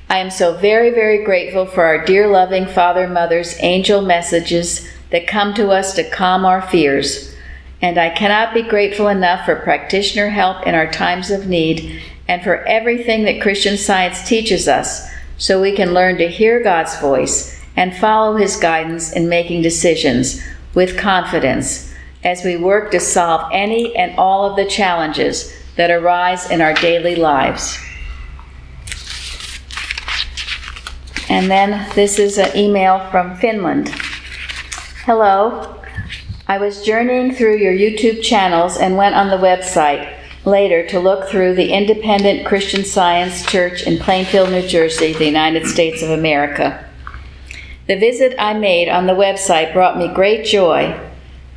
I 0.08 0.18
am 0.18 0.30
so 0.30 0.56
very, 0.56 0.90
very 0.90 1.24
grateful 1.24 1.66
for 1.66 1.84
our 1.84 2.04
dear 2.04 2.28
loving 2.28 2.66
Father 2.66 3.08
Mother's 3.08 3.56
angel 3.60 4.00
messages 4.00 4.88
that 5.10 5.26
come 5.26 5.54
to 5.54 5.70
us 5.70 5.94
to 5.94 6.08
calm 6.10 6.44
our 6.44 6.62
fears. 6.62 7.34
And 7.82 7.98
I 7.98 8.10
cannot 8.10 8.54
be 8.54 8.62
grateful 8.62 9.08
enough 9.08 9.44
for 9.44 9.56
practitioner 9.56 10.28
help 10.28 10.66
in 10.66 10.74
our 10.74 10.90
times 10.90 11.30
of 11.30 11.46
need 11.46 12.00
and 12.26 12.42
for 12.42 12.64
everything 12.64 13.24
that 13.24 13.42
Christian 13.42 13.76
Science 13.76 14.26
teaches 14.26 14.66
us 14.66 15.06
so 15.36 15.60
we 15.60 15.72
can 15.72 15.92
learn 15.92 16.16
to 16.18 16.28
hear 16.28 16.62
God's 16.62 16.98
voice 16.98 17.60
and 17.76 17.94
follow 17.94 18.36
His 18.36 18.56
guidance 18.56 19.12
in 19.12 19.28
making 19.28 19.62
decisions 19.62 20.42
with 20.74 20.96
confidence 20.96 21.93
as 22.24 22.42
we 22.42 22.56
work 22.56 22.90
to 22.90 22.98
solve 22.98 23.50
any 23.52 23.94
and 23.94 24.16
all 24.18 24.50
of 24.50 24.56
the 24.56 24.64
challenges 24.66 25.54
that 25.76 25.90
arise 25.90 26.50
in 26.50 26.60
our 26.60 26.74
daily 26.74 27.14
lives. 27.14 27.78
And 31.28 31.50
then 31.50 31.88
this 31.94 32.18
is 32.18 32.38
an 32.38 32.56
email 32.56 33.10
from 33.10 33.36
Finland. 33.36 33.88
Hello. 35.04 35.82
I 36.46 36.58
was 36.58 36.82
journeying 36.82 37.34
through 37.34 37.56
your 37.56 37.72
YouTube 37.72 38.22
channels 38.22 38.76
and 38.76 38.96
went 38.96 39.14
on 39.14 39.28
the 39.28 39.36
website 39.36 40.14
later 40.44 40.86
to 40.88 41.00
look 41.00 41.28
through 41.28 41.54
the 41.54 41.72
Independent 41.72 42.46
Christian 42.46 42.84
Science 42.84 43.46
Church 43.46 43.82
in 43.86 43.98
Plainfield, 43.98 44.50
New 44.50 44.66
Jersey, 44.66 45.14
the 45.14 45.24
United 45.24 45.66
States 45.66 46.02
of 46.02 46.10
America. 46.10 46.86
The 47.86 47.98
visit 47.98 48.34
I 48.38 48.54
made 48.54 48.88
on 48.88 49.06
the 49.06 49.14
website 49.14 49.72
brought 49.72 49.98
me 49.98 50.12
great 50.12 50.44
joy. 50.44 50.98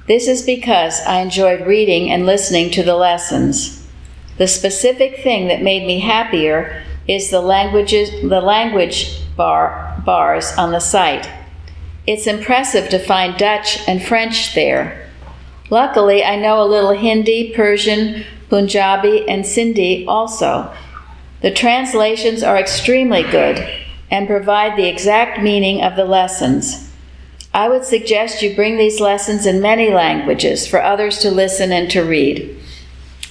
This 0.07 0.29
is 0.29 0.41
because 0.41 1.01
I 1.01 1.19
enjoyed 1.19 1.67
reading 1.67 2.09
and 2.09 2.25
listening 2.25 2.71
to 2.71 2.83
the 2.83 2.95
lessons. 2.95 3.85
The 4.37 4.47
specific 4.47 5.21
thing 5.21 5.49
that 5.49 5.61
made 5.61 5.85
me 5.85 5.99
happier 5.99 6.83
is 7.07 7.29
the 7.29 7.41
languages 7.41 8.09
the 8.21 8.39
language 8.39 9.21
bar, 9.35 10.01
bars 10.05 10.53
on 10.57 10.71
the 10.71 10.79
site. 10.79 11.29
It's 12.05 12.25
impressive 12.25 12.89
to 12.89 12.99
find 12.99 13.37
Dutch 13.37 13.85
and 13.85 14.01
French 14.01 14.55
there. 14.55 15.09
Luckily, 15.69 16.23
I 16.23 16.37
know 16.37 16.61
a 16.61 16.71
little 16.71 16.93
Hindi, 16.93 17.53
Persian, 17.53 18.23
Punjabi, 18.47 19.27
and 19.27 19.43
Sindhi 19.43 20.05
also. 20.07 20.73
The 21.41 21.51
translations 21.51 22.43
are 22.43 22.57
extremely 22.57 23.23
good 23.23 23.59
and 24.09 24.25
provide 24.25 24.77
the 24.77 24.87
exact 24.87 25.41
meaning 25.41 25.81
of 25.81 25.97
the 25.97 26.05
lessons. 26.05 26.86
I 27.53 27.69
would 27.69 27.85
suggest 27.85 28.41
you 28.41 28.55
bring 28.55 28.77
these 28.77 28.99
lessons 28.99 29.45
in 29.45 29.61
many 29.61 29.89
languages 29.89 30.67
for 30.67 30.81
others 30.81 31.19
to 31.19 31.31
listen 31.31 31.71
and 31.71 31.89
to 31.91 32.01
read. 32.01 32.57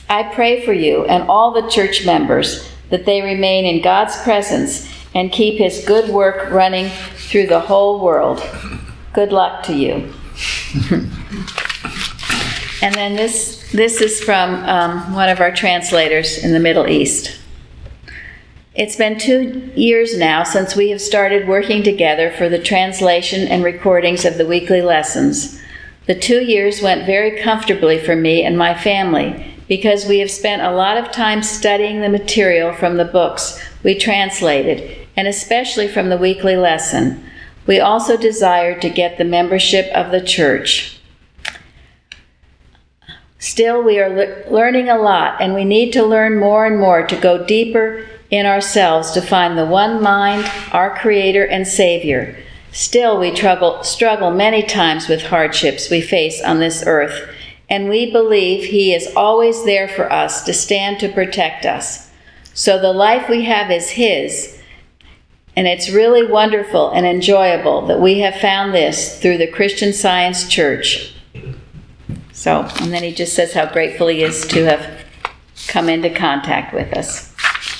I 0.09 0.22
pray 0.34 0.64
for 0.64 0.72
you 0.72 1.05
and 1.05 1.28
all 1.28 1.52
the 1.52 1.68
church 1.68 2.06
members 2.06 2.68
that 2.90 3.05
they 3.05 3.22
remain 3.22 3.64
in 3.64 3.82
God's 3.82 4.16
presence 4.22 4.88
and 5.14 5.32
keep 5.32 5.59
His 5.59 5.84
good 5.84 6.10
work 6.10 6.51
running 6.51 6.90
through 7.14 7.47
the 7.47 7.60
whole 7.60 8.01
world. 8.01 8.43
Good 9.12 9.32
luck 9.32 9.62
to 9.64 9.74
you. 9.74 10.12
and 12.82 12.94
then 12.94 13.16
this, 13.16 13.70
this 13.72 14.01
is 14.01 14.22
from 14.22 14.55
um, 14.64 15.14
one 15.14 15.28
of 15.28 15.40
our 15.40 15.51
translators 15.51 16.38
in 16.38 16.52
the 16.52 16.60
Middle 16.60 16.86
East. 16.86 17.38
It's 18.77 18.97
been 18.97 19.19
two 19.19 19.73
years 19.74 20.19
now 20.19 20.43
since 20.43 20.77
we 20.77 20.90
have 20.90 21.01
started 21.01 21.48
working 21.48 21.82
together 21.82 22.31
for 22.31 22.51
the 22.51 22.62
translation 22.62 23.48
and 23.48 23.65
recordings 23.65 24.27
of 24.27 24.36
the 24.36 24.47
weekly 24.47 24.82
lessons. 24.82 25.59
The 26.05 26.15
two 26.15 26.44
years 26.44 26.82
went 26.82 27.07
very 27.07 27.40
comfortably 27.40 27.98
for 27.98 28.15
me 28.15 28.44
and 28.44 28.59
my 28.59 28.74
family 28.74 29.55
because 29.66 30.05
we 30.05 30.19
have 30.19 30.31
spent 30.31 30.61
a 30.61 30.73
lot 30.73 30.98
of 30.98 31.11
time 31.11 31.43
studying 31.43 32.03
the 32.03 32.11
material 32.11 32.74
from 32.74 32.98
the 32.98 33.07
books 33.07 33.59
we 33.82 33.94
translated, 33.94 35.09
and 35.16 35.27
especially 35.27 35.89
from 35.89 36.11
the 36.11 36.19
weekly 36.19 36.57
lesson. 36.57 37.24
We 37.66 37.81
also 37.81 38.19
desired 38.19 38.82
to 38.82 38.90
get 38.90 39.16
the 39.16 39.24
membership 39.24 39.86
of 39.94 40.12
the 40.12 40.20
church. 40.20 41.01
Still, 43.39 43.82
we 43.82 43.98
are 43.98 44.11
le- 44.11 44.51
learning 44.51 44.90
a 44.90 44.98
lot, 44.98 45.40
and 45.40 45.55
we 45.55 45.65
need 45.65 45.93
to 45.94 46.05
learn 46.05 46.39
more 46.39 46.66
and 46.66 46.78
more 46.78 47.07
to 47.07 47.16
go 47.16 47.43
deeper 47.43 48.05
in 48.31 48.47
ourselves 48.47 49.11
to 49.12 49.20
find 49.20 49.57
the 49.57 49.66
one 49.66 50.03
mind, 50.03 50.51
our 50.73 50.97
Creator 50.98 51.47
and 51.47 51.66
Savior. 51.66 52.36
Still, 52.73 53.19
we 53.19 53.35
struggle, 53.35 53.82
struggle 53.82 54.31
many 54.31 54.62
times 54.62 55.09
with 55.09 55.23
hardships 55.23 55.90
we 55.90 56.01
face 56.01 56.43
on 56.43 56.59
this 56.59 56.85
earth, 56.86 57.28
and 57.70 57.89
we 57.89 58.11
believe 58.11 58.65
He 58.65 58.93
is 58.93 59.12
always 59.16 59.65
there 59.65 59.89
for 59.89 60.12
us 60.12 60.44
to 60.44 60.53
stand 60.53 61.01
to 61.01 61.09
protect 61.09 61.65
us. 61.65 62.11
So 62.53 62.78
the 62.78 62.93
life 62.93 63.28
we 63.28 63.44
have 63.44 63.70
is 63.70 63.90
His, 63.90 64.59
and 65.57 65.66
it's 65.66 65.90
really 65.90 66.27
wonderful 66.27 66.90
and 66.90 67.07
enjoyable 67.07 67.86
that 67.86 68.01
we 68.01 68.19
have 68.19 68.36
found 68.36 68.74
this 68.74 69.19
through 69.20 69.39
the 69.39 69.51
Christian 69.51 69.94
Science 69.94 70.47
Church. 70.47 71.15
So, 72.32 72.69
and 72.81 72.93
then 72.93 73.03
he 73.03 73.15
just 73.15 73.35
says 73.35 73.55
how 73.55 73.73
grateful 73.73 74.09
he 74.09 74.23
is 74.23 74.47
to 74.48 74.65
have 74.66 75.05
come 75.69 75.89
into 75.89 76.11
contact 76.11 76.74
with 76.74 76.93
us. 76.93 77.26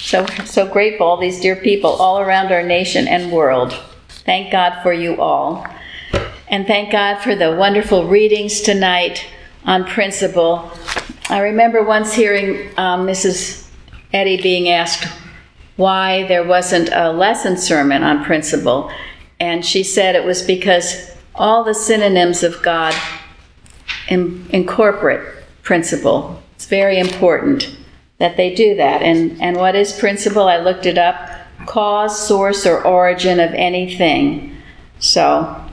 So, 0.07 0.25
so 0.45 0.69
grateful, 0.69 1.05
all 1.05 1.17
these 1.17 1.41
dear 1.41 1.57
people 1.57 1.91
all 1.91 2.21
around 2.21 2.53
our 2.53 2.63
nation 2.63 3.09
and 3.09 3.33
world. 3.33 3.77
Thank 4.09 4.53
God 4.53 4.81
for 4.81 4.93
you 4.93 5.21
all. 5.21 5.67
And 6.47 6.65
thank 6.65 6.93
God 6.93 7.19
for 7.19 7.35
the 7.35 7.57
wonderful 7.57 8.07
readings 8.07 8.61
tonight 8.61 9.27
on 9.65 9.85
principle. 9.85 10.71
I 11.29 11.41
remember 11.41 11.83
once 11.83 12.15
hearing 12.15 12.69
um, 12.77 13.05
Mrs. 13.05 13.69
Eddy 14.13 14.41
being 14.41 14.69
asked 14.69 15.13
why 15.75 16.25
there 16.29 16.45
wasn't 16.45 16.89
a 16.93 17.11
lesson 17.11 17.57
sermon 17.57 18.05
on 18.05 18.23
principle. 18.23 18.93
And 19.41 19.67
she 19.67 19.83
said 19.83 20.15
it 20.15 20.25
was 20.25 20.41
because 20.41 21.17
all 21.35 21.65
the 21.65 21.75
synonyms 21.75 22.45
of 22.45 22.63
God 22.63 22.95
in, 24.07 24.47
incorporate 24.51 25.27
principle. 25.65 26.41
It's 26.55 26.67
very 26.67 27.01
important 27.01 27.76
that 28.19 28.37
they 28.37 28.55
do 28.55 28.75
that. 28.77 29.03
And, 29.03 29.41
and 29.41 29.57
what 29.57 29.75
is 29.75 29.93
principle? 29.93 30.49
I 30.49 30.59
looked 30.59 30.87
it 30.87 30.99
up 30.99 31.31
cause, 31.67 32.27
source, 32.27 32.67
or 32.67 32.85
origin 32.85 33.41
of 33.41 33.53
anything. 33.55 34.57
So 34.99 35.65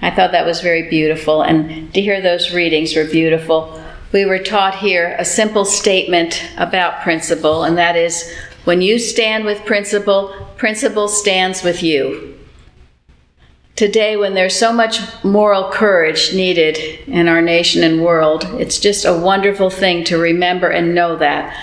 I 0.00 0.10
thought 0.10 0.32
that 0.32 0.46
was 0.46 0.60
very 0.60 0.88
beautiful. 0.88 1.42
And 1.42 1.92
to 1.94 2.00
hear 2.00 2.20
those 2.20 2.52
readings 2.54 2.96
were 2.96 3.04
beautiful. 3.04 3.82
We 4.12 4.24
were 4.24 4.38
taught 4.38 4.76
here 4.76 5.14
a 5.18 5.24
simple 5.24 5.64
statement 5.64 6.42
about 6.56 7.02
principle, 7.02 7.64
and 7.64 7.76
that 7.76 7.94
is 7.94 8.34
when 8.64 8.80
you 8.80 8.98
stand 8.98 9.44
with 9.44 9.64
principle, 9.66 10.34
principle 10.56 11.08
stands 11.08 11.62
with 11.62 11.82
you. 11.82 12.37
Today, 13.78 14.16
when 14.16 14.34
there's 14.34 14.58
so 14.58 14.72
much 14.72 14.98
moral 15.22 15.70
courage 15.70 16.34
needed 16.34 16.76
in 17.06 17.28
our 17.28 17.40
nation 17.40 17.84
and 17.84 18.02
world, 18.02 18.42
it's 18.58 18.80
just 18.80 19.04
a 19.04 19.16
wonderful 19.16 19.70
thing 19.70 20.02
to 20.06 20.18
remember 20.18 20.68
and 20.68 20.96
know 20.96 21.14
that. 21.18 21.56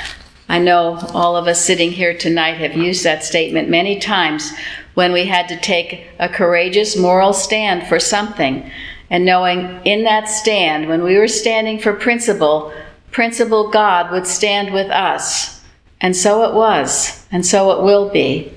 I 0.47 0.59
know 0.59 0.97
all 1.13 1.35
of 1.35 1.47
us 1.47 1.65
sitting 1.65 1.91
here 1.91 2.17
tonight 2.17 2.53
have 2.53 2.77
used 2.77 3.03
that 3.03 3.25
statement 3.25 3.67
many 3.67 3.99
times 3.99 4.49
when 4.93 5.11
we 5.11 5.25
had 5.25 5.49
to 5.49 5.59
take 5.59 6.07
a 6.17 6.29
courageous 6.29 6.95
moral 6.95 7.33
stand 7.33 7.85
for 7.85 7.99
something. 7.99 8.71
And 9.09 9.25
knowing 9.25 9.81
in 9.83 10.05
that 10.05 10.29
stand, 10.29 10.87
when 10.87 11.03
we 11.03 11.17
were 11.17 11.27
standing 11.27 11.79
for 11.79 11.91
principle, 11.91 12.71
principle 13.11 13.69
God 13.71 14.09
would 14.13 14.25
stand 14.25 14.73
with 14.73 14.89
us. 14.89 15.61
And 15.99 16.15
so 16.15 16.49
it 16.49 16.55
was, 16.55 17.27
and 17.29 17.45
so 17.45 17.77
it 17.77 17.83
will 17.83 18.07
be. 18.07 18.54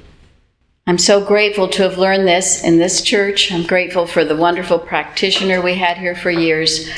I'm 0.89 0.97
so 0.97 1.23
grateful 1.23 1.69
to 1.69 1.83
have 1.83 1.99
learned 1.99 2.27
this 2.27 2.65
in 2.65 2.79
this 2.79 3.03
church. 3.03 3.53
I'm 3.53 3.67
grateful 3.67 4.07
for 4.07 4.25
the 4.25 4.35
wonderful 4.35 4.79
practitioner 4.79 5.61
we 5.61 5.75
had 5.75 5.99
here 5.99 6.15
for 6.15 6.31
years. 6.31 6.89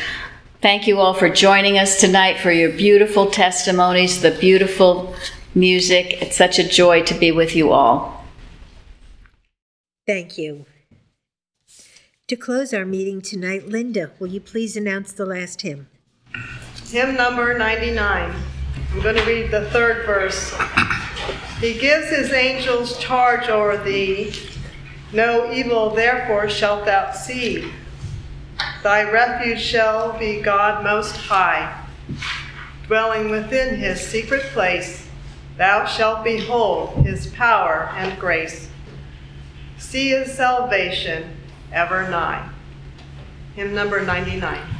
Thank 0.63 0.87
you 0.87 1.01
all 1.01 1.13
for 1.13 1.29
joining 1.29 1.77
us 1.77 2.01
tonight 2.01 2.39
for 2.39 2.53
your 2.53 2.71
beautiful 2.71 3.27
testimonies, 3.33 4.23
the 4.23 4.31
beautiful 4.31 5.17
music. 5.57 6.23
It's 6.23 6.37
such 6.37 6.61
a 6.61 6.69
joy 6.69 7.03
to 7.03 7.15
be 7.15 7.33
with 7.33 7.57
you 7.57 7.73
all. 7.73 8.25
Thank 10.07 10.39
you. 10.39 10.67
To 12.29 12.37
close 12.37 12.73
our 12.73 12.87
meeting 12.87 13.21
tonight, 13.21 13.67
Linda, 13.67 14.13
will 14.21 14.29
you 14.29 14.41
please 14.41 14.77
announce 14.77 15.11
the 15.11 15.27
last 15.27 15.63
hymn? 15.63 15.89
Hymn 16.89 17.17
number 17.17 17.59
99. 17.59 18.35
I'm 18.93 19.03
going 19.03 19.17
to 19.17 19.25
read 19.25 19.51
the 19.51 19.69
third 19.71 20.07
verse. 20.07 20.55
He 21.61 21.75
gives 21.75 22.09
his 22.09 22.33
angels 22.33 22.99
charge 22.99 23.51
over 23.51 23.77
thee. 23.77 24.33
No 25.13 25.53
evil 25.53 25.91
therefore 25.91 26.49
shalt 26.49 26.87
thou 26.87 27.13
see. 27.13 27.71
Thy 28.83 29.11
refuge 29.11 29.61
shall 29.61 30.19
be 30.19 30.41
God 30.41 30.83
Most 30.83 31.17
High. 31.17 31.85
Dwelling 32.87 33.29
within 33.29 33.77
his 33.77 34.01
secret 34.01 34.43
place, 34.55 35.07
thou 35.59 35.85
shalt 35.85 36.25
behold 36.25 37.05
his 37.05 37.27
power 37.27 37.91
and 37.95 38.19
grace. 38.19 38.71
See 39.77 40.09
his 40.09 40.33
salvation 40.33 41.37
ever 41.73 42.09
nigh. 42.09 42.49
Hymn 43.55 43.75
number 43.75 44.01
99. 44.01 44.80